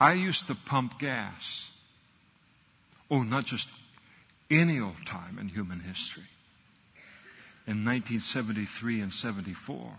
I 0.00 0.14
used 0.14 0.46
to 0.46 0.54
pump 0.54 0.98
gas. 0.98 1.70
Oh, 3.10 3.22
not 3.22 3.44
just 3.44 3.68
any 4.50 4.80
old 4.80 5.06
time 5.06 5.38
in 5.38 5.48
human 5.48 5.80
history. 5.80 6.24
In 7.66 7.84
1973 7.84 9.02
and 9.02 9.12
74, 9.12 9.92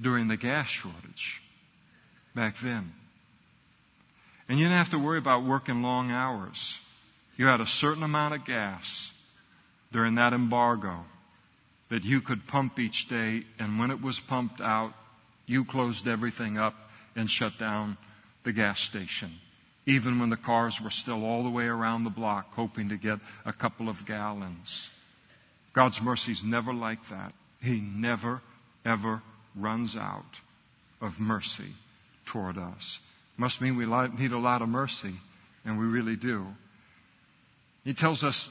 during 0.00 0.28
the 0.28 0.36
gas 0.36 0.68
shortage 0.68 1.42
back 2.38 2.56
then. 2.58 2.92
And 4.48 4.60
you 4.60 4.66
didn't 4.66 4.78
have 4.78 4.90
to 4.90 4.98
worry 4.98 5.18
about 5.18 5.42
working 5.42 5.82
long 5.82 6.12
hours. 6.12 6.78
You 7.36 7.46
had 7.46 7.60
a 7.60 7.66
certain 7.66 8.04
amount 8.04 8.32
of 8.32 8.44
gas 8.44 9.10
during 9.90 10.14
that 10.14 10.32
embargo 10.32 11.04
that 11.88 12.04
you 12.04 12.20
could 12.20 12.46
pump 12.46 12.78
each 12.78 13.08
day, 13.08 13.42
and 13.58 13.76
when 13.76 13.90
it 13.90 14.00
was 14.00 14.20
pumped 14.20 14.60
out, 14.60 14.92
you 15.46 15.64
closed 15.64 16.06
everything 16.06 16.56
up 16.56 16.76
and 17.16 17.28
shut 17.28 17.58
down 17.58 17.96
the 18.44 18.52
gas 18.52 18.78
station. 18.78 19.32
Even 19.84 20.20
when 20.20 20.30
the 20.30 20.36
cars 20.36 20.80
were 20.80 20.90
still 20.90 21.24
all 21.24 21.42
the 21.42 21.50
way 21.50 21.66
around 21.66 22.04
the 22.04 22.10
block, 22.10 22.54
hoping 22.54 22.88
to 22.90 22.96
get 22.96 23.18
a 23.46 23.52
couple 23.52 23.88
of 23.88 24.06
gallons. 24.06 24.90
God's 25.72 26.00
mercy's 26.00 26.44
never 26.44 26.72
like 26.72 27.08
that. 27.08 27.32
He 27.60 27.80
never, 27.80 28.42
ever 28.84 29.22
runs 29.56 29.96
out 29.96 30.38
of 31.00 31.18
mercy 31.18 31.74
toward 32.28 32.58
us. 32.58 33.00
Must 33.38 33.60
mean 33.60 33.76
we 33.76 33.86
need 33.86 34.32
a 34.32 34.38
lot 34.38 34.60
of 34.60 34.68
mercy, 34.68 35.14
and 35.64 35.78
we 35.78 35.86
really 35.86 36.16
do. 36.16 36.46
He 37.84 37.94
tells 37.94 38.22
us, 38.22 38.50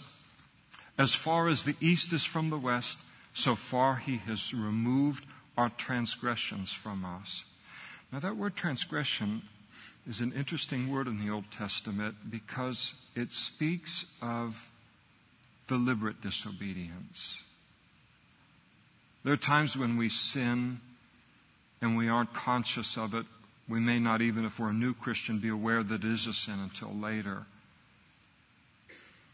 as 0.97 1.13
far 1.13 1.47
as 1.47 1.63
the 1.63 1.75
east 1.79 2.11
is 2.11 2.25
from 2.25 2.49
the 2.49 2.57
west, 2.57 2.97
so 3.33 3.53
far 3.53 3.97
he 3.97 4.17
has 4.17 4.51
removed 4.51 5.25
our 5.55 5.69
transgressions 5.69 6.71
from 6.71 7.05
us. 7.05 7.45
Now, 8.11 8.19
that 8.19 8.35
word 8.35 8.55
transgression 8.55 9.43
is 10.09 10.21
an 10.21 10.33
interesting 10.33 10.89
word 10.89 11.07
in 11.07 11.23
the 11.23 11.31
Old 11.31 11.51
Testament 11.51 12.15
because 12.31 12.95
it 13.15 13.31
speaks 13.31 14.05
of 14.23 14.71
deliberate 15.67 16.21
disobedience. 16.21 17.43
There 19.23 19.33
are 19.33 19.37
times 19.37 19.77
when 19.77 19.97
we 19.97 20.09
sin 20.09 20.79
and 21.81 21.95
we 21.95 22.09
aren't 22.09 22.33
conscious 22.33 22.97
of 22.97 23.13
it 23.13 23.25
we 23.69 23.79
may 23.79 23.99
not, 23.99 24.21
even 24.21 24.45
if 24.45 24.59
we're 24.59 24.69
a 24.69 24.73
new 24.73 24.93
Christian, 24.93 25.39
be 25.39 25.49
aware 25.49 25.83
that 25.83 26.03
it 26.03 26.11
is 26.11 26.27
a 26.27 26.33
sin 26.33 26.59
until 26.59 26.93
later. 26.93 27.45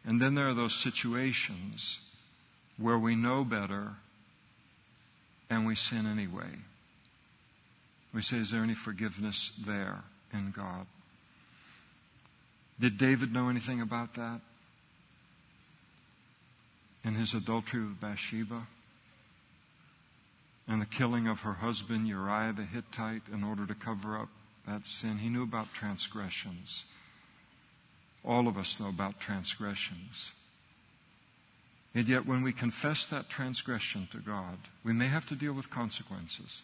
And 0.06 0.20
then 0.20 0.36
there 0.36 0.50
are 0.50 0.54
those 0.54 0.74
situations 0.74 2.00
where 2.78 2.98
we 2.98 3.16
know 3.16 3.44
better 3.44 3.94
and 5.50 5.66
we 5.66 5.76
sin 5.76 6.08
anyway. 6.08 6.50
We 8.14 8.22
say, 8.22 8.38
is 8.38 8.52
there 8.52 8.64
any 8.64 8.74
forgiveness 8.74 9.52
there 9.66 10.04
in 10.34 10.52
God? 10.52 10.88
Did 12.80 12.98
David 12.98 13.34
know 13.34 13.50
anything 13.50 13.82
about 13.82 14.16
that? 14.16 14.42
In 17.06 17.16
his 17.16 17.34
adultery 17.34 17.82
with 17.82 18.00
Bathsheba? 18.00 18.68
And 20.68 20.82
the 20.82 20.86
killing 20.86 21.28
of 21.28 21.42
her 21.42 21.54
husband 21.54 22.08
Uriah 22.08 22.54
the 22.56 22.64
Hittite 22.64 23.24
in 23.32 23.44
order 23.44 23.66
to 23.66 23.76
cover 23.76 24.18
up 24.18 24.30
that 24.66 24.86
sin. 24.86 25.18
He 25.18 25.30
knew 25.30 25.44
about 25.44 25.74
transgressions. 25.74 26.86
All 28.24 28.48
of 28.48 28.58
us 28.58 28.80
know 28.80 28.88
about 28.88 29.20
transgressions. 29.20 30.32
And 31.96 32.08
yet, 32.08 32.26
when 32.26 32.42
we 32.42 32.54
confess 32.54 33.06
that 33.08 33.30
transgression 33.30 34.08
to 34.12 34.18
God, 34.18 34.58
we 34.84 34.94
may 34.94 35.08
have 35.08 35.28
to 35.28 35.36
deal 35.36 35.54
with 35.54 35.70
consequences. 35.70 36.64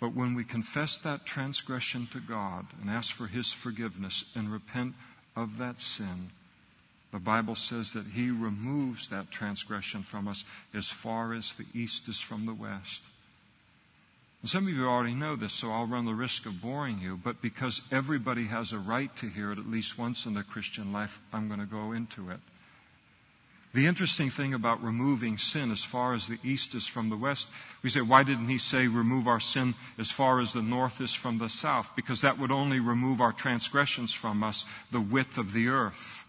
But 0.00 0.14
when 0.14 0.34
we 0.34 0.44
confess 0.44 0.98
that 0.98 1.24
transgression 1.24 2.08
to 2.08 2.20
God 2.20 2.66
and 2.80 2.90
ask 2.90 3.14
for 3.14 3.28
His 3.28 3.52
forgiveness 3.52 4.24
and 4.34 4.52
repent 4.52 4.94
of 5.36 5.58
that 5.58 5.80
sin, 5.80 6.30
the 7.12 7.18
Bible 7.18 7.54
says 7.54 7.92
that 7.92 8.06
He 8.06 8.30
removes 8.30 9.08
that 9.08 9.30
transgression 9.30 10.02
from 10.02 10.26
us 10.26 10.44
as 10.74 10.88
far 10.88 11.34
as 11.34 11.52
the 11.52 11.66
east 11.74 12.08
is 12.08 12.20
from 12.20 12.46
the 12.46 12.54
west. 12.54 13.04
And 14.40 14.50
some 14.50 14.66
of 14.66 14.74
you 14.74 14.86
already 14.88 15.14
know 15.14 15.36
this, 15.36 15.52
so 15.52 15.70
I'll 15.70 15.86
run 15.86 16.04
the 16.04 16.14
risk 16.14 16.46
of 16.46 16.60
boring 16.60 16.98
you, 17.00 17.16
but 17.22 17.40
because 17.40 17.80
everybody 17.92 18.46
has 18.46 18.72
a 18.72 18.78
right 18.78 19.14
to 19.16 19.28
hear 19.28 19.52
it 19.52 19.58
at 19.58 19.70
least 19.70 19.98
once 19.98 20.26
in 20.26 20.34
their 20.34 20.42
Christian 20.42 20.92
life, 20.92 21.20
I'm 21.32 21.46
going 21.46 21.60
to 21.60 21.66
go 21.66 21.92
into 21.92 22.30
it. 22.30 22.40
The 23.74 23.86
interesting 23.86 24.28
thing 24.28 24.52
about 24.52 24.82
removing 24.82 25.38
sin 25.38 25.70
as 25.70 25.82
far 25.84 26.12
as 26.12 26.26
the 26.26 26.38
east 26.44 26.74
is 26.74 26.86
from 26.86 27.08
the 27.08 27.16
west, 27.16 27.48
we 27.82 27.88
say, 27.88 28.02
why 28.02 28.22
didn't 28.22 28.48
he 28.48 28.58
say 28.58 28.86
remove 28.86 29.26
our 29.26 29.40
sin 29.40 29.74
as 29.96 30.10
far 30.10 30.40
as 30.40 30.52
the 30.52 30.60
north 30.60 31.00
is 31.00 31.14
from 31.14 31.38
the 31.38 31.48
south? 31.48 31.92
Because 31.96 32.20
that 32.20 32.38
would 32.38 32.50
only 32.50 32.80
remove 32.80 33.20
our 33.20 33.32
transgressions 33.32 34.12
from 34.12 34.42
us 34.42 34.66
the 34.90 35.00
width 35.00 35.38
of 35.38 35.52
the 35.52 35.68
earth. 35.68 36.26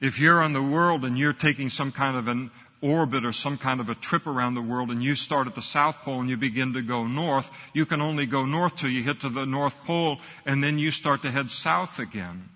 If 0.00 0.18
you're 0.18 0.42
on 0.42 0.52
the 0.52 0.62
world 0.62 1.04
and 1.04 1.18
you're 1.18 1.32
taking 1.32 1.68
some 1.68 1.92
kind 1.92 2.16
of 2.16 2.28
an 2.28 2.50
orbit 2.80 3.24
or 3.24 3.32
some 3.32 3.58
kind 3.58 3.80
of 3.80 3.90
a 3.90 3.94
trip 3.94 4.26
around 4.26 4.54
the 4.54 4.62
world 4.62 4.90
and 4.90 5.02
you 5.02 5.14
start 5.14 5.46
at 5.46 5.54
the 5.54 5.62
South 5.62 5.98
Pole 5.98 6.20
and 6.20 6.30
you 6.30 6.38
begin 6.38 6.72
to 6.72 6.82
go 6.82 7.06
north, 7.06 7.50
you 7.74 7.84
can 7.84 8.00
only 8.00 8.24
go 8.24 8.46
north 8.46 8.76
till 8.76 8.88
you 8.88 9.02
hit 9.02 9.20
to 9.20 9.28
the 9.28 9.44
North 9.44 9.76
Pole 9.84 10.18
and 10.46 10.64
then 10.64 10.78
you 10.78 10.90
start 10.90 11.22
to 11.22 11.30
head 11.30 11.50
south 11.50 11.98
again. 11.98 12.48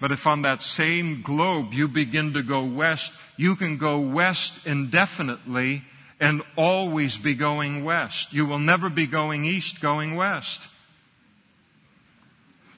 But 0.00 0.12
if 0.12 0.26
on 0.26 0.42
that 0.42 0.62
same 0.62 1.22
globe 1.22 1.74
you 1.74 1.88
begin 1.88 2.32
to 2.34 2.42
go 2.42 2.64
west, 2.64 3.12
you 3.36 3.56
can 3.56 3.76
go 3.76 3.98
west 3.98 4.64
indefinitely 4.64 5.82
and 6.20 6.42
always 6.56 7.18
be 7.18 7.34
going 7.34 7.84
west. 7.84 8.32
You 8.32 8.46
will 8.46 8.58
never 8.58 8.88
be 8.88 9.06
going 9.06 9.44
east 9.44 9.80
going 9.80 10.14
west. 10.14 10.68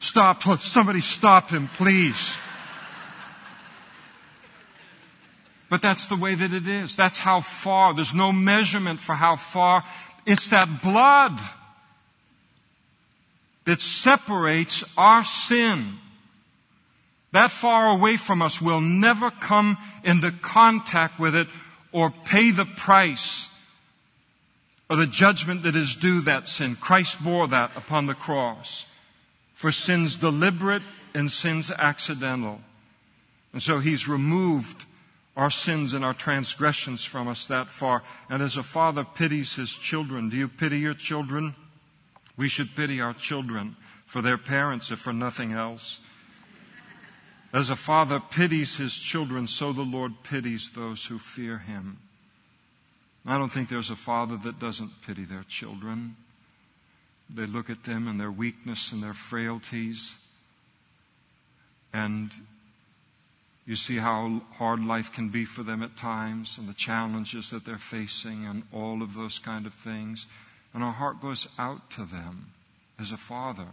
Stop. 0.01 0.43
Somebody 0.61 1.03
stop 1.03 1.51
him, 1.51 1.68
please. 1.68 2.39
But 5.71 5.81
that's 5.81 6.07
the 6.07 6.16
way 6.16 6.35
that 6.35 6.53
it 6.53 6.66
is. 6.66 6.97
That's 6.97 7.18
how 7.18 7.41
far. 7.41 7.95
There's 7.95 8.12
no 8.12 8.33
measurement 8.33 9.01
for 9.01 9.14
how 9.14 9.37
far. 9.37 9.85
It's 10.27 10.51
that 10.51 10.83
blood 10.83 11.39
that 13.64 13.81
separates 13.81 14.85
our 14.99 15.25
sin 15.25 15.97
that 17.33 17.51
far 17.51 17.89
away 17.89 18.16
from 18.16 18.43
us 18.43 18.61
will 18.61 18.81
never 18.81 19.31
come 19.31 19.79
into 20.03 20.33
contact 20.33 21.21
with 21.21 21.35
it 21.35 21.47
or 21.93 22.11
pay 22.11 22.51
the 22.51 22.64
price 22.64 23.49
or 24.89 24.97
the 24.97 25.07
judgment 25.07 25.62
that 25.62 25.77
is 25.77 25.95
due 25.95 26.21
that 26.23 26.49
sin. 26.49 26.75
Christ 26.75 27.23
bore 27.23 27.47
that 27.49 27.77
upon 27.77 28.07
the 28.07 28.14
cross 28.14 28.85
for 29.55 29.71
sins 29.71 30.16
deliberate 30.16 30.83
and 31.14 31.31
sins 31.31 31.71
accidental. 31.71 32.61
And 33.53 33.62
so 33.62 33.79
he's 33.79 34.09
removed 34.09 34.85
our 35.37 35.51
sins 35.51 35.95
and 35.95 36.05
our 36.05 36.14
transgressions 36.14 37.05
from 37.05 37.28
us 37.28 37.47
that 37.47 37.70
far. 37.70 38.03
And 38.28 38.43
as 38.43 38.57
a 38.57 38.62
father 38.62 39.05
pities 39.05 39.55
his 39.55 39.70
children, 39.70 40.28
do 40.28 40.37
you 40.37 40.49
pity 40.49 40.78
your 40.78 40.95
children? 40.95 41.55
We 42.37 42.49
should 42.49 42.74
pity 42.74 43.01
our 43.01 43.14
children 43.14 43.76
for 44.07 44.22
their 44.22 44.39
parents, 44.39 44.91
if 44.91 44.99
for 44.99 45.12
nothing 45.12 45.53
else. 45.53 46.01
As 47.53 47.70
a 47.70 47.76
father 47.76 48.20
pities 48.20 48.76
his 48.76 48.97
children, 48.97 49.49
so 49.49 49.72
the 49.72 49.83
Lord 49.83 50.22
pities 50.22 50.70
those 50.70 51.07
who 51.07 51.18
fear 51.18 51.59
him. 51.59 51.99
I 53.26 53.39
don't 53.39 53.53
think 53.53 53.68
there's 53.68 53.91
a 53.91 53.97
father 53.97 54.37
that 54.39 54.59
doesn't 54.59 55.03
pity 55.03 55.24
their 55.24 55.45
children. 55.49 56.16
They 57.28 57.47
look 57.47 57.70
at 57.70 57.85
them 57.85 58.09
and 58.09 58.18
their 58.18 58.31
weakness 58.31 58.93
and 58.93 59.03
their 59.03 59.14
frailties, 59.14 60.14
and 61.93 62.33
you 63.71 63.77
see 63.77 63.99
how 63.99 64.43
hard 64.55 64.85
life 64.85 65.12
can 65.12 65.29
be 65.29 65.45
for 65.45 65.62
them 65.62 65.81
at 65.81 65.97
times 65.97 66.59
and 66.59 66.68
the 66.68 66.75
challenges 66.75 67.51
that 67.51 67.64
they're 67.64 67.79
facing 67.79 68.45
and 68.45 68.64
all 68.73 69.01
of 69.01 69.14
those 69.14 69.39
kind 69.39 69.64
of 69.64 69.73
things. 69.73 70.27
And 70.75 70.83
our 70.83 70.91
heart 70.91 71.21
goes 71.21 71.47
out 71.57 71.89
to 71.91 72.05
them 72.05 72.47
as 72.99 73.12
a 73.12 73.16
father. 73.16 73.68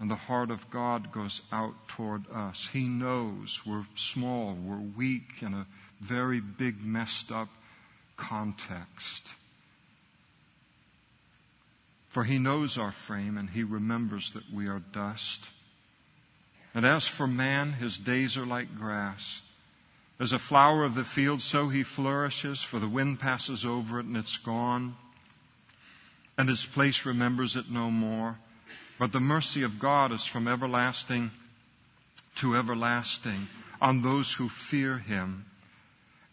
And 0.00 0.10
the 0.10 0.14
heart 0.14 0.50
of 0.50 0.70
God 0.70 1.12
goes 1.12 1.42
out 1.52 1.74
toward 1.88 2.24
us. 2.32 2.70
He 2.72 2.88
knows 2.88 3.60
we're 3.66 3.84
small, 3.96 4.54
we're 4.54 4.80
weak 4.96 5.42
in 5.42 5.52
a 5.52 5.66
very 6.00 6.40
big, 6.40 6.82
messed 6.82 7.30
up 7.30 7.48
context. 8.16 9.28
For 12.08 12.24
He 12.24 12.38
knows 12.38 12.78
our 12.78 12.92
frame 12.92 13.36
and 13.36 13.50
He 13.50 13.62
remembers 13.62 14.32
that 14.32 14.50
we 14.50 14.68
are 14.68 14.80
dust. 14.80 15.50
And 16.74 16.86
as 16.86 17.06
for 17.06 17.26
man, 17.26 17.74
his 17.74 17.98
days 17.98 18.36
are 18.36 18.46
like 18.46 18.76
grass. 18.76 19.42
As 20.18 20.32
a 20.32 20.38
flower 20.38 20.84
of 20.84 20.94
the 20.94 21.04
field, 21.04 21.42
so 21.42 21.68
he 21.68 21.82
flourishes, 21.82 22.62
for 22.62 22.78
the 22.78 22.88
wind 22.88 23.20
passes 23.20 23.64
over 23.64 23.98
it 23.98 24.06
and 24.06 24.16
it's 24.16 24.36
gone, 24.36 24.96
and 26.38 26.48
its 26.48 26.64
place 26.64 27.04
remembers 27.04 27.56
it 27.56 27.70
no 27.70 27.90
more. 27.90 28.38
But 28.98 29.12
the 29.12 29.20
mercy 29.20 29.62
of 29.62 29.78
God 29.78 30.12
is 30.12 30.24
from 30.24 30.46
everlasting 30.46 31.32
to 32.36 32.56
everlasting 32.56 33.48
on 33.80 34.02
those 34.02 34.32
who 34.32 34.48
fear 34.48 34.98
him, 34.98 35.46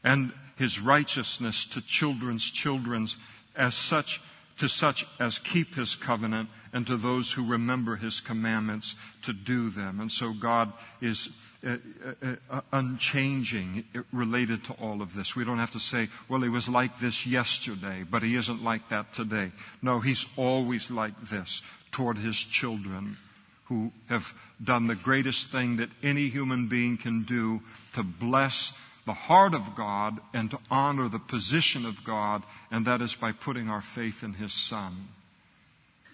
and 0.03 0.31
his 0.55 0.79
righteousness 0.79 1.65
to 1.65 1.81
children's 1.81 2.45
children's 2.45 3.17
as 3.55 3.75
such 3.75 4.21
to 4.59 4.67
such 4.67 5.05
as 5.19 5.39
keep 5.39 5.75
his 5.75 5.95
covenant 5.95 6.49
and 6.73 6.85
to 6.85 6.97
those 6.97 7.31
who 7.31 7.45
remember 7.45 7.95
his 7.95 8.19
commandments 8.19 8.95
to 9.23 9.33
do 9.33 9.69
them. 9.69 9.99
And 9.99 10.11
so 10.11 10.33
God 10.33 10.71
is 11.01 11.29
uh, 11.65 11.77
uh, 12.23 12.35
uh, 12.49 12.61
unchanging 12.71 13.85
related 14.13 14.63
to 14.65 14.73
all 14.73 15.01
of 15.01 15.13
this. 15.15 15.35
We 15.35 15.45
don't 15.45 15.57
have 15.59 15.71
to 15.71 15.79
say, 15.79 16.09
well, 16.27 16.41
he 16.41 16.49
was 16.49 16.69
like 16.69 16.99
this 16.99 17.25
yesterday, 17.25 18.05
but 18.09 18.21
he 18.21 18.35
isn't 18.35 18.63
like 18.63 18.89
that 18.89 19.13
today. 19.13 19.51
No, 19.81 19.99
he's 19.99 20.25
always 20.37 20.91
like 20.91 21.19
this 21.29 21.61
toward 21.91 22.17
his 22.17 22.37
children 22.37 23.17
who 23.65 23.91
have 24.07 24.33
done 24.63 24.87
the 24.87 24.95
greatest 24.95 25.51
thing 25.51 25.77
that 25.77 25.89
any 26.03 26.27
human 26.27 26.67
being 26.67 26.97
can 26.97 27.23
do 27.23 27.61
to 27.93 28.03
bless 28.03 28.73
the 29.05 29.13
heart 29.13 29.53
of 29.53 29.75
God 29.75 30.19
and 30.33 30.51
to 30.51 30.59
honor 30.69 31.09
the 31.09 31.19
position 31.19 31.85
of 31.85 32.03
God, 32.03 32.43
and 32.71 32.85
that 32.85 33.01
is 33.01 33.15
by 33.15 33.31
putting 33.31 33.69
our 33.69 33.81
faith 33.81 34.23
in 34.23 34.33
his 34.33 34.53
Son. 34.53 35.07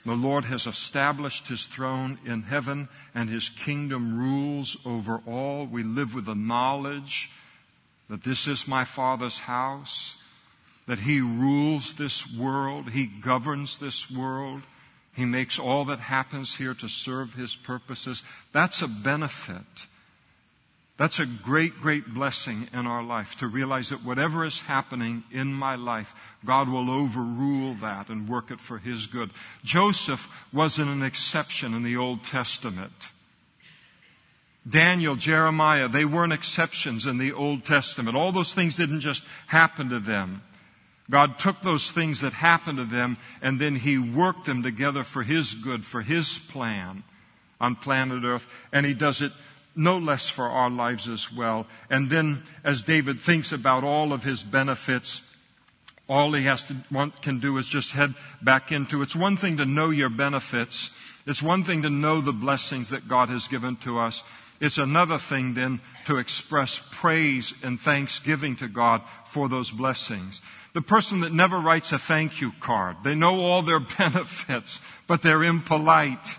The 0.05 0.15
Lord 0.15 0.45
has 0.45 0.67
established 0.67 1.47
his 1.47 1.65
throne 1.65 2.19
in 2.25 2.43
heaven, 2.43 2.89
and 3.13 3.29
his 3.29 3.49
kingdom 3.49 4.19
rules 4.19 4.77
over 4.85 5.21
all. 5.25 5.65
We 5.65 5.83
live 5.83 6.13
with 6.13 6.25
the 6.25 6.35
knowledge 6.35 7.31
that 8.09 8.23
this 8.23 8.47
is 8.47 8.67
my 8.67 8.83
Father's 8.83 9.39
house, 9.39 10.17
that 10.87 10.99
he 10.99 11.21
rules 11.21 11.95
this 11.95 12.31
world, 12.31 12.91
he 12.91 13.07
governs 13.07 13.79
this 13.79 14.11
world. 14.11 14.61
He 15.15 15.25
makes 15.25 15.57
all 15.57 15.85
that 15.85 15.99
happens 15.99 16.55
here 16.55 16.73
to 16.73 16.89
serve 16.89 17.33
His 17.33 17.55
purposes. 17.55 18.21
That's 18.51 18.81
a 18.81 18.87
benefit. 18.87 19.87
That's 20.97 21.19
a 21.19 21.25
great, 21.25 21.81
great 21.81 22.13
blessing 22.13 22.69
in 22.71 22.87
our 22.87 23.03
life 23.03 23.37
to 23.39 23.47
realize 23.47 23.89
that 23.89 24.05
whatever 24.05 24.45
is 24.45 24.61
happening 24.61 25.23
in 25.29 25.53
my 25.53 25.75
life, 25.75 26.15
God 26.45 26.69
will 26.69 26.89
overrule 26.89 27.73
that 27.75 28.07
and 28.07 28.29
work 28.29 28.49
it 28.49 28.61
for 28.61 28.77
His 28.77 29.05
good. 29.05 29.31
Joseph 29.63 30.29
wasn't 30.53 30.89
an 30.89 31.03
exception 31.03 31.73
in 31.73 31.83
the 31.83 31.97
Old 31.97 32.23
Testament. 32.23 32.93
Daniel, 34.67 35.15
Jeremiah, 35.17 35.89
they 35.89 36.05
weren't 36.05 36.33
exceptions 36.33 37.05
in 37.05 37.17
the 37.17 37.33
Old 37.33 37.65
Testament. 37.65 38.15
All 38.15 38.31
those 38.31 38.53
things 38.53 38.77
didn't 38.77 39.01
just 39.01 39.23
happen 39.47 39.89
to 39.89 39.99
them. 39.99 40.41
God 41.09 41.37
took 41.37 41.61
those 41.61 41.91
things 41.91 42.21
that 42.21 42.33
happened 42.33 42.77
to 42.77 42.85
them 42.85 43.17
and 43.41 43.59
then 43.59 43.75
He 43.75 43.97
worked 43.97 44.45
them 44.45 44.63
together 44.63 45.03
for 45.03 45.23
His 45.23 45.53
good, 45.53 45.85
for 45.85 46.01
His 46.01 46.39
plan 46.39 47.03
on 47.59 47.75
planet 47.75 48.23
Earth. 48.23 48.47
And 48.71 48.85
He 48.85 48.93
does 48.93 49.21
it 49.21 49.33
no 49.75 49.97
less 49.97 50.29
for 50.29 50.45
our 50.45 50.69
lives 50.69 51.09
as 51.09 51.31
well. 51.31 51.67
And 51.89 52.09
then 52.09 52.43
as 52.63 52.81
David 52.81 53.19
thinks 53.19 53.51
about 53.51 53.83
all 53.83 54.13
of 54.13 54.23
His 54.23 54.43
benefits, 54.43 55.21
all 56.07 56.33
he 56.33 56.43
has 56.43 56.63
to 56.65 56.75
want, 56.91 57.21
can 57.21 57.39
do 57.39 57.57
is 57.57 57.67
just 57.67 57.91
head 57.91 58.13
back 58.41 58.71
into. 58.71 59.01
It's 59.01 59.15
one 59.15 59.37
thing 59.37 59.57
to 59.57 59.65
know 59.65 59.89
your 59.89 60.09
benefits. 60.09 60.91
It's 61.25 61.41
one 61.41 61.63
thing 61.63 61.81
to 61.81 61.89
know 61.89 62.21
the 62.21 62.33
blessings 62.33 62.89
that 62.89 63.07
God 63.07 63.29
has 63.29 63.47
given 63.47 63.75
to 63.77 63.97
us. 63.97 64.23
It's 64.59 64.77
another 64.77 65.17
thing 65.17 65.53
then 65.55 65.81
to 66.05 66.17
express 66.17 66.81
praise 66.91 67.53
and 67.63 67.79
thanksgiving 67.79 68.55
to 68.57 68.67
God 68.67 69.01
for 69.25 69.49
those 69.49 69.71
blessings. 69.71 70.41
The 70.73 70.81
person 70.81 71.21
that 71.21 71.33
never 71.33 71.59
writes 71.59 71.91
a 71.91 71.97
thank 71.97 72.39
you 72.39 72.51
card, 72.59 72.97
they 73.03 73.15
know 73.15 73.39
all 73.39 73.63
their 73.63 73.79
benefits, 73.97 74.79
but 75.07 75.21
they're 75.21 75.43
impolite. 75.43 76.37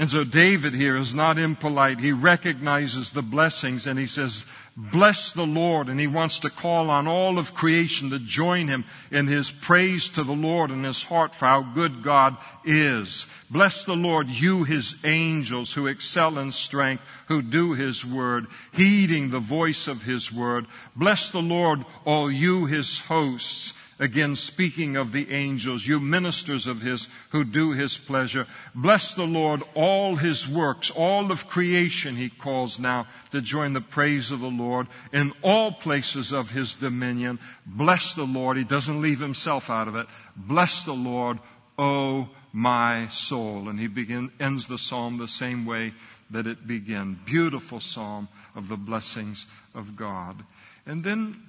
And 0.00 0.08
so 0.08 0.24
David 0.24 0.72
here 0.72 0.96
is 0.96 1.14
not 1.14 1.38
impolite. 1.38 2.00
He 2.00 2.12
recognizes 2.12 3.12
the 3.12 3.20
blessings 3.20 3.86
and 3.86 3.98
he 3.98 4.06
says, 4.06 4.46
bless 4.74 5.32
the 5.32 5.44
Lord. 5.44 5.88
And 5.88 6.00
he 6.00 6.06
wants 6.06 6.38
to 6.38 6.48
call 6.48 6.88
on 6.88 7.06
all 7.06 7.38
of 7.38 7.52
creation 7.52 8.08
to 8.08 8.18
join 8.18 8.66
him 8.66 8.86
in 9.10 9.26
his 9.26 9.50
praise 9.50 10.08
to 10.10 10.24
the 10.24 10.32
Lord 10.32 10.70
in 10.70 10.84
his 10.84 11.02
heart 11.02 11.34
for 11.34 11.44
how 11.44 11.60
good 11.60 12.02
God 12.02 12.38
is. 12.64 13.26
Bless 13.50 13.84
the 13.84 13.94
Lord, 13.94 14.30
you 14.30 14.64
his 14.64 14.96
angels 15.04 15.74
who 15.74 15.86
excel 15.86 16.38
in 16.38 16.50
strength, 16.50 17.04
who 17.28 17.42
do 17.42 17.74
his 17.74 18.02
word, 18.02 18.46
heeding 18.72 19.28
the 19.28 19.38
voice 19.38 19.86
of 19.86 20.02
his 20.02 20.32
word. 20.32 20.64
Bless 20.96 21.30
the 21.30 21.42
Lord, 21.42 21.84
all 22.06 22.30
you 22.30 22.64
his 22.64 23.00
hosts 23.00 23.74
Again, 24.00 24.34
speaking 24.34 24.96
of 24.96 25.12
the 25.12 25.30
angels, 25.30 25.86
you 25.86 26.00
ministers 26.00 26.66
of 26.66 26.80
his 26.80 27.06
who 27.32 27.44
do 27.44 27.72
his 27.72 27.98
pleasure. 27.98 28.46
Bless 28.74 29.14
the 29.14 29.26
Lord, 29.26 29.62
all 29.74 30.16
his 30.16 30.48
works, 30.48 30.90
all 30.90 31.30
of 31.30 31.46
creation 31.46 32.16
he 32.16 32.30
calls 32.30 32.78
now 32.78 33.06
to 33.30 33.42
join 33.42 33.74
the 33.74 33.82
praise 33.82 34.30
of 34.30 34.40
the 34.40 34.48
Lord 34.48 34.86
in 35.12 35.34
all 35.42 35.70
places 35.70 36.32
of 36.32 36.50
his 36.50 36.72
dominion. 36.72 37.38
Bless 37.66 38.14
the 38.14 38.24
Lord. 38.24 38.56
He 38.56 38.64
doesn't 38.64 39.02
leave 39.02 39.20
himself 39.20 39.68
out 39.68 39.86
of 39.86 39.96
it. 39.96 40.06
Bless 40.34 40.86
the 40.86 40.94
Lord, 40.94 41.38
O 41.78 42.30
my 42.54 43.06
soul. 43.08 43.68
And 43.68 43.78
he 43.78 43.86
begin, 43.86 44.32
ends 44.40 44.66
the 44.66 44.78
psalm 44.78 45.18
the 45.18 45.28
same 45.28 45.66
way 45.66 45.92
that 46.30 46.46
it 46.46 46.66
began. 46.66 47.20
Beautiful 47.26 47.80
psalm 47.80 48.28
of 48.54 48.68
the 48.68 48.78
blessings 48.78 49.46
of 49.74 49.94
God. 49.94 50.42
And 50.86 51.04
then 51.04 51.42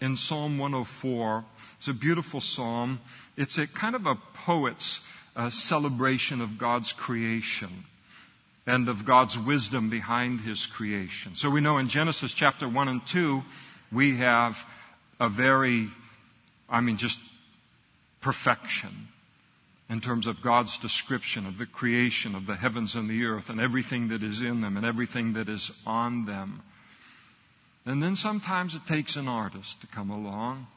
in 0.00 0.16
Psalm 0.16 0.58
104, 0.58 1.44
it's 1.84 1.88
a 1.90 1.92
beautiful 1.92 2.40
psalm. 2.40 2.98
It's 3.36 3.58
a 3.58 3.66
kind 3.66 3.94
of 3.94 4.06
a 4.06 4.14
poet's 4.14 5.02
uh, 5.36 5.50
celebration 5.50 6.40
of 6.40 6.56
God's 6.56 6.94
creation 6.94 7.84
and 8.66 8.88
of 8.88 9.04
God's 9.04 9.38
wisdom 9.38 9.90
behind 9.90 10.40
his 10.40 10.64
creation. 10.64 11.34
So 11.34 11.50
we 11.50 11.60
know 11.60 11.76
in 11.76 11.88
Genesis 11.88 12.32
chapter 12.32 12.66
1 12.66 12.88
and 12.88 13.06
2, 13.06 13.42
we 13.92 14.16
have 14.16 14.64
a 15.20 15.28
very, 15.28 15.88
I 16.70 16.80
mean, 16.80 16.96
just 16.96 17.20
perfection 18.22 19.08
in 19.90 20.00
terms 20.00 20.26
of 20.26 20.40
God's 20.40 20.78
description 20.78 21.44
of 21.44 21.58
the 21.58 21.66
creation 21.66 22.34
of 22.34 22.46
the 22.46 22.56
heavens 22.56 22.94
and 22.94 23.10
the 23.10 23.26
earth 23.26 23.50
and 23.50 23.60
everything 23.60 24.08
that 24.08 24.22
is 24.22 24.40
in 24.40 24.62
them 24.62 24.78
and 24.78 24.86
everything 24.86 25.34
that 25.34 25.50
is 25.50 25.70
on 25.86 26.24
them. 26.24 26.62
And 27.84 28.02
then 28.02 28.16
sometimes 28.16 28.74
it 28.74 28.86
takes 28.86 29.16
an 29.16 29.28
artist 29.28 29.82
to 29.82 29.86
come 29.86 30.08
along 30.08 30.68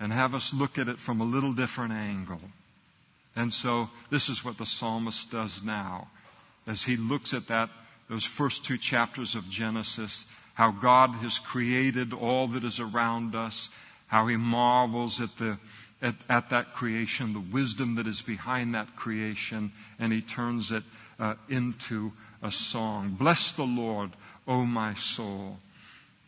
and 0.00 0.12
have 0.12 0.34
us 0.34 0.54
look 0.54 0.78
at 0.78 0.88
it 0.88 0.98
from 0.98 1.20
a 1.20 1.24
little 1.24 1.52
different 1.52 1.92
angle. 1.92 2.40
And 3.34 3.52
so 3.52 3.90
this 4.10 4.28
is 4.28 4.44
what 4.44 4.58
the 4.58 4.66
psalmist 4.66 5.30
does 5.30 5.62
now 5.62 6.08
as 6.68 6.84
he 6.84 6.96
looks 6.96 7.32
at 7.32 7.48
that, 7.48 7.70
those 8.08 8.24
first 8.24 8.64
two 8.64 8.76
chapters 8.76 9.34
of 9.34 9.48
Genesis, 9.48 10.26
how 10.54 10.70
God 10.70 11.10
has 11.22 11.38
created 11.38 12.12
all 12.12 12.46
that 12.48 12.62
is 12.62 12.78
around 12.78 13.34
us, 13.34 13.70
how 14.06 14.26
he 14.26 14.36
marvels 14.36 15.20
at 15.20 15.34
the, 15.38 15.58
at, 16.02 16.14
at 16.28 16.50
that 16.50 16.74
creation, 16.74 17.32
the 17.32 17.40
wisdom 17.40 17.94
that 17.94 18.06
is 18.06 18.20
behind 18.20 18.74
that 18.74 18.96
creation, 18.96 19.72
and 19.98 20.12
he 20.12 20.20
turns 20.20 20.70
it 20.70 20.82
uh, 21.18 21.34
into 21.48 22.12
a 22.42 22.52
song. 22.52 23.16
Bless 23.18 23.52
the 23.52 23.64
Lord, 23.64 24.10
O 24.46 24.64
my 24.64 24.94
soul. 24.94 25.56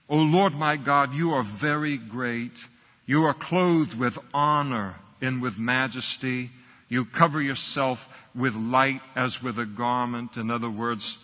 O 0.08 0.16
Lord 0.16 0.54
my 0.54 0.76
God, 0.76 1.14
you 1.14 1.32
are 1.34 1.44
very 1.44 1.98
great. 1.98 2.64
You 3.10 3.24
are 3.24 3.34
clothed 3.34 3.98
with 3.98 4.20
honor 4.32 4.94
and 5.20 5.42
with 5.42 5.58
majesty. 5.58 6.50
You 6.88 7.04
cover 7.04 7.42
yourself 7.42 8.08
with 8.36 8.54
light 8.54 9.00
as 9.16 9.42
with 9.42 9.58
a 9.58 9.66
garment. 9.66 10.36
In 10.36 10.48
other 10.48 10.70
words, 10.70 11.18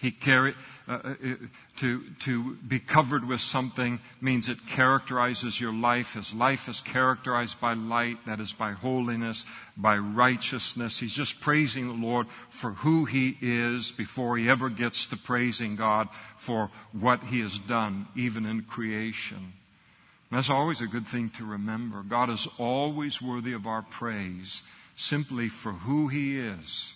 he 0.00 0.10
carry, 0.10 0.54
uh, 0.88 0.92
uh, 1.04 1.14
to, 1.80 2.02
to 2.20 2.54
be 2.66 2.78
covered 2.78 3.28
with 3.28 3.42
something 3.42 4.00
means 4.22 4.48
it 4.48 4.66
characterizes 4.66 5.60
your 5.60 5.74
life. 5.74 6.14
His 6.14 6.32
life 6.32 6.66
is 6.66 6.80
characterized 6.80 7.60
by 7.60 7.74
light, 7.74 8.16
that 8.24 8.40
is 8.40 8.54
by 8.54 8.72
holiness, 8.72 9.44
by 9.76 9.98
righteousness. 9.98 10.98
He's 10.98 11.12
just 11.12 11.42
praising 11.42 11.88
the 11.88 12.06
Lord 12.06 12.26
for 12.48 12.70
who 12.70 13.04
he 13.04 13.36
is 13.42 13.90
before 13.90 14.38
he 14.38 14.48
ever 14.48 14.70
gets 14.70 15.04
to 15.08 15.18
praising 15.18 15.76
God 15.76 16.08
for 16.38 16.70
what 16.98 17.22
he 17.24 17.40
has 17.40 17.58
done, 17.58 18.06
even 18.16 18.46
in 18.46 18.62
creation. 18.62 19.52
That's 20.32 20.48
always 20.48 20.80
a 20.80 20.86
good 20.86 21.06
thing 21.06 21.28
to 21.36 21.44
remember. 21.44 22.02
God 22.02 22.30
is 22.30 22.48
always 22.58 23.20
worthy 23.20 23.52
of 23.52 23.66
our 23.66 23.82
praise 23.82 24.62
simply 24.96 25.50
for 25.50 25.72
who 25.72 26.08
He 26.08 26.38
is. 26.38 26.94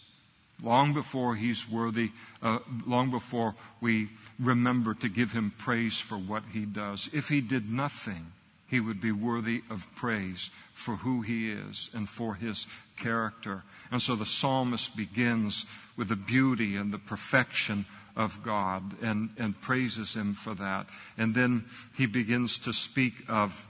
Long 0.62 0.94
before 0.94 1.36
He's 1.36 1.68
worthy, 1.68 2.12
uh, 2.42 2.60
long 2.86 3.10
before 3.10 3.54
we 3.82 4.08
remember 4.38 4.94
to 4.94 5.10
give 5.10 5.32
Him 5.32 5.52
praise 5.58 5.98
for 5.98 6.16
what 6.16 6.44
He 6.50 6.64
does. 6.64 7.10
If 7.12 7.28
He 7.28 7.42
did 7.42 7.70
nothing, 7.70 8.32
He 8.68 8.80
would 8.80 9.02
be 9.02 9.12
worthy 9.12 9.60
of 9.68 9.86
praise 9.96 10.48
for 10.72 10.96
who 10.96 11.20
He 11.20 11.52
is 11.52 11.90
and 11.92 12.08
for 12.08 12.36
His 12.36 12.66
character. 12.96 13.64
And 13.90 14.00
so 14.00 14.16
the 14.16 14.24
psalmist 14.24 14.96
begins 14.96 15.66
with 15.94 16.08
the 16.08 16.16
beauty 16.16 16.76
and 16.76 16.90
the 16.90 16.98
perfection 16.98 17.84
of 18.16 18.42
God 18.42 18.82
and, 19.02 19.30
and 19.38 19.60
praises 19.60 20.14
Him 20.14 20.34
for 20.34 20.54
that. 20.54 20.86
And 21.18 21.34
then 21.34 21.66
he 21.96 22.06
begins 22.06 22.58
to 22.60 22.72
speak 22.72 23.14
of 23.28 23.68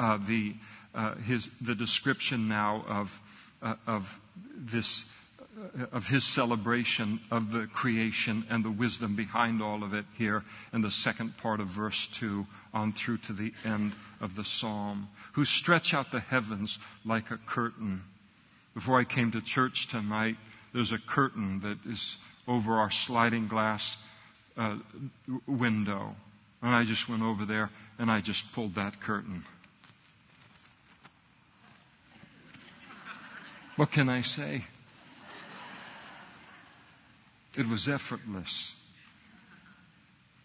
uh, 0.00 0.18
the, 0.26 0.54
uh, 0.94 1.14
his, 1.16 1.48
the 1.60 1.74
description 1.74 2.48
now 2.48 2.84
of, 2.88 3.20
uh, 3.62 3.76
of 3.86 4.20
this 4.56 5.04
uh, 5.04 5.84
of 5.92 6.08
his 6.08 6.24
celebration 6.24 7.20
of 7.30 7.50
the 7.50 7.66
creation 7.66 8.44
and 8.48 8.64
the 8.64 8.70
wisdom 8.70 9.14
behind 9.14 9.62
all 9.62 9.84
of 9.84 9.92
it 9.92 10.06
here 10.16 10.42
in 10.72 10.80
the 10.80 10.90
second 10.90 11.36
part 11.36 11.60
of 11.60 11.66
verse 11.66 12.08
2 12.08 12.46
on 12.72 12.90
through 12.90 13.18
to 13.18 13.34
the 13.34 13.52
end 13.64 13.92
of 14.20 14.34
the 14.34 14.44
psalm. 14.44 15.08
Who 15.32 15.44
stretch 15.44 15.92
out 15.92 16.10
the 16.10 16.20
heavens 16.20 16.78
like 17.04 17.30
a 17.30 17.36
curtain. 17.36 18.02
Before 18.74 18.98
I 18.98 19.04
came 19.04 19.30
to 19.32 19.42
church 19.42 19.88
tonight, 19.88 20.36
there's 20.72 20.92
a 20.92 20.98
curtain 20.98 21.60
that 21.60 21.78
is 21.84 22.16
over 22.46 22.74
our 22.74 22.90
sliding 22.90 23.48
glass 23.48 23.96
uh, 24.56 24.76
window. 25.46 26.16
And 26.62 26.74
I 26.74 26.84
just 26.84 27.08
went 27.08 27.22
over 27.22 27.44
there 27.44 27.70
and 27.98 28.10
I 28.10 28.20
just 28.20 28.52
pulled 28.52 28.74
that 28.74 29.00
curtain. 29.00 29.44
What 33.76 33.90
can 33.90 34.08
I 34.08 34.20
say? 34.20 34.64
It 37.56 37.68
was 37.68 37.88
effortless. 37.88 38.76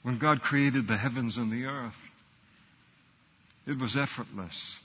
When 0.03 0.17
God 0.17 0.41
created 0.41 0.87
the 0.87 0.97
heavens 0.97 1.37
and 1.37 1.51
the 1.51 1.65
earth, 1.65 2.11
it 3.65 3.77
was 3.77 3.97
effortless. 3.97 4.79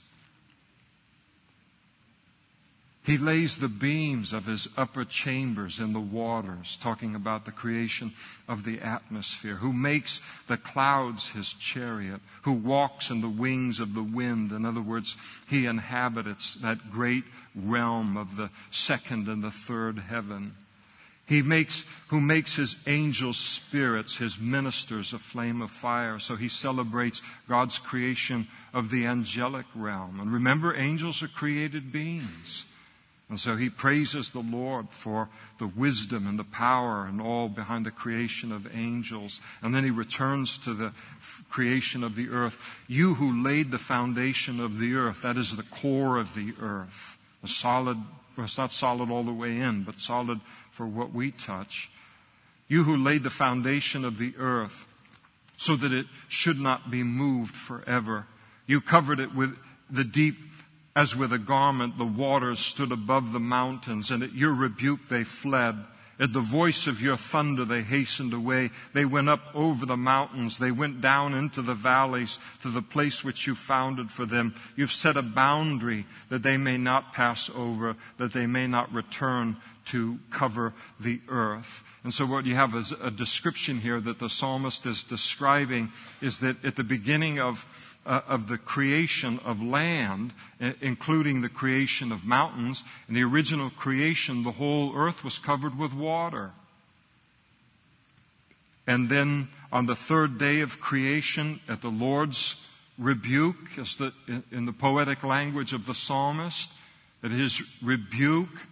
He 3.05 3.17
lays 3.17 3.57
the 3.57 3.67
beams 3.67 4.31
of 4.31 4.45
his 4.45 4.69
upper 4.77 5.03
chambers 5.03 5.81
in 5.81 5.91
the 5.91 5.99
waters, 5.99 6.77
talking 6.77 7.15
about 7.15 7.43
the 7.43 7.51
creation 7.51 8.13
of 8.47 8.63
the 8.63 8.79
atmosphere, 8.79 9.55
who 9.55 9.73
makes 9.73 10.21
the 10.47 10.55
clouds 10.55 11.29
his 11.29 11.51
chariot, 11.51 12.21
who 12.43 12.53
walks 12.53 13.09
in 13.09 13.19
the 13.19 13.27
wings 13.27 13.81
of 13.81 13.93
the 13.93 14.03
wind. 14.03 14.53
In 14.53 14.65
other 14.65 14.81
words, 14.81 15.17
he 15.49 15.65
inhabits 15.65 16.55
that 16.55 16.91
great 16.91 17.25
realm 17.53 18.15
of 18.15 18.37
the 18.37 18.49
second 18.71 19.27
and 19.27 19.43
the 19.43 19.51
third 19.51 19.99
heaven. 19.99 20.55
He 21.25 21.41
makes, 21.41 21.83
who 22.07 22.21
makes 22.21 22.55
his 22.55 22.77
angels 22.87 23.37
spirits, 23.37 24.15
his 24.15 24.39
ministers 24.39 25.13
a 25.13 25.19
flame 25.19 25.61
of 25.61 25.71
fire. 25.71 26.19
So 26.19 26.37
he 26.37 26.47
celebrates 26.47 27.21
God's 27.49 27.79
creation 27.79 28.47
of 28.73 28.89
the 28.89 29.05
angelic 29.05 29.65
realm. 29.75 30.21
And 30.21 30.31
remember, 30.31 30.73
angels 30.73 31.21
are 31.21 31.27
created 31.27 31.91
beings. 31.91 32.65
And 33.29 33.39
so 33.39 33.55
he 33.55 33.69
praises 33.69 34.29
the 34.29 34.41
Lord 34.41 34.89
for 34.89 35.29
the 35.57 35.67
wisdom 35.67 36.27
and 36.27 36.37
the 36.37 36.43
power 36.43 37.05
and 37.05 37.21
all 37.21 37.49
behind 37.49 37.85
the 37.85 37.91
creation 37.91 38.51
of 38.51 38.75
angels. 38.75 39.39
And 39.61 39.73
then 39.73 39.83
he 39.83 39.91
returns 39.91 40.57
to 40.59 40.73
the 40.73 40.93
creation 41.49 42.03
of 42.03 42.15
the 42.15 42.29
earth. 42.29 42.57
You 42.87 43.15
who 43.15 43.43
laid 43.43 43.71
the 43.71 43.77
foundation 43.79 44.59
of 44.59 44.77
the 44.77 44.95
earth, 44.95 45.21
that 45.21 45.37
is 45.37 45.55
the 45.55 45.63
core 45.63 46.17
of 46.17 46.35
the 46.35 46.53
earth, 46.61 47.17
the 47.41 47.47
solid, 47.47 47.97
well, 48.35 48.45
it's 48.45 48.57
not 48.57 48.71
solid 48.71 49.09
all 49.09 49.23
the 49.23 49.33
way 49.33 49.57
in, 49.57 49.83
but 49.83 49.99
solid 49.99 50.39
for 50.71 50.85
what 50.85 51.13
we 51.13 51.31
touch. 51.31 51.89
You 52.67 52.83
who 52.83 52.97
laid 52.97 53.23
the 53.23 53.29
foundation 53.29 54.05
of 54.05 54.17
the 54.17 54.33
earth 54.37 54.87
so 55.57 55.75
that 55.75 55.93
it 55.93 56.07
should 56.27 56.59
not 56.59 56.91
be 56.91 57.03
moved 57.03 57.55
forever. 57.55 58.27
You 58.67 58.81
covered 58.81 59.19
it 59.19 59.33
with 59.33 59.57
the 59.89 60.03
deep 60.03 60.35
as 60.95 61.15
with 61.15 61.33
a 61.33 61.39
garment. 61.39 61.97
The 61.97 62.05
waters 62.05 62.59
stood 62.59 62.91
above 62.91 63.31
the 63.31 63.39
mountains, 63.39 64.11
and 64.11 64.23
at 64.23 64.33
your 64.33 64.53
rebuke 64.53 65.07
they 65.09 65.23
fled. 65.23 65.77
At 66.19 66.31
the 66.31 66.41
voice 66.41 66.85
of 66.85 67.01
your 67.01 67.17
thunder, 67.17 67.65
they 67.65 67.81
hastened 67.81 68.33
away. 68.33 68.69
They 68.93 69.03
went 69.03 69.29
up 69.29 69.41
over 69.55 69.85
the 69.85 69.97
mountains. 69.97 70.59
They 70.59 70.69
went 70.69 71.01
down 71.01 71.33
into 71.33 71.63
the 71.63 71.73
valleys 71.73 72.37
to 72.61 72.69
the 72.69 72.83
place 72.83 73.23
which 73.23 73.47
you 73.47 73.55
founded 73.55 74.11
for 74.11 74.25
them. 74.25 74.53
You've 74.75 74.91
set 74.91 75.17
a 75.17 75.23
boundary 75.23 76.05
that 76.29 76.43
they 76.43 76.55
may 76.55 76.77
not 76.77 77.13
pass 77.13 77.49
over, 77.55 77.95
that 78.17 78.31
they 78.31 78.45
may 78.45 78.67
not 78.67 78.93
return 78.93 79.57
to 79.85 80.19
cover 80.29 80.73
the 80.99 81.19
earth. 81.27 81.83
And 82.03 82.13
so 82.13 82.25
what 82.25 82.45
you 82.45 82.55
have 82.55 82.75
is 82.75 82.91
a 82.91 83.11
description 83.11 83.79
here 83.79 83.99
that 83.99 84.19
the 84.19 84.29
psalmist 84.29 84.85
is 84.85 85.03
describing 85.03 85.91
is 86.21 86.39
that 86.39 86.63
at 86.63 86.75
the 86.75 86.83
beginning 86.83 87.39
of 87.39 87.65
uh, 88.05 88.21
of 88.27 88.47
the 88.47 88.57
creation 88.57 89.39
of 89.45 89.61
land, 89.61 90.33
including 90.81 91.41
the 91.41 91.49
creation 91.49 92.11
of 92.11 92.25
mountains. 92.25 92.83
In 93.07 93.15
the 93.15 93.23
original 93.23 93.69
creation, 93.69 94.43
the 94.43 94.51
whole 94.51 94.95
earth 94.95 95.23
was 95.23 95.39
covered 95.39 95.77
with 95.77 95.93
water. 95.93 96.51
And 98.85 99.09
then 99.09 99.47
on 99.71 99.85
the 99.85 99.95
third 99.95 100.37
day 100.37 100.59
of 100.59 100.81
creation, 100.81 101.61
at 101.69 101.81
the 101.81 101.89
Lord's 101.89 102.55
rebuke, 102.97 103.77
as 103.77 103.95
the, 103.95 104.13
in 104.51 104.65
the 104.65 104.73
poetic 104.73 105.23
language 105.23 105.73
of 105.73 105.85
the 105.85 105.95
psalmist, 105.95 106.71
at 107.23 107.31
his 107.31 107.61
rebuke, 107.81 108.67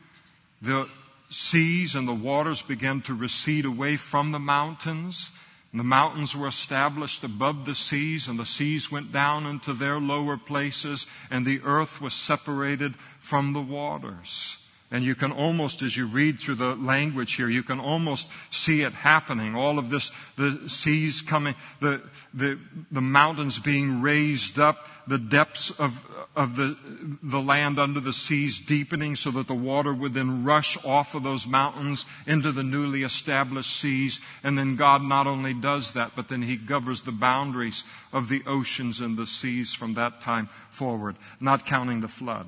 the 0.62 0.90
seas 1.30 1.96
and 1.96 2.08
the 2.08 2.14
waters 2.14 2.62
began 2.62 3.02
to 3.02 3.14
recede 3.14 3.66
away 3.66 3.96
from 3.96 4.32
the 4.32 4.40
mountains 4.40 5.32
the 5.80 5.84
mountains 5.84 6.36
were 6.36 6.48
established 6.48 7.24
above 7.24 7.66
the 7.66 7.76
seas, 7.76 8.28
and 8.28 8.38
the 8.38 8.46
seas 8.46 8.92
went 8.92 9.12
down 9.12 9.46
into 9.46 9.74
their 9.74 10.00
lower 10.00 10.38
places, 10.38 11.08
and 11.30 11.46
the 11.46 11.62
earth 11.62 12.02
was 12.02 12.14
separated 12.14 12.96
from 13.20 13.54
the 13.54 13.62
waters. 13.62 14.58
And 14.94 15.06
you 15.06 15.16
can 15.16 15.32
almost, 15.32 15.82
as 15.84 15.96
you 15.96 16.06
read 16.06 16.42
through 16.42 16.56
the 16.56 16.76
language 16.76 17.36
here, 17.36 17.48
you 17.48 17.64
can 17.64 17.80
almost 17.80 18.28
see 18.50 18.82
it 18.82 18.92
happening. 18.92 19.56
All 19.56 19.80
of 19.80 19.90
this, 19.90 20.12
the 20.36 20.68
seas 20.68 21.22
coming, 21.22 21.56
the, 21.80 22.02
the, 22.34 22.60
the 22.92 23.00
mountains 23.00 23.58
being 23.58 24.02
raised 24.02 24.60
up, 24.60 24.90
the 25.08 25.18
depths 25.18 25.72
of, 25.72 26.06
of 26.36 26.58
the, 26.58 26.78
the 27.24 27.42
land 27.42 27.80
under 27.80 28.02
the 28.02 28.12
seas 28.12 28.60
deepening 28.60 29.16
so 29.16 29.32
that 29.32 29.48
the 29.48 29.56
water 29.56 29.94
would 29.94 30.14
then 30.14 30.44
rush 30.44 30.78
off 30.84 31.16
of 31.16 31.24
those 31.24 31.48
mountains 31.48 32.06
into 32.28 32.52
the 32.52 32.64
newly 32.64 33.04
established 33.04 33.80
seas. 33.80 34.20
And 34.44 34.58
then 34.58 34.76
God 34.76 35.04
not 35.04 35.26
only 35.26 35.54
does 35.54 35.94
that, 35.94 36.18
but 36.18 36.28
then 36.28 36.42
He 36.42 36.58
governs 36.58 37.04
the 37.04 37.14
boundaries 37.14 37.86
of 38.12 38.28
the 38.28 38.44
oceans 38.46 39.00
and 39.00 39.16
the 39.16 39.26
seas 39.26 39.74
from 39.74 39.94
that 39.94 40.20
time 40.20 40.50
forward, 40.70 41.16
not 41.40 41.66
counting 41.66 42.02
the 42.02 42.10
flood. 42.10 42.48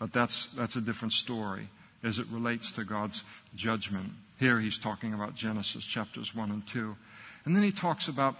But 0.00 0.12
that's, 0.12 0.46
that's 0.48 0.74
a 0.74 0.80
different 0.80 1.12
story 1.12 1.68
as 2.02 2.18
it 2.18 2.26
relates 2.32 2.72
to 2.72 2.84
God's 2.84 3.22
judgment. 3.54 4.10
Here 4.38 4.58
he's 4.58 4.78
talking 4.78 5.12
about 5.12 5.36
Genesis 5.36 5.84
chapters 5.84 6.34
1 6.34 6.50
and 6.50 6.66
2. 6.66 6.96
And 7.44 7.54
then 7.54 7.62
he 7.62 7.70
talks 7.70 8.08
about 8.08 8.34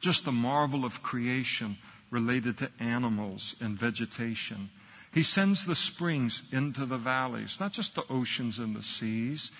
just 0.00 0.24
the 0.24 0.32
marvel 0.32 0.84
of 0.84 1.02
creation 1.02 1.76
related 2.10 2.56
to 2.58 2.70
animals 2.80 3.54
and 3.60 3.76
vegetation. 3.76 4.70
He 5.12 5.22
sends 5.22 5.66
the 5.66 5.76
springs 5.76 6.42
into 6.52 6.86
the 6.86 6.96
valleys, 6.96 7.60
not 7.60 7.72
just 7.72 7.94
the 7.94 8.04
oceans 8.08 8.58
and 8.58 8.74
the 8.74 8.82
seas, 8.82 9.50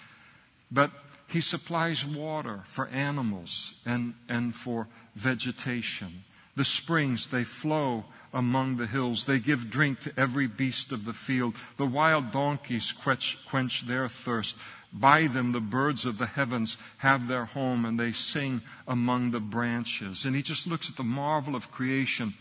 but 0.71 0.91
he 1.29 1.43
supplies 1.43 2.07
water 2.07 2.63
for 2.65 2.89
animals 2.89 3.75
and, 3.85 4.15
and 4.31 4.55
for 4.55 4.89
vegetation. 5.15 6.25
The 6.57 6.65
springs, 6.65 7.27
they 7.27 7.45
flow 7.45 8.05
among 8.33 8.77
the 8.77 8.87
hills. 8.87 9.25
They 9.25 9.39
give 9.39 9.71
drink 9.71 10.01
to 10.01 10.13
every 10.17 10.47
beast 10.47 10.93
of 10.93 11.05
the 11.05 11.13
field. 11.13 11.57
The 11.77 11.87
wild 11.87 12.33
donkeys 12.33 12.93
quench, 12.93 13.39
quench 13.49 13.87
their 13.87 14.09
thirst. 14.09 14.57
By 14.93 15.27
them 15.27 15.53
the 15.53 15.61
birds 15.61 16.07
of 16.07 16.19
the 16.19 16.27
heavens 16.27 16.79
have 16.99 17.29
their 17.29 17.45
home 17.45 17.85
and 17.85 18.01
they 18.01 18.13
sing 18.13 18.63
among 18.87 19.31
the 19.31 19.41
branches. 19.41 20.25
And 20.25 20.35
he 20.35 20.43
just 20.43 20.67
looks 20.67 20.89
at 20.89 20.97
the 20.97 21.05
marvel 21.05 21.55
of 21.55 21.71
creation. 21.71 22.35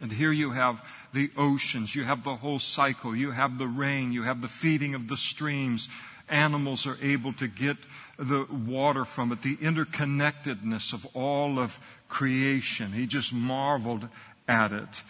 And 0.00 0.12
here 0.12 0.32
you 0.32 0.52
have 0.52 0.80
the 1.12 1.30
oceans, 1.36 1.94
you 1.94 2.04
have 2.04 2.22
the 2.22 2.36
whole 2.36 2.60
cycle, 2.60 3.16
you 3.16 3.32
have 3.32 3.58
the 3.58 3.66
rain, 3.66 4.12
you 4.12 4.22
have 4.22 4.42
the 4.42 4.48
feeding 4.48 4.94
of 4.94 5.08
the 5.08 5.16
streams. 5.16 5.88
Animals 6.28 6.86
are 6.86 6.98
able 7.00 7.32
to 7.34 7.48
get 7.48 7.76
the 8.18 8.44
water 8.44 9.04
from 9.04 9.32
it, 9.32 9.42
the 9.42 9.56
interconnectedness 9.56 10.92
of 10.92 11.06
all 11.14 11.58
of 11.58 11.80
creation. 12.08 12.92
He 12.92 13.06
just 13.06 13.32
marveled 13.32 14.08
at 14.48 14.72
it. 14.72 15.02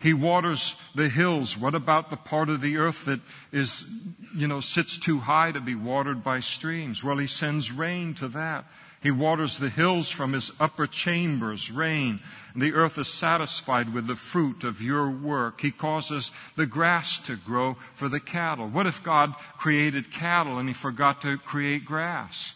He 0.00 0.14
waters 0.14 0.74
the 0.96 1.08
hills. 1.08 1.56
What 1.56 1.76
about 1.76 2.10
the 2.10 2.16
part 2.16 2.48
of 2.48 2.60
the 2.60 2.76
earth 2.76 3.04
that 3.04 3.20
is, 3.52 3.86
you 4.34 4.48
know, 4.48 4.60
sits 4.60 4.98
too 4.98 5.20
high 5.20 5.52
to 5.52 5.60
be 5.60 5.76
watered 5.76 6.24
by 6.24 6.40
streams? 6.40 7.04
Well, 7.04 7.18
he 7.18 7.28
sends 7.28 7.70
rain 7.70 8.14
to 8.14 8.28
that. 8.28 8.64
He 9.00 9.10
waters 9.10 9.58
the 9.58 9.68
hills 9.68 10.10
from 10.10 10.32
his 10.32 10.52
upper 10.60 10.86
chambers, 10.86 11.70
rain. 11.70 12.20
And 12.52 12.62
the 12.62 12.74
earth 12.74 12.98
is 12.98 13.08
satisfied 13.08 13.92
with 13.92 14.06
the 14.06 14.16
fruit 14.16 14.64
of 14.64 14.82
your 14.82 15.10
work. 15.10 15.60
He 15.60 15.70
causes 15.70 16.30
the 16.56 16.66
grass 16.66 17.18
to 17.20 17.36
grow 17.36 17.76
for 17.94 18.08
the 18.08 18.20
cattle. 18.20 18.68
What 18.68 18.86
if 18.86 19.02
God 19.02 19.34
created 19.56 20.12
cattle 20.12 20.58
and 20.58 20.68
he 20.68 20.74
forgot 20.74 21.22
to 21.22 21.38
create 21.38 21.84
grass? 21.84 22.54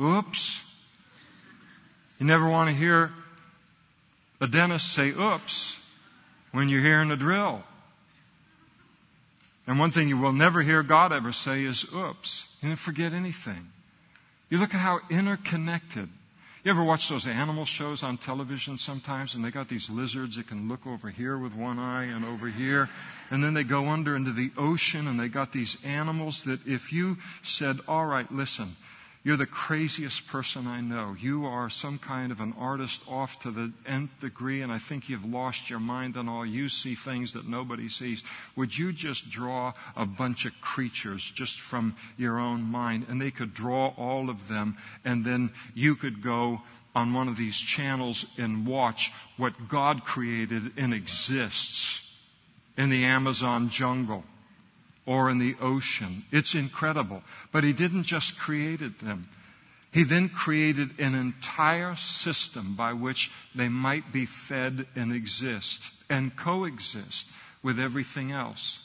Oops. 0.00 0.64
You 2.18 2.26
never 2.26 2.48
want 2.48 2.70
to 2.70 2.74
hear 2.74 3.12
a 4.40 4.46
dentist 4.46 4.92
say 4.92 5.10
oops 5.10 5.80
when 6.52 6.68
you're 6.68 6.82
hearing 6.82 7.10
a 7.10 7.16
drill. 7.16 7.62
And 9.66 9.78
one 9.78 9.90
thing 9.90 10.08
you 10.08 10.16
will 10.16 10.32
never 10.32 10.62
hear 10.62 10.82
God 10.82 11.12
ever 11.12 11.32
say 11.32 11.64
is 11.64 11.84
oops. 11.92 12.46
He 12.60 12.68
didn't 12.68 12.78
forget 12.78 13.12
anything. 13.12 13.68
You 14.48 14.58
look 14.58 14.74
at 14.74 14.80
how 14.80 15.00
interconnected. 15.10 16.08
You 16.62 16.70
ever 16.72 16.82
watch 16.82 17.08
those 17.08 17.26
animal 17.28 17.64
shows 17.64 18.02
on 18.02 18.16
television 18.16 18.76
sometimes 18.76 19.34
and 19.34 19.44
they 19.44 19.52
got 19.52 19.68
these 19.68 19.88
lizards 19.88 20.34
that 20.36 20.48
can 20.48 20.68
look 20.68 20.84
over 20.86 21.10
here 21.10 21.38
with 21.38 21.54
one 21.54 21.78
eye 21.78 22.04
and 22.04 22.24
over 22.24 22.48
here 22.48 22.88
and 23.30 23.42
then 23.42 23.54
they 23.54 23.62
go 23.62 23.86
under 23.86 24.16
into 24.16 24.32
the 24.32 24.50
ocean 24.56 25.06
and 25.06 25.18
they 25.18 25.28
got 25.28 25.52
these 25.52 25.76
animals 25.84 26.42
that 26.44 26.66
if 26.66 26.92
you 26.92 27.18
said, 27.42 27.78
all 27.86 28.06
right, 28.06 28.30
listen, 28.32 28.74
you're 29.26 29.36
the 29.36 29.44
craziest 29.44 30.28
person 30.28 30.68
I 30.68 30.80
know. 30.80 31.16
You 31.18 31.46
are 31.46 31.68
some 31.68 31.98
kind 31.98 32.30
of 32.30 32.40
an 32.40 32.54
artist 32.56 33.02
off 33.08 33.40
to 33.40 33.50
the 33.50 33.72
nth 33.84 34.20
degree, 34.20 34.62
and 34.62 34.70
I 34.70 34.78
think 34.78 35.08
you've 35.08 35.24
lost 35.24 35.68
your 35.68 35.80
mind 35.80 36.14
and 36.14 36.30
all. 36.30 36.46
You 36.46 36.68
see 36.68 36.94
things 36.94 37.32
that 37.32 37.48
nobody 37.48 37.88
sees. 37.88 38.22
Would 38.54 38.78
you 38.78 38.92
just 38.92 39.28
draw 39.28 39.72
a 39.96 40.06
bunch 40.06 40.46
of 40.46 40.52
creatures 40.60 41.28
just 41.28 41.60
from 41.60 41.96
your 42.16 42.38
own 42.38 42.62
mind? 42.62 43.06
And 43.08 43.20
they 43.20 43.32
could 43.32 43.52
draw 43.52 43.88
all 43.96 44.30
of 44.30 44.46
them, 44.46 44.76
and 45.04 45.24
then 45.24 45.50
you 45.74 45.96
could 45.96 46.22
go 46.22 46.62
on 46.94 47.12
one 47.12 47.26
of 47.26 47.36
these 47.36 47.56
channels 47.56 48.26
and 48.38 48.64
watch 48.64 49.12
what 49.38 49.66
God 49.66 50.04
created 50.04 50.74
and 50.76 50.94
exists 50.94 52.00
in 52.78 52.90
the 52.90 53.06
Amazon 53.06 53.70
jungle 53.70 54.22
or 55.06 55.30
in 55.30 55.38
the 55.38 55.56
ocean. 55.60 56.24
It's 56.32 56.54
incredible. 56.54 57.22
But 57.52 57.64
he 57.64 57.72
didn't 57.72 58.02
just 58.02 58.36
create 58.36 58.80
them. 59.00 59.28
He 59.92 60.02
then 60.02 60.28
created 60.28 60.98
an 60.98 61.14
entire 61.14 61.96
system 61.96 62.74
by 62.76 62.92
which 62.92 63.30
they 63.54 63.68
might 63.68 64.12
be 64.12 64.26
fed 64.26 64.86
and 64.94 65.12
exist 65.12 65.90
and 66.10 66.36
coexist 66.36 67.28
with 67.62 67.78
everything 67.80 68.32
else. 68.32 68.80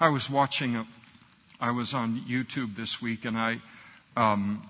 I 0.00 0.08
was 0.10 0.30
watching 0.30 0.76
a, 0.76 0.86
I 1.60 1.70
was 1.72 1.94
on 1.94 2.20
YouTube 2.28 2.76
this 2.76 3.02
week 3.02 3.24
and 3.24 3.36
I 3.36 3.60
um, 4.16 4.68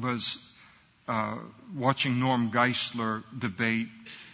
was 0.00 0.38
uh, 1.08 1.38
watching 1.74 2.18
Norm 2.18 2.50
Geisler 2.50 3.22
debate 3.38 3.88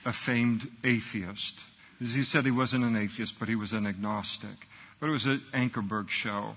a 0.05 0.13
famed 0.13 0.69
atheist. 0.85 1.61
He 1.99 2.25
said 2.25 2.45
he 2.45 2.51
wasn't 2.51 2.85
an 2.85 2.97
atheist, 2.97 3.39
but 3.39 3.49
he 3.49 3.55
was 3.55 3.73
an 3.73 3.87
agnostic. 3.87 4.67
But 5.03 5.09
it 5.09 5.13
was 5.15 5.27
an 5.27 5.43
Ankerberg 5.53 6.11
show. 6.11 6.55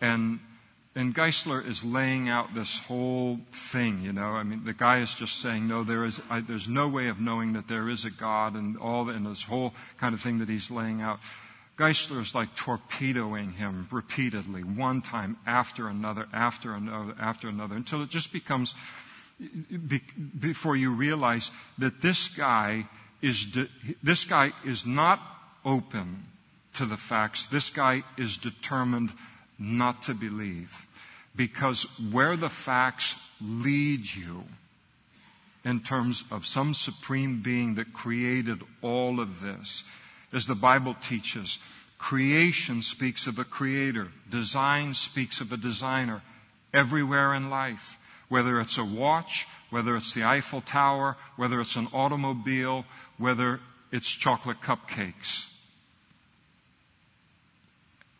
And, 0.00 0.40
and 0.96 1.14
Geisler 1.14 1.64
is 1.64 1.84
laying 1.84 2.28
out 2.28 2.52
this 2.52 2.80
whole 2.80 3.38
thing, 3.52 4.02
you 4.02 4.12
know. 4.12 4.30
I 4.30 4.42
mean, 4.42 4.64
the 4.64 4.72
guy 4.72 4.98
is 5.02 5.14
just 5.14 5.40
saying, 5.40 5.68
no, 5.68 5.84
there 5.84 6.04
is, 6.04 6.20
I, 6.28 6.40
there's 6.40 6.68
no 6.68 6.88
way 6.88 7.06
of 7.06 7.20
knowing 7.20 7.52
that 7.52 7.68
there 7.68 7.88
is 7.88 8.04
a 8.04 8.10
God 8.10 8.56
and 8.56 8.76
all, 8.76 9.08
and 9.08 9.24
this 9.24 9.44
whole 9.44 9.72
kind 9.98 10.16
of 10.16 10.20
thing 10.20 10.40
that 10.40 10.48
he's 10.48 10.68
laying 10.68 11.00
out. 11.00 11.20
Geisler 11.78 12.20
is 12.20 12.34
like 12.34 12.56
torpedoing 12.56 13.52
him 13.52 13.86
repeatedly, 13.92 14.64
one 14.64 15.00
time 15.00 15.36
after 15.46 15.86
another, 15.86 16.26
after 16.32 16.74
another, 16.74 17.14
after 17.20 17.48
another, 17.48 17.76
until 17.76 18.02
it 18.02 18.10
just 18.10 18.32
becomes, 18.32 18.74
before 20.40 20.74
you 20.74 20.90
realize 20.90 21.52
that 21.78 22.02
this 22.02 22.26
guy 22.26 22.88
is, 23.22 23.56
this 24.02 24.24
guy 24.24 24.50
is 24.64 24.84
not 24.84 25.20
open 25.64 26.24
to 26.76 26.86
the 26.86 26.96
facts. 26.96 27.46
This 27.46 27.70
guy 27.70 28.02
is 28.16 28.36
determined 28.38 29.12
not 29.58 30.02
to 30.02 30.14
believe 30.14 30.86
because 31.34 31.84
where 32.10 32.36
the 32.36 32.48
facts 32.48 33.14
lead 33.40 34.14
you 34.14 34.44
in 35.64 35.80
terms 35.80 36.24
of 36.30 36.46
some 36.46 36.72
supreme 36.74 37.42
being 37.42 37.74
that 37.74 37.92
created 37.92 38.62
all 38.82 39.20
of 39.20 39.40
this. 39.40 39.84
As 40.32 40.46
the 40.46 40.54
Bible 40.54 40.94
teaches, 41.02 41.58
creation 41.98 42.82
speaks 42.82 43.26
of 43.26 43.38
a 43.38 43.44
creator, 43.44 44.08
design 44.30 44.94
speaks 44.94 45.40
of 45.40 45.52
a 45.52 45.56
designer 45.56 46.22
everywhere 46.72 47.34
in 47.34 47.50
life, 47.50 47.98
whether 48.28 48.60
it's 48.60 48.78
a 48.78 48.84
watch, 48.84 49.46
whether 49.70 49.96
it's 49.96 50.14
the 50.14 50.24
Eiffel 50.24 50.60
Tower, 50.60 51.16
whether 51.36 51.60
it's 51.60 51.76
an 51.76 51.88
automobile, 51.92 52.84
whether 53.18 53.60
it's 53.90 54.08
chocolate 54.08 54.60
cupcakes. 54.60 55.46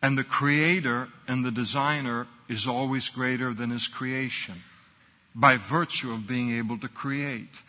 And 0.07 0.17
the 0.17 0.23
creator 0.23 1.09
and 1.27 1.45
the 1.45 1.51
designer 1.51 2.29
is 2.49 2.69
always 2.69 3.09
greater 3.09 3.53
than 3.53 3.71
his 3.71 3.89
creation 3.89 4.55
by 5.35 5.57
virtue 5.57 6.13
of 6.13 6.29
being 6.29 6.57
able 6.57 6.79
to 6.79 6.87
create. 6.87 7.61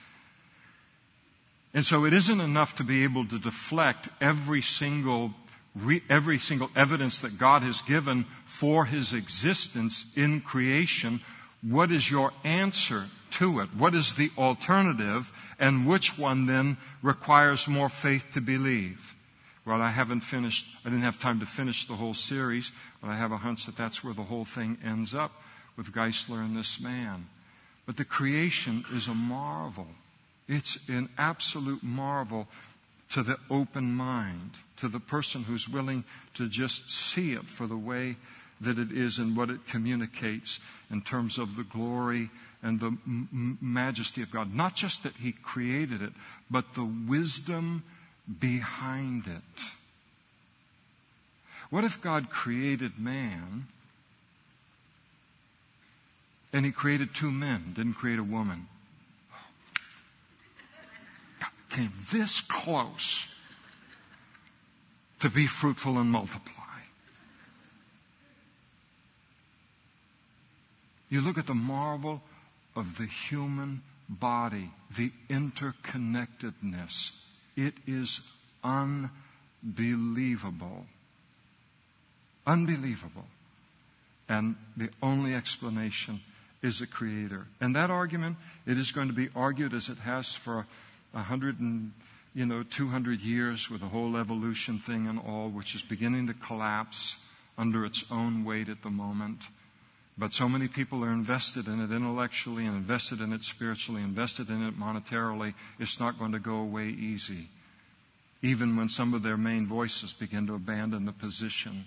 And 1.73 1.83
so 1.83 2.05
it 2.05 2.13
isn't 2.13 2.39
enough 2.39 2.75
to 2.75 2.83
be 2.83 3.03
able 3.03 3.25
to 3.25 3.39
deflect 3.39 4.09
every 4.21 4.61
single 4.61 5.33
every 6.11 6.37
single 6.37 6.69
evidence 6.75 7.21
that 7.21 7.39
God 7.39 7.63
has 7.63 7.81
given 7.81 8.25
for 8.45 8.85
his 8.85 9.13
existence 9.13 10.05
in 10.15 10.41
creation. 10.41 11.21
What 11.63 11.91
is 11.91 12.11
your 12.11 12.33
answer 12.43 13.05
to 13.31 13.61
it? 13.61 13.69
What 13.75 13.95
is 13.95 14.13
the 14.13 14.29
alternative? 14.37 15.31
And 15.57 15.87
which 15.87 16.19
one 16.19 16.45
then 16.45 16.77
requires 17.01 17.67
more 17.67 17.89
faith 17.89 18.27
to 18.33 18.41
believe? 18.41 19.15
Well, 19.67 19.81
I 19.81 19.89
haven't 19.89 20.21
finished, 20.21 20.65
I 20.85 20.89
didn't 20.89 21.03
have 21.03 21.19
time 21.19 21.41
to 21.41 21.45
finish 21.45 21.87
the 21.87 21.95
whole 21.95 22.13
series, 22.13 22.71
but 23.01 23.09
I 23.09 23.17
have 23.17 23.33
a 23.33 23.37
hunch 23.37 23.65
that 23.65 23.75
that's 23.75 24.01
where 24.01 24.13
the 24.13 24.23
whole 24.23 24.45
thing 24.45 24.77
ends 24.81 25.13
up 25.13 25.43
with 25.75 25.91
Geisler 25.91 26.39
and 26.39 26.55
this 26.55 26.79
man. 26.79 27.27
But 27.85 27.97
the 27.97 28.05
creation 28.05 28.85
is 28.93 29.09
a 29.09 29.13
marvel. 29.13 29.87
It's 30.47 30.79
an 30.87 31.09
absolute 31.17 31.83
marvel 31.83 32.47
to 33.09 33.23
the 33.23 33.37
open 33.49 33.91
mind, 33.91 34.51
to 34.77 34.87
the 34.87 35.01
person 35.01 35.43
who's 35.43 35.67
willing 35.67 36.05
to 36.35 36.47
just 36.47 36.89
see 36.89 37.33
it 37.33 37.49
for 37.49 37.67
the 37.67 37.75
way 37.75 38.15
that 38.61 38.79
it 38.79 38.93
is 38.93 39.19
and 39.19 39.35
what 39.35 39.49
it 39.49 39.67
communicates 39.67 40.61
in 40.89 41.01
terms 41.01 41.37
of 41.37 41.57
the 41.57 41.65
glory 41.65 42.29
and 42.63 42.79
the 42.79 42.95
m- 43.05 43.57
majesty 43.59 44.21
of 44.21 44.31
God. 44.31 44.55
Not 44.55 44.75
just 44.75 45.03
that 45.03 45.17
He 45.17 45.33
created 45.33 46.01
it, 46.01 46.13
but 46.49 46.73
the 46.73 46.85
wisdom 46.85 47.83
behind 48.39 49.27
it. 49.27 49.61
What 51.69 51.83
if 51.83 52.01
God 52.01 52.29
created 52.29 52.99
man 52.99 53.67
and 56.53 56.65
he 56.65 56.71
created 56.71 57.13
two 57.13 57.31
men, 57.31 57.73
didn't 57.75 57.95
create 57.95 58.19
a 58.19 58.23
woman. 58.23 58.67
Came 61.69 61.93
this 62.11 62.41
close 62.41 63.27
to 65.19 65.29
be 65.29 65.45
fruitful 65.45 65.97
and 65.97 66.09
multiply. 66.09 66.63
You 71.09 71.21
look 71.21 71.37
at 71.37 71.47
the 71.47 71.53
marvel 71.53 72.21
of 72.75 72.97
the 72.97 73.05
human 73.05 73.81
body, 74.09 74.71
the 74.95 75.11
interconnectedness. 75.29 77.11
It 77.57 77.73
is 77.87 78.21
unbelievable. 78.63 80.85
Unbelievable. 82.45 83.25
And 84.29 84.55
the 84.77 84.89
only 85.01 85.33
explanation 85.33 86.21
is 86.61 86.81
a 86.81 86.87
creator. 86.87 87.47
And 87.59 87.75
that 87.75 87.89
argument, 87.89 88.37
it 88.65 88.77
is 88.77 88.91
going 88.91 89.07
to 89.07 89.13
be 89.13 89.29
argued 89.35 89.73
as 89.73 89.89
it 89.89 89.97
has 89.99 90.33
for 90.33 90.65
a 91.13 91.23
hundred 91.23 91.59
and, 91.59 91.91
you 92.35 92.45
know, 92.45 92.63
200 92.63 93.19
years 93.19 93.69
with 93.69 93.81
the 93.81 93.87
whole 93.87 94.17
evolution 94.17 94.79
thing 94.79 95.07
and 95.07 95.19
all, 95.19 95.49
which 95.49 95.75
is 95.75 95.81
beginning 95.81 96.27
to 96.27 96.33
collapse 96.33 97.17
under 97.57 97.85
its 97.85 98.03
own 98.11 98.45
weight 98.45 98.69
at 98.69 98.83
the 98.83 98.89
moment. 98.89 99.47
But 100.17 100.33
so 100.33 100.49
many 100.49 100.67
people 100.67 101.03
are 101.03 101.11
invested 101.11 101.67
in 101.67 101.79
it 101.79 101.91
intellectually 101.91 102.65
and 102.65 102.75
invested 102.75 103.21
in 103.21 103.33
it 103.33 103.43
spiritually, 103.43 104.01
invested 104.01 104.49
in 104.49 104.65
it 104.67 104.79
monetarily, 104.79 105.53
it's 105.79 105.99
not 105.99 106.17
going 106.17 106.31
to 106.31 106.39
go 106.39 106.55
away 106.55 106.87
easy. 106.87 107.49
Even 108.41 108.75
when 108.75 108.89
some 108.89 109.13
of 109.13 109.23
their 109.23 109.37
main 109.37 109.67
voices 109.67 110.13
begin 110.13 110.47
to 110.47 110.55
abandon 110.55 111.05
the 111.05 111.11
position 111.11 111.85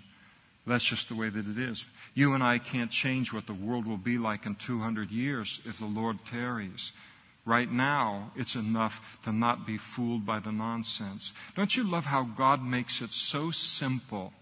that's 0.65 0.85
just 0.85 1.09
the 1.09 1.15
way 1.15 1.29
that 1.29 1.47
it 1.47 1.57
is. 1.57 1.85
You 2.13 2.33
and 2.33 2.43
I 2.43 2.59
can't 2.59 2.91
change 2.91 3.33
what 3.33 3.47
the 3.47 3.53
world 3.53 3.87
will 3.87 3.97
be 3.97 4.17
like 4.17 4.45
in 4.45 4.55
200 4.55 5.09
years 5.09 5.61
if 5.65 5.79
the 5.79 5.85
Lord 5.85 6.23
tarries. 6.25 6.91
Right 7.45 7.71
now, 7.71 8.31
it's 8.35 8.53
enough 8.53 9.17
to 9.23 9.31
not 9.31 9.65
be 9.65 9.77
fooled 9.77 10.25
by 10.25 10.39
the 10.39 10.51
nonsense. 10.51 11.33
Don't 11.55 11.75
you 11.75 11.83
love 11.83 12.05
how 12.05 12.23
God 12.23 12.63
makes 12.63 13.01
it 13.01 13.09
so 13.09 13.49
simple 13.49 14.33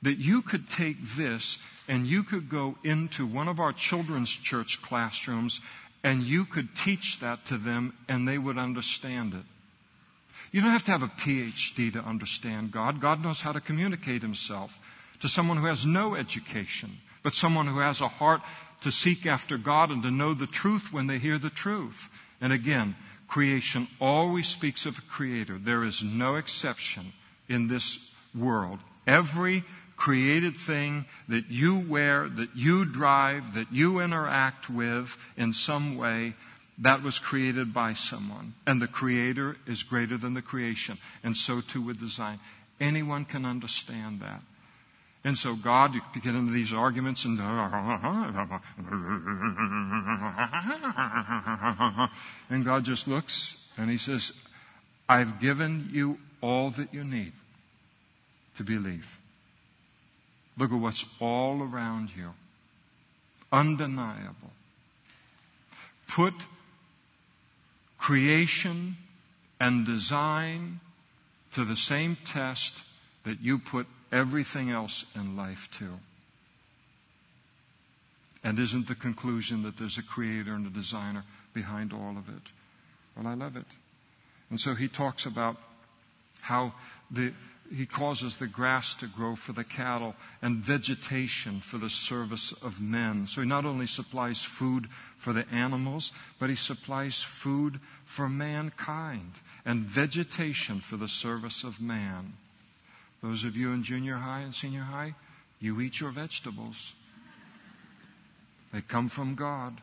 that 0.00 0.16
you 0.16 0.40
could 0.40 0.70
take 0.70 1.02
this 1.02 1.58
and 1.88 2.06
you 2.06 2.22
could 2.22 2.48
go 2.48 2.76
into 2.82 3.26
one 3.26 3.48
of 3.48 3.60
our 3.60 3.72
children's 3.72 4.30
church 4.30 4.80
classrooms 4.82 5.60
and 6.02 6.22
you 6.22 6.44
could 6.44 6.76
teach 6.76 7.18
that 7.20 7.44
to 7.46 7.58
them 7.58 7.94
and 8.08 8.26
they 8.26 8.38
would 8.38 8.58
understand 8.58 9.34
it. 9.34 9.44
You 10.52 10.60
don't 10.60 10.70
have 10.70 10.84
to 10.84 10.92
have 10.92 11.02
a 11.02 11.08
PhD 11.08 11.92
to 11.92 12.00
understand 12.00 12.72
God. 12.72 13.00
God 13.00 13.22
knows 13.22 13.40
how 13.40 13.52
to 13.52 13.60
communicate 13.60 14.22
himself 14.22 14.78
to 15.20 15.28
someone 15.28 15.56
who 15.56 15.66
has 15.66 15.84
no 15.84 16.14
education, 16.14 16.98
but 17.22 17.34
someone 17.34 17.66
who 17.66 17.80
has 17.80 18.00
a 18.00 18.08
heart 18.08 18.42
to 18.82 18.90
seek 18.90 19.26
after 19.26 19.58
God 19.58 19.90
and 19.90 20.02
to 20.02 20.10
know 20.10 20.34
the 20.34 20.46
truth 20.46 20.92
when 20.92 21.06
they 21.06 21.18
hear 21.18 21.38
the 21.38 21.50
truth. 21.50 22.08
And 22.40 22.52
again, 22.52 22.94
creation 23.26 23.88
always 24.00 24.46
speaks 24.46 24.86
of 24.86 24.98
a 24.98 25.02
creator. 25.02 25.58
There 25.58 25.84
is 25.84 26.02
no 26.02 26.36
exception 26.36 27.12
in 27.48 27.68
this 27.68 27.98
world. 28.34 28.78
Every 29.06 29.64
created 29.96 30.56
thing 30.56 31.06
that 31.28 31.48
you 31.48 31.78
wear, 31.78 32.28
that 32.28 32.54
you 32.54 32.84
drive, 32.84 33.54
that 33.54 33.72
you 33.72 34.00
interact 34.00 34.68
with 34.68 35.16
in 35.36 35.52
some 35.52 35.96
way 35.96 36.34
that 36.78 37.02
was 37.02 37.18
created 37.18 37.72
by 37.72 37.94
someone. 37.94 38.52
And 38.66 38.82
the 38.82 38.86
creator 38.86 39.56
is 39.66 39.82
greater 39.82 40.16
than 40.16 40.34
the 40.34 40.42
creation. 40.42 40.98
And 41.24 41.36
so 41.36 41.60
too 41.60 41.80
with 41.80 41.98
design. 41.98 42.38
Anyone 42.80 43.24
can 43.24 43.46
understand 43.46 44.20
that. 44.20 44.42
And 45.24 45.38
so 45.38 45.56
God, 45.56 45.94
you 45.94 46.02
get 46.22 46.34
into 46.34 46.52
these 46.52 46.72
arguments 46.72 47.24
and 47.24 47.40
and 52.48 52.64
God 52.64 52.84
just 52.84 53.08
looks 53.08 53.56
and 53.76 53.90
he 53.90 53.98
says, 53.98 54.32
I've 55.08 55.40
given 55.40 55.88
you 55.90 56.18
all 56.40 56.70
that 56.70 56.94
you 56.94 57.02
need 57.02 57.32
to 58.56 58.62
believe. 58.62 59.18
Look 60.58 60.72
at 60.72 60.78
what's 60.78 61.04
all 61.20 61.62
around 61.62 62.10
you. 62.16 62.32
Undeniable. 63.52 64.52
Put 66.08 66.34
creation 67.98 68.96
and 69.60 69.84
design 69.86 70.80
to 71.52 71.64
the 71.64 71.76
same 71.76 72.16
test 72.24 72.82
that 73.24 73.40
you 73.40 73.58
put 73.58 73.86
everything 74.12 74.70
else 74.70 75.04
in 75.14 75.36
life 75.36 75.68
to. 75.78 75.98
And 78.44 78.58
isn't 78.58 78.86
the 78.86 78.94
conclusion 78.94 79.62
that 79.62 79.76
there's 79.76 79.98
a 79.98 80.02
creator 80.02 80.54
and 80.54 80.66
a 80.66 80.70
designer 80.70 81.24
behind 81.52 81.92
all 81.92 82.16
of 82.16 82.28
it? 82.28 82.52
Well, 83.16 83.26
I 83.26 83.34
love 83.34 83.56
it. 83.56 83.66
And 84.50 84.60
so 84.60 84.74
he 84.74 84.86
talks 84.86 85.26
about 85.26 85.56
how 86.42 86.72
the, 87.10 87.32
he 87.74 87.86
causes 87.86 88.36
the 88.36 88.46
grass 88.46 88.94
to 88.94 89.06
grow 89.06 89.36
for 89.36 89.52
the 89.52 89.64
cattle 89.64 90.14
and 90.42 90.56
vegetation 90.58 91.60
for 91.60 91.78
the 91.78 91.90
service 91.90 92.52
of 92.52 92.80
men. 92.80 93.26
So 93.26 93.40
he 93.40 93.46
not 93.46 93.64
only 93.64 93.86
supplies 93.86 94.42
food 94.42 94.88
for 95.16 95.32
the 95.32 95.48
animals, 95.50 96.12
but 96.38 96.50
he 96.50 96.56
supplies 96.56 97.22
food 97.22 97.80
for 98.04 98.28
mankind 98.28 99.32
and 99.64 99.80
vegetation 99.80 100.80
for 100.80 100.96
the 100.96 101.08
service 101.08 101.64
of 101.64 101.80
man. 101.80 102.34
Those 103.22 103.44
of 103.44 103.56
you 103.56 103.72
in 103.72 103.82
junior 103.82 104.16
high 104.16 104.40
and 104.40 104.54
senior 104.54 104.82
high, 104.82 105.14
you 105.58 105.80
eat 105.80 106.00
your 106.00 106.10
vegetables. 106.10 106.92
They 108.72 108.82
come 108.82 109.08
from 109.08 109.34
God, 109.34 109.80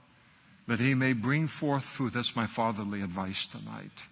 that 0.68 0.80
He 0.80 0.94
may 0.94 1.14
bring 1.14 1.48
forth 1.48 1.84
food. 1.84 2.14
That's 2.14 2.36
my 2.36 2.46
fatherly 2.46 3.02
advice 3.02 3.48
tonight 3.48 4.08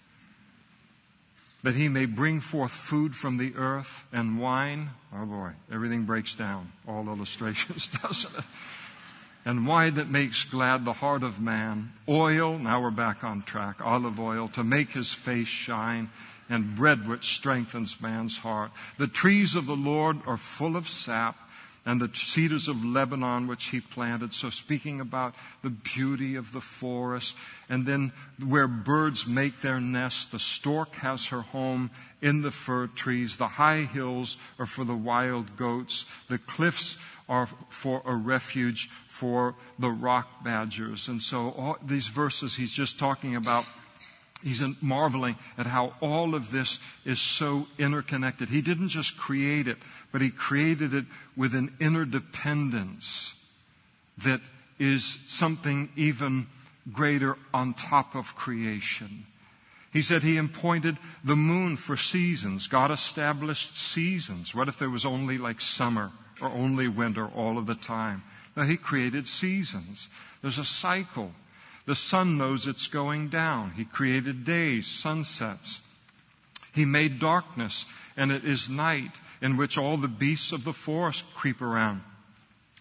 that 1.64 1.76
he 1.76 1.88
may 1.88 2.06
bring 2.06 2.40
forth 2.40 2.72
food 2.72 3.16
from 3.16 3.38
the 3.38 3.54
earth 3.56 4.06
and 4.12 4.40
wine. 4.40 4.90
Oh 5.14 5.26
boy, 5.26 5.52
everything 5.72 6.04
breaks 6.04 6.34
down. 6.34 6.72
All 6.88 7.08
illustrations, 7.08 7.88
doesn't 8.02 8.36
it? 8.38 8.46
And 9.44 9.66
wine 9.66 9.96
that 9.96 10.10
makes 10.10 10.44
glad 10.46 10.86
the 10.86 10.94
heart 10.94 11.24
of 11.24 11.42
man. 11.42 11.94
Oil, 12.08 12.60
now 12.60 12.82
we're 12.82 12.92
back 12.92 13.24
on 13.24 13.42
track, 13.42 13.84
olive 13.84 14.20
oil 14.20 14.48
to 14.50 14.64
make 14.64 14.92
his 14.92 15.12
face 15.12 15.48
shine 15.48 16.10
and 16.48 16.76
bread 16.76 17.08
which 17.08 17.36
strengthens 17.36 18.02
man's 18.02 18.40
heart. 18.40 18.72
The 18.98 19.08
trees 19.08 19.56
of 19.56 19.66
the 19.66 19.76
Lord 19.76 20.20
are 20.28 20.38
full 20.38 20.76
of 20.76 20.88
sap, 20.88 21.41
and 21.86 22.00
the 22.00 22.12
cedars 22.14 22.68
of 22.68 22.86
Lebanon 22.86 23.48
which 23.48 23.66
he 23.66 23.82
planted. 23.82 24.34
So 24.34 24.50
speaking 24.50 25.02
about 25.02 25.34
the 25.64 25.72
beauty 25.72 26.36
of 26.36 26.52
the 26.52 26.62
forest. 26.62 27.36
And 27.70 27.86
then 27.86 28.12
where 28.46 28.68
birds 28.68 29.26
make 29.26 29.62
their 29.62 29.80
nest, 29.80 30.32
the 30.32 30.40
stork 30.40 30.96
has 30.96 31.28
her 31.28 31.42
home 31.42 31.90
in 32.22 32.42
the 32.42 32.52
fir 32.52 32.88
trees. 32.88 33.38
The 33.38 33.48
high 33.48 33.82
hills 33.82 34.38
are 34.60 34.68
for 34.68 34.84
the 34.84 34.96
wild 34.96 35.56
goats. 35.56 36.06
The 36.28 36.38
cliffs 36.38 36.98
are 37.28 37.48
for 37.70 38.04
a 38.06 38.16
refuge 38.16 38.90
for 39.08 39.56
the 39.80 39.90
rock 39.90 40.44
badgers. 40.44 41.08
And 41.08 41.22
so 41.22 41.52
all 41.52 41.78
these 41.82 42.08
verses 42.08 42.56
he's 42.56 42.72
just 42.72 43.00
talking 43.00 43.36
about 43.36 43.66
He's 44.44 44.62
marveling 44.82 45.36
at 45.58 45.68
how 45.68 45.94
all 46.02 46.34
of 46.34 46.52
this 46.52 46.80
is 47.06 47.20
so 47.20 47.68
interconnected. 47.78 48.50
He 48.50 48.62
didn't 48.62 48.90
just 48.90 49.18
create 49.18 49.68
it, 49.68 49.78
but 50.12 50.22
he 50.22 50.30
created 50.30 50.94
it 50.94 51.06
with 51.38 51.54
an 51.54 51.76
interdependence 51.80 53.36
that 54.18 54.42
is 54.80 55.20
something 55.28 55.90
even 55.96 56.48
greater 56.92 57.38
on 57.54 57.74
top 57.74 58.16
of 58.16 58.36
creation. 58.36 59.26
He 59.92 60.02
said 60.02 60.24
he 60.24 60.38
appointed 60.38 60.98
the 61.24 61.36
moon 61.36 61.76
for 61.76 61.98
seasons. 61.98 62.68
God 62.68 62.92
established 62.92 63.78
seasons. 63.78 64.56
What 64.56 64.70
if 64.70 64.80
there 64.80 64.90
was 64.90 65.06
only 65.06 65.38
like 65.38 65.62
summer 65.62 66.12
or 66.42 66.48
only 66.50 66.88
winter 66.88 67.28
all 67.28 67.58
of 67.58 67.68
the 67.68 67.76
time? 67.76 68.24
Now 68.56 68.64
he 68.64 68.78
created 68.78 69.28
seasons. 69.28 70.10
There's 70.42 70.60
a 70.60 70.66
cycle. 70.66 71.32
The 71.86 71.96
sun 71.96 72.38
knows 72.38 72.68
it's 72.68 72.88
going 72.88 73.30
down. 73.30 73.72
He 73.72 73.86
created 73.86 74.46
days, 74.46 74.88
sunsets. 74.88 75.82
He 76.74 76.86
made 76.86 77.20
darkness, 77.20 77.86
and 78.16 78.32
it 78.32 78.46
is 78.46 78.70
night 78.70 79.20
in 79.42 79.58
which 79.58 79.78
all 79.78 79.98
the 79.98 80.08
beasts 80.08 80.52
of 80.52 80.64
the 80.64 80.74
forest 80.74 81.26
creep 81.34 81.62
around. 81.62 82.02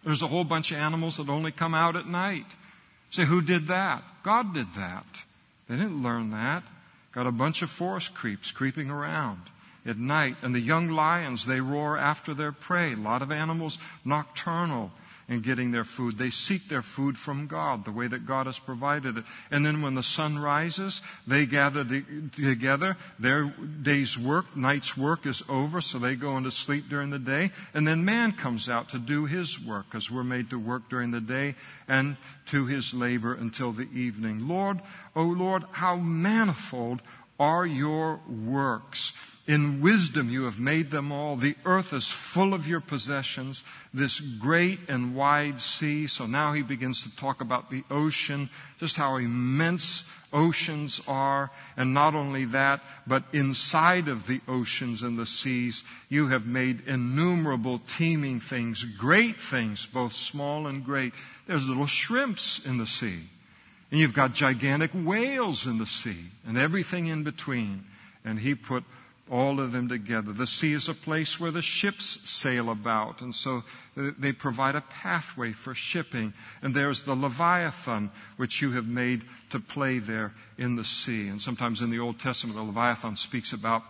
There's 0.04 0.22
a 0.22 0.28
whole 0.28 0.44
bunch 0.44 0.70
of 0.70 0.78
animals 0.78 1.16
that 1.16 1.28
only 1.28 1.52
come 1.52 1.74
out 1.74 1.96
at 1.96 2.06
night. 2.06 2.46
Say, 3.10 3.24
who 3.24 3.42
did 3.42 3.68
that? 3.68 4.02
God 4.22 4.54
did 4.54 4.74
that. 4.74 5.06
They 5.68 5.76
didn't 5.76 6.02
learn 6.02 6.30
that. 6.30 6.62
Got 7.12 7.26
a 7.26 7.32
bunch 7.32 7.62
of 7.62 7.70
forest 7.70 8.14
creeps 8.14 8.52
creeping 8.52 8.90
around 8.90 9.40
at 9.84 9.98
night. 9.98 10.36
And 10.42 10.54
the 10.54 10.60
young 10.60 10.88
lions, 10.88 11.46
they 11.46 11.60
roar 11.60 11.98
after 11.98 12.34
their 12.34 12.52
prey. 12.52 12.92
A 12.92 12.96
lot 12.96 13.22
of 13.22 13.32
animals 13.32 13.78
nocturnal 14.04 14.92
in 15.30 15.40
getting 15.40 15.70
their 15.70 15.84
food. 15.84 16.18
They 16.18 16.30
seek 16.30 16.68
their 16.68 16.82
food 16.82 17.16
from 17.16 17.46
God, 17.46 17.84
the 17.84 17.92
way 17.92 18.08
that 18.08 18.26
God 18.26 18.46
has 18.46 18.58
provided 18.58 19.16
it. 19.16 19.24
And 19.50 19.64
then 19.64 19.80
when 19.80 19.94
the 19.94 20.02
sun 20.02 20.38
rises, 20.38 21.00
they 21.24 21.46
gather 21.46 21.84
together. 21.84 22.96
Their 23.20 23.44
day's 23.44 24.18
work, 24.18 24.56
night's 24.56 24.96
work 24.96 25.26
is 25.26 25.42
over, 25.48 25.80
so 25.80 26.00
they 26.00 26.16
go 26.16 26.36
into 26.36 26.50
sleep 26.50 26.88
during 26.88 27.10
the 27.10 27.18
day. 27.20 27.52
And 27.72 27.86
then 27.86 28.04
man 28.04 28.32
comes 28.32 28.68
out 28.68 28.88
to 28.90 28.98
do 28.98 29.24
his 29.26 29.58
work, 29.64 29.86
because 29.88 30.10
we're 30.10 30.24
made 30.24 30.50
to 30.50 30.58
work 30.58 30.90
during 30.90 31.12
the 31.12 31.20
day 31.20 31.54
and 31.86 32.16
to 32.46 32.66
his 32.66 32.92
labor 32.92 33.32
until 33.32 33.70
the 33.70 33.88
evening. 33.94 34.48
Lord, 34.48 34.80
O 35.14 35.22
oh 35.22 35.26
Lord, 35.26 35.64
how 35.70 35.94
manifold 35.94 37.02
are 37.38 37.64
your 37.64 38.20
works. 38.28 39.12
In 39.50 39.80
wisdom 39.80 40.30
you 40.30 40.44
have 40.44 40.60
made 40.60 40.92
them 40.92 41.10
all. 41.10 41.34
The 41.34 41.56
earth 41.64 41.92
is 41.92 42.06
full 42.06 42.54
of 42.54 42.68
your 42.68 42.78
possessions, 42.78 43.64
this 43.92 44.20
great 44.20 44.78
and 44.86 45.16
wide 45.16 45.60
sea. 45.60 46.06
So 46.06 46.26
now 46.26 46.52
he 46.52 46.62
begins 46.62 47.02
to 47.02 47.16
talk 47.16 47.40
about 47.40 47.68
the 47.68 47.82
ocean, 47.90 48.48
just 48.78 48.94
how 48.94 49.16
immense 49.16 50.04
oceans 50.32 51.00
are. 51.08 51.50
And 51.76 51.92
not 51.92 52.14
only 52.14 52.44
that, 52.44 52.80
but 53.08 53.24
inside 53.32 54.06
of 54.06 54.28
the 54.28 54.40
oceans 54.46 55.02
and 55.02 55.18
the 55.18 55.26
seas, 55.26 55.82
you 56.08 56.28
have 56.28 56.46
made 56.46 56.86
innumerable 56.86 57.80
teeming 57.88 58.38
things, 58.38 58.84
great 58.84 59.40
things, 59.40 59.84
both 59.84 60.12
small 60.12 60.68
and 60.68 60.84
great. 60.84 61.12
There's 61.48 61.66
little 61.66 61.88
shrimps 61.88 62.64
in 62.64 62.78
the 62.78 62.86
sea. 62.86 63.18
And 63.90 63.98
you've 63.98 64.14
got 64.14 64.32
gigantic 64.32 64.92
whales 64.92 65.66
in 65.66 65.78
the 65.78 65.86
sea 65.86 66.26
and 66.46 66.56
everything 66.56 67.08
in 67.08 67.24
between. 67.24 67.82
And 68.24 68.38
he 68.38 68.54
put 68.54 68.84
all 69.30 69.60
of 69.60 69.72
them 69.72 69.88
together. 69.88 70.32
The 70.32 70.46
sea 70.46 70.72
is 70.72 70.88
a 70.88 70.94
place 70.94 71.38
where 71.38 71.52
the 71.52 71.62
ships 71.62 72.18
sail 72.28 72.68
about, 72.68 73.20
and 73.20 73.34
so 73.34 73.62
they 73.94 74.32
provide 74.32 74.74
a 74.74 74.80
pathway 74.80 75.52
for 75.52 75.74
shipping. 75.74 76.32
And 76.62 76.74
there's 76.74 77.02
the 77.02 77.14
Leviathan, 77.14 78.10
which 78.36 78.60
you 78.60 78.72
have 78.72 78.86
made 78.86 79.24
to 79.50 79.60
play 79.60 79.98
there 79.98 80.32
in 80.58 80.74
the 80.74 80.84
sea. 80.84 81.28
And 81.28 81.40
sometimes 81.40 81.80
in 81.80 81.90
the 81.90 82.00
Old 82.00 82.18
Testament, 82.18 82.56
the 82.56 82.64
Leviathan 82.64 83.16
speaks 83.16 83.52
about 83.52 83.82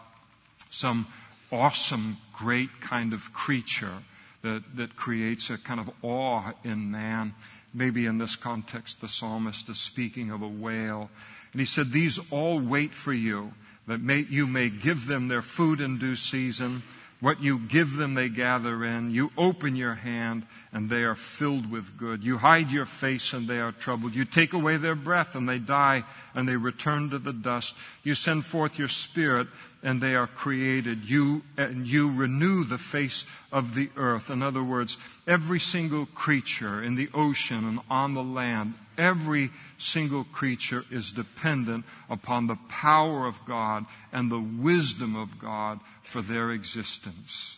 some 0.69 1.07
awesome, 1.51 2.19
great 2.35 2.81
kind 2.81 3.13
of 3.13 3.33
creature 3.33 4.03
that, 4.43 4.63
that 4.77 4.95
creates 4.97 5.49
a 5.51 5.59
kind 5.59 5.81
of 5.81 5.91
awe 6.03 6.53
in 6.65 6.91
man. 6.91 7.35
Maybe 7.73 8.05
in 8.05 8.19
this 8.19 8.37
context, 8.37 9.01
the 9.01 9.09
psalmist 9.09 9.69
is 9.69 9.79
speaking 9.79 10.31
of 10.31 10.43
a 10.43 10.49
whale. 10.49 11.11
And 11.53 11.61
he 11.61 11.67
said, 11.67 11.93
These 11.93 12.19
all 12.31 12.61
wait 12.61 12.95
for 12.95 13.13
you 13.13 13.53
that 13.91 14.01
may, 14.01 14.25
you 14.31 14.47
may 14.47 14.69
give 14.69 15.09
them 15.09 15.27
their 15.27 15.43
food 15.43 15.81
in 15.81 15.99
due 15.99 16.15
season. 16.15 16.81
What 17.19 17.43
you 17.43 17.59
give 17.59 17.97
them, 17.97 18.15
they 18.15 18.29
gather 18.29 18.85
in. 18.85 19.11
You 19.11 19.33
open 19.37 19.75
your 19.75 19.95
hand, 19.95 20.47
and 20.73 20.89
they 20.89 21.03
are 21.03 21.17
filled 21.17 21.69
with 21.69 21.97
good. 21.99 22.23
You 22.23 22.39
hide 22.39 22.71
your 22.71 22.87
face, 22.87 23.33
and 23.33 23.49
they 23.49 23.59
are 23.59 23.73
troubled. 23.73 24.15
You 24.15 24.25
take 24.25 24.53
away 24.53 24.77
their 24.77 24.95
breath, 24.95 25.35
and 25.35 25.49
they 25.49 25.59
die, 25.59 26.05
and 26.37 26.49
they 26.49 26.55
return 26.55 27.11
to 27.11 27.19
the 27.19 27.33
dust. 27.33 27.75
You 28.05 28.15
send 28.15 28.45
forth 28.45 28.79
your 28.79 28.87
spirit, 28.87 29.49
and 29.83 30.01
they 30.01 30.15
are 30.15 30.27
created. 30.27 31.05
You, 31.05 31.43
and 31.57 31.87
you 31.87 32.13
renew 32.13 32.65
the 32.65 32.79
face 32.79 33.25
of 33.51 33.75
the 33.75 33.89
earth. 33.97 34.31
In 34.31 34.43
other 34.43 34.63
words, 34.63 34.99
every 35.27 35.61
single 35.61 36.07
creature 36.07 36.83
in 36.83 36.97
the 36.97 37.09
ocean 37.15 37.67
and 37.67 37.81
on 37.89 38.15
the 38.15 38.23
land, 38.23 38.75
every 38.99 39.51
single 39.79 40.25
creature 40.25 40.85
is 40.91 41.13
dependent 41.13 41.85
upon 42.11 42.47
the 42.47 42.59
power 42.69 43.27
of 43.27 43.45
God 43.47 43.87
and 44.13 44.31
the 44.31 44.41
wisdom 44.41 45.17
of 45.17 45.39
God 45.39 45.81
for 46.03 46.21
their 46.21 46.51
existence. 46.51 47.57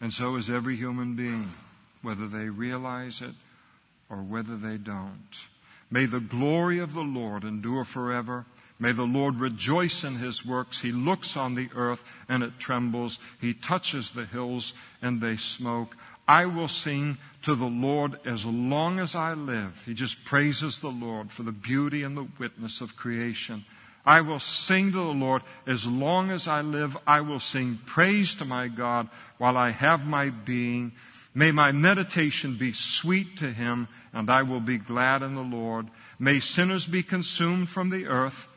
And 0.00 0.12
so 0.12 0.36
is 0.36 0.50
every 0.50 0.76
human 0.76 1.14
being, 1.14 1.50
whether 2.02 2.26
they 2.26 2.48
realize 2.48 3.22
it 3.22 3.34
or 4.10 4.18
whether 4.18 4.56
they 4.56 4.76
don't. 4.76 5.40
May 5.90 6.06
the 6.06 6.20
glory 6.20 6.78
of 6.80 6.92
the 6.92 7.02
Lord 7.02 7.44
endure 7.44 7.84
forever. 7.84 8.46
May 8.78 8.92
the 8.92 9.06
Lord 9.06 9.36
rejoice 9.36 10.02
in 10.04 10.16
his 10.16 10.44
works. 10.44 10.80
He 10.80 10.92
looks 10.92 11.36
on 11.36 11.54
the 11.54 11.68
earth 11.74 12.02
and 12.28 12.42
it 12.42 12.58
trembles. 12.58 13.18
He 13.40 13.54
touches 13.54 14.10
the 14.10 14.26
hills 14.26 14.74
and 15.00 15.20
they 15.20 15.36
smoke. 15.36 15.96
I 16.26 16.46
will 16.46 16.68
sing 16.68 17.18
to 17.42 17.54
the 17.54 17.66
Lord 17.66 18.18
as 18.24 18.44
long 18.46 18.98
as 18.98 19.14
I 19.14 19.34
live. 19.34 19.82
He 19.84 19.94
just 19.94 20.24
praises 20.24 20.78
the 20.78 20.90
Lord 20.90 21.30
for 21.30 21.42
the 21.42 21.52
beauty 21.52 22.02
and 22.02 22.16
the 22.16 22.26
witness 22.38 22.80
of 22.80 22.96
creation. 22.96 23.64
I 24.06 24.20
will 24.22 24.40
sing 24.40 24.92
to 24.92 24.98
the 24.98 25.12
Lord 25.12 25.42
as 25.66 25.86
long 25.86 26.30
as 26.30 26.48
I 26.48 26.62
live. 26.62 26.96
I 27.06 27.20
will 27.20 27.40
sing 27.40 27.78
praise 27.86 28.34
to 28.36 28.44
my 28.44 28.68
God 28.68 29.08
while 29.38 29.56
I 29.56 29.70
have 29.70 30.06
my 30.06 30.30
being. 30.30 30.92
May 31.34 31.52
my 31.52 31.72
meditation 31.72 32.56
be 32.56 32.72
sweet 32.72 33.38
to 33.38 33.50
him, 33.50 33.88
and 34.12 34.30
I 34.30 34.42
will 34.42 34.60
be 34.60 34.78
glad 34.78 35.22
in 35.22 35.34
the 35.34 35.42
Lord. 35.42 35.88
May 36.18 36.40
sinners 36.40 36.86
be 36.86 37.02
consumed 37.02 37.68
from 37.68 37.90
the 37.90 38.06
earth, 38.06 38.48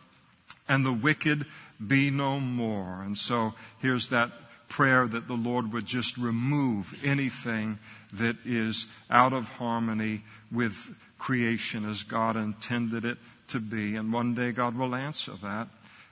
and 0.68 0.86
the 0.86 0.94
wicked 0.94 1.46
be 1.86 2.10
no 2.10 2.40
more. 2.40 3.02
And 3.02 3.18
so 3.18 3.54
here's 3.80 4.10
that 4.10 4.32
prayer 4.68 5.08
that 5.08 5.28
the 5.28 5.36
Lord 5.36 5.72
would 5.74 5.86
just 5.86 6.18
remove 6.18 7.00
anything 7.04 7.80
that 8.14 8.38
is 8.46 8.88
out 9.10 9.34
of 9.34 9.48
harmony 9.48 10.24
with 10.52 10.96
creation 11.18 11.90
as 11.90 12.04
God 12.04 12.36
intended 12.36 13.06
it 13.06 13.18
to 13.50 13.60
be. 13.60 13.96
And 13.96 14.12
one 14.12 14.36
day 14.36 14.52
God 14.52 14.78
will 14.78 14.96
answer 14.96 15.34
that. 15.44 15.68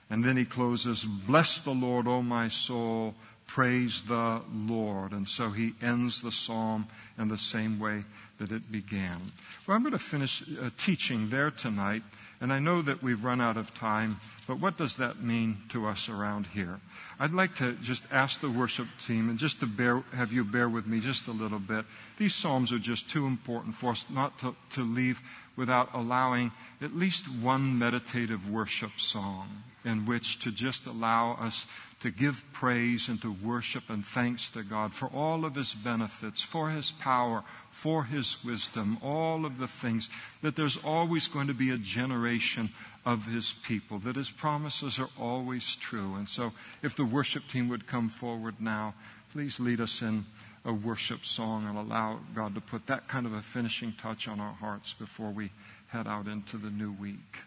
And 0.08 0.22
then 0.22 0.36
he 0.36 0.44
closes, 0.44 1.04
Bless 1.04 1.60
the 1.60 1.72
Lord, 1.72 2.06
O 2.06 2.22
my 2.22 2.48
soul. 2.48 3.14
Praise 3.46 4.02
the 4.02 4.42
Lord. 4.52 5.12
And 5.12 5.26
so 5.26 5.50
he 5.50 5.74
ends 5.80 6.20
the 6.20 6.32
psalm 6.32 6.86
in 7.18 7.28
the 7.28 7.38
same 7.38 7.78
way 7.78 8.04
that 8.38 8.52
it 8.52 8.70
began. 8.70 9.20
Well, 9.66 9.76
I'm 9.76 9.82
going 9.82 9.92
to 9.92 9.98
finish 9.98 10.42
uh, 10.42 10.70
teaching 10.76 11.30
there 11.30 11.50
tonight. 11.50 12.02
And 12.40 12.52
I 12.52 12.58
know 12.58 12.82
that 12.82 13.02
we've 13.02 13.24
run 13.24 13.40
out 13.40 13.56
of 13.56 13.74
time, 13.74 14.20
but 14.46 14.60
what 14.60 14.76
does 14.76 14.96
that 14.96 15.22
mean 15.22 15.58
to 15.70 15.86
us 15.86 16.08
around 16.08 16.46
here? 16.48 16.80
I'd 17.18 17.32
like 17.32 17.54
to 17.56 17.72
just 17.74 18.04
ask 18.12 18.40
the 18.40 18.50
worship 18.50 18.88
team 19.06 19.30
and 19.30 19.38
just 19.38 19.60
to 19.60 19.66
bear, 19.66 20.02
have 20.12 20.32
you 20.32 20.44
bear 20.44 20.68
with 20.68 20.86
me 20.86 21.00
just 21.00 21.28
a 21.28 21.32
little 21.32 21.58
bit. 21.58 21.86
These 22.18 22.34
Psalms 22.34 22.72
are 22.72 22.78
just 22.78 23.08
too 23.08 23.26
important 23.26 23.74
for 23.74 23.90
us 23.90 24.04
not 24.10 24.38
to, 24.40 24.54
to 24.72 24.82
leave 24.82 25.20
without 25.56 25.94
allowing 25.94 26.52
at 26.82 26.94
least 26.94 27.26
one 27.26 27.78
meditative 27.78 28.50
worship 28.50 29.00
song 29.00 29.62
in 29.86 30.04
which 30.04 30.40
to 30.40 30.50
just 30.50 30.86
allow 30.86 31.34
us 31.40 31.64
to 32.00 32.10
give 32.10 32.44
praise 32.52 33.08
and 33.08 33.22
to 33.22 33.32
worship 33.32 33.84
and 33.88 34.04
thanks 34.04 34.50
to 34.50 34.62
God 34.62 34.92
for 34.92 35.06
all 35.06 35.44
of 35.44 35.54
His 35.54 35.72
benefits, 35.72 36.42
for 36.42 36.70
His 36.70 36.90
power, 36.90 37.44
for 37.70 38.04
His 38.04 38.44
wisdom, 38.44 38.98
all 39.02 39.46
of 39.46 39.58
the 39.58 39.68
things, 39.68 40.10
that 40.42 40.56
there's 40.56 40.76
always 40.78 41.28
going 41.28 41.46
to 41.46 41.54
be 41.54 41.70
a 41.70 41.78
generation 41.78 42.68
of 43.06 43.26
His 43.26 43.52
people, 43.64 44.00
that 44.00 44.16
His 44.16 44.28
promises 44.28 44.98
are 44.98 45.08
always 45.18 45.76
true. 45.76 46.16
And 46.16 46.28
so 46.28 46.52
if 46.82 46.96
the 46.96 47.04
worship 47.04 47.46
team 47.48 47.68
would 47.68 47.86
come 47.86 48.08
forward 48.08 48.56
now, 48.60 48.94
please 49.32 49.60
lead 49.60 49.80
us 49.80 50.02
in 50.02 50.26
a 50.64 50.72
worship 50.72 51.24
song 51.24 51.66
and 51.68 51.78
allow 51.78 52.18
God 52.34 52.56
to 52.56 52.60
put 52.60 52.88
that 52.88 53.06
kind 53.06 53.24
of 53.24 53.32
a 53.32 53.40
finishing 53.40 53.92
touch 53.92 54.26
on 54.26 54.40
our 54.40 54.54
hearts 54.54 54.92
before 54.92 55.30
we 55.30 55.50
head 55.86 56.08
out 56.08 56.26
into 56.26 56.56
the 56.56 56.70
new 56.70 56.92
week. 56.92 57.38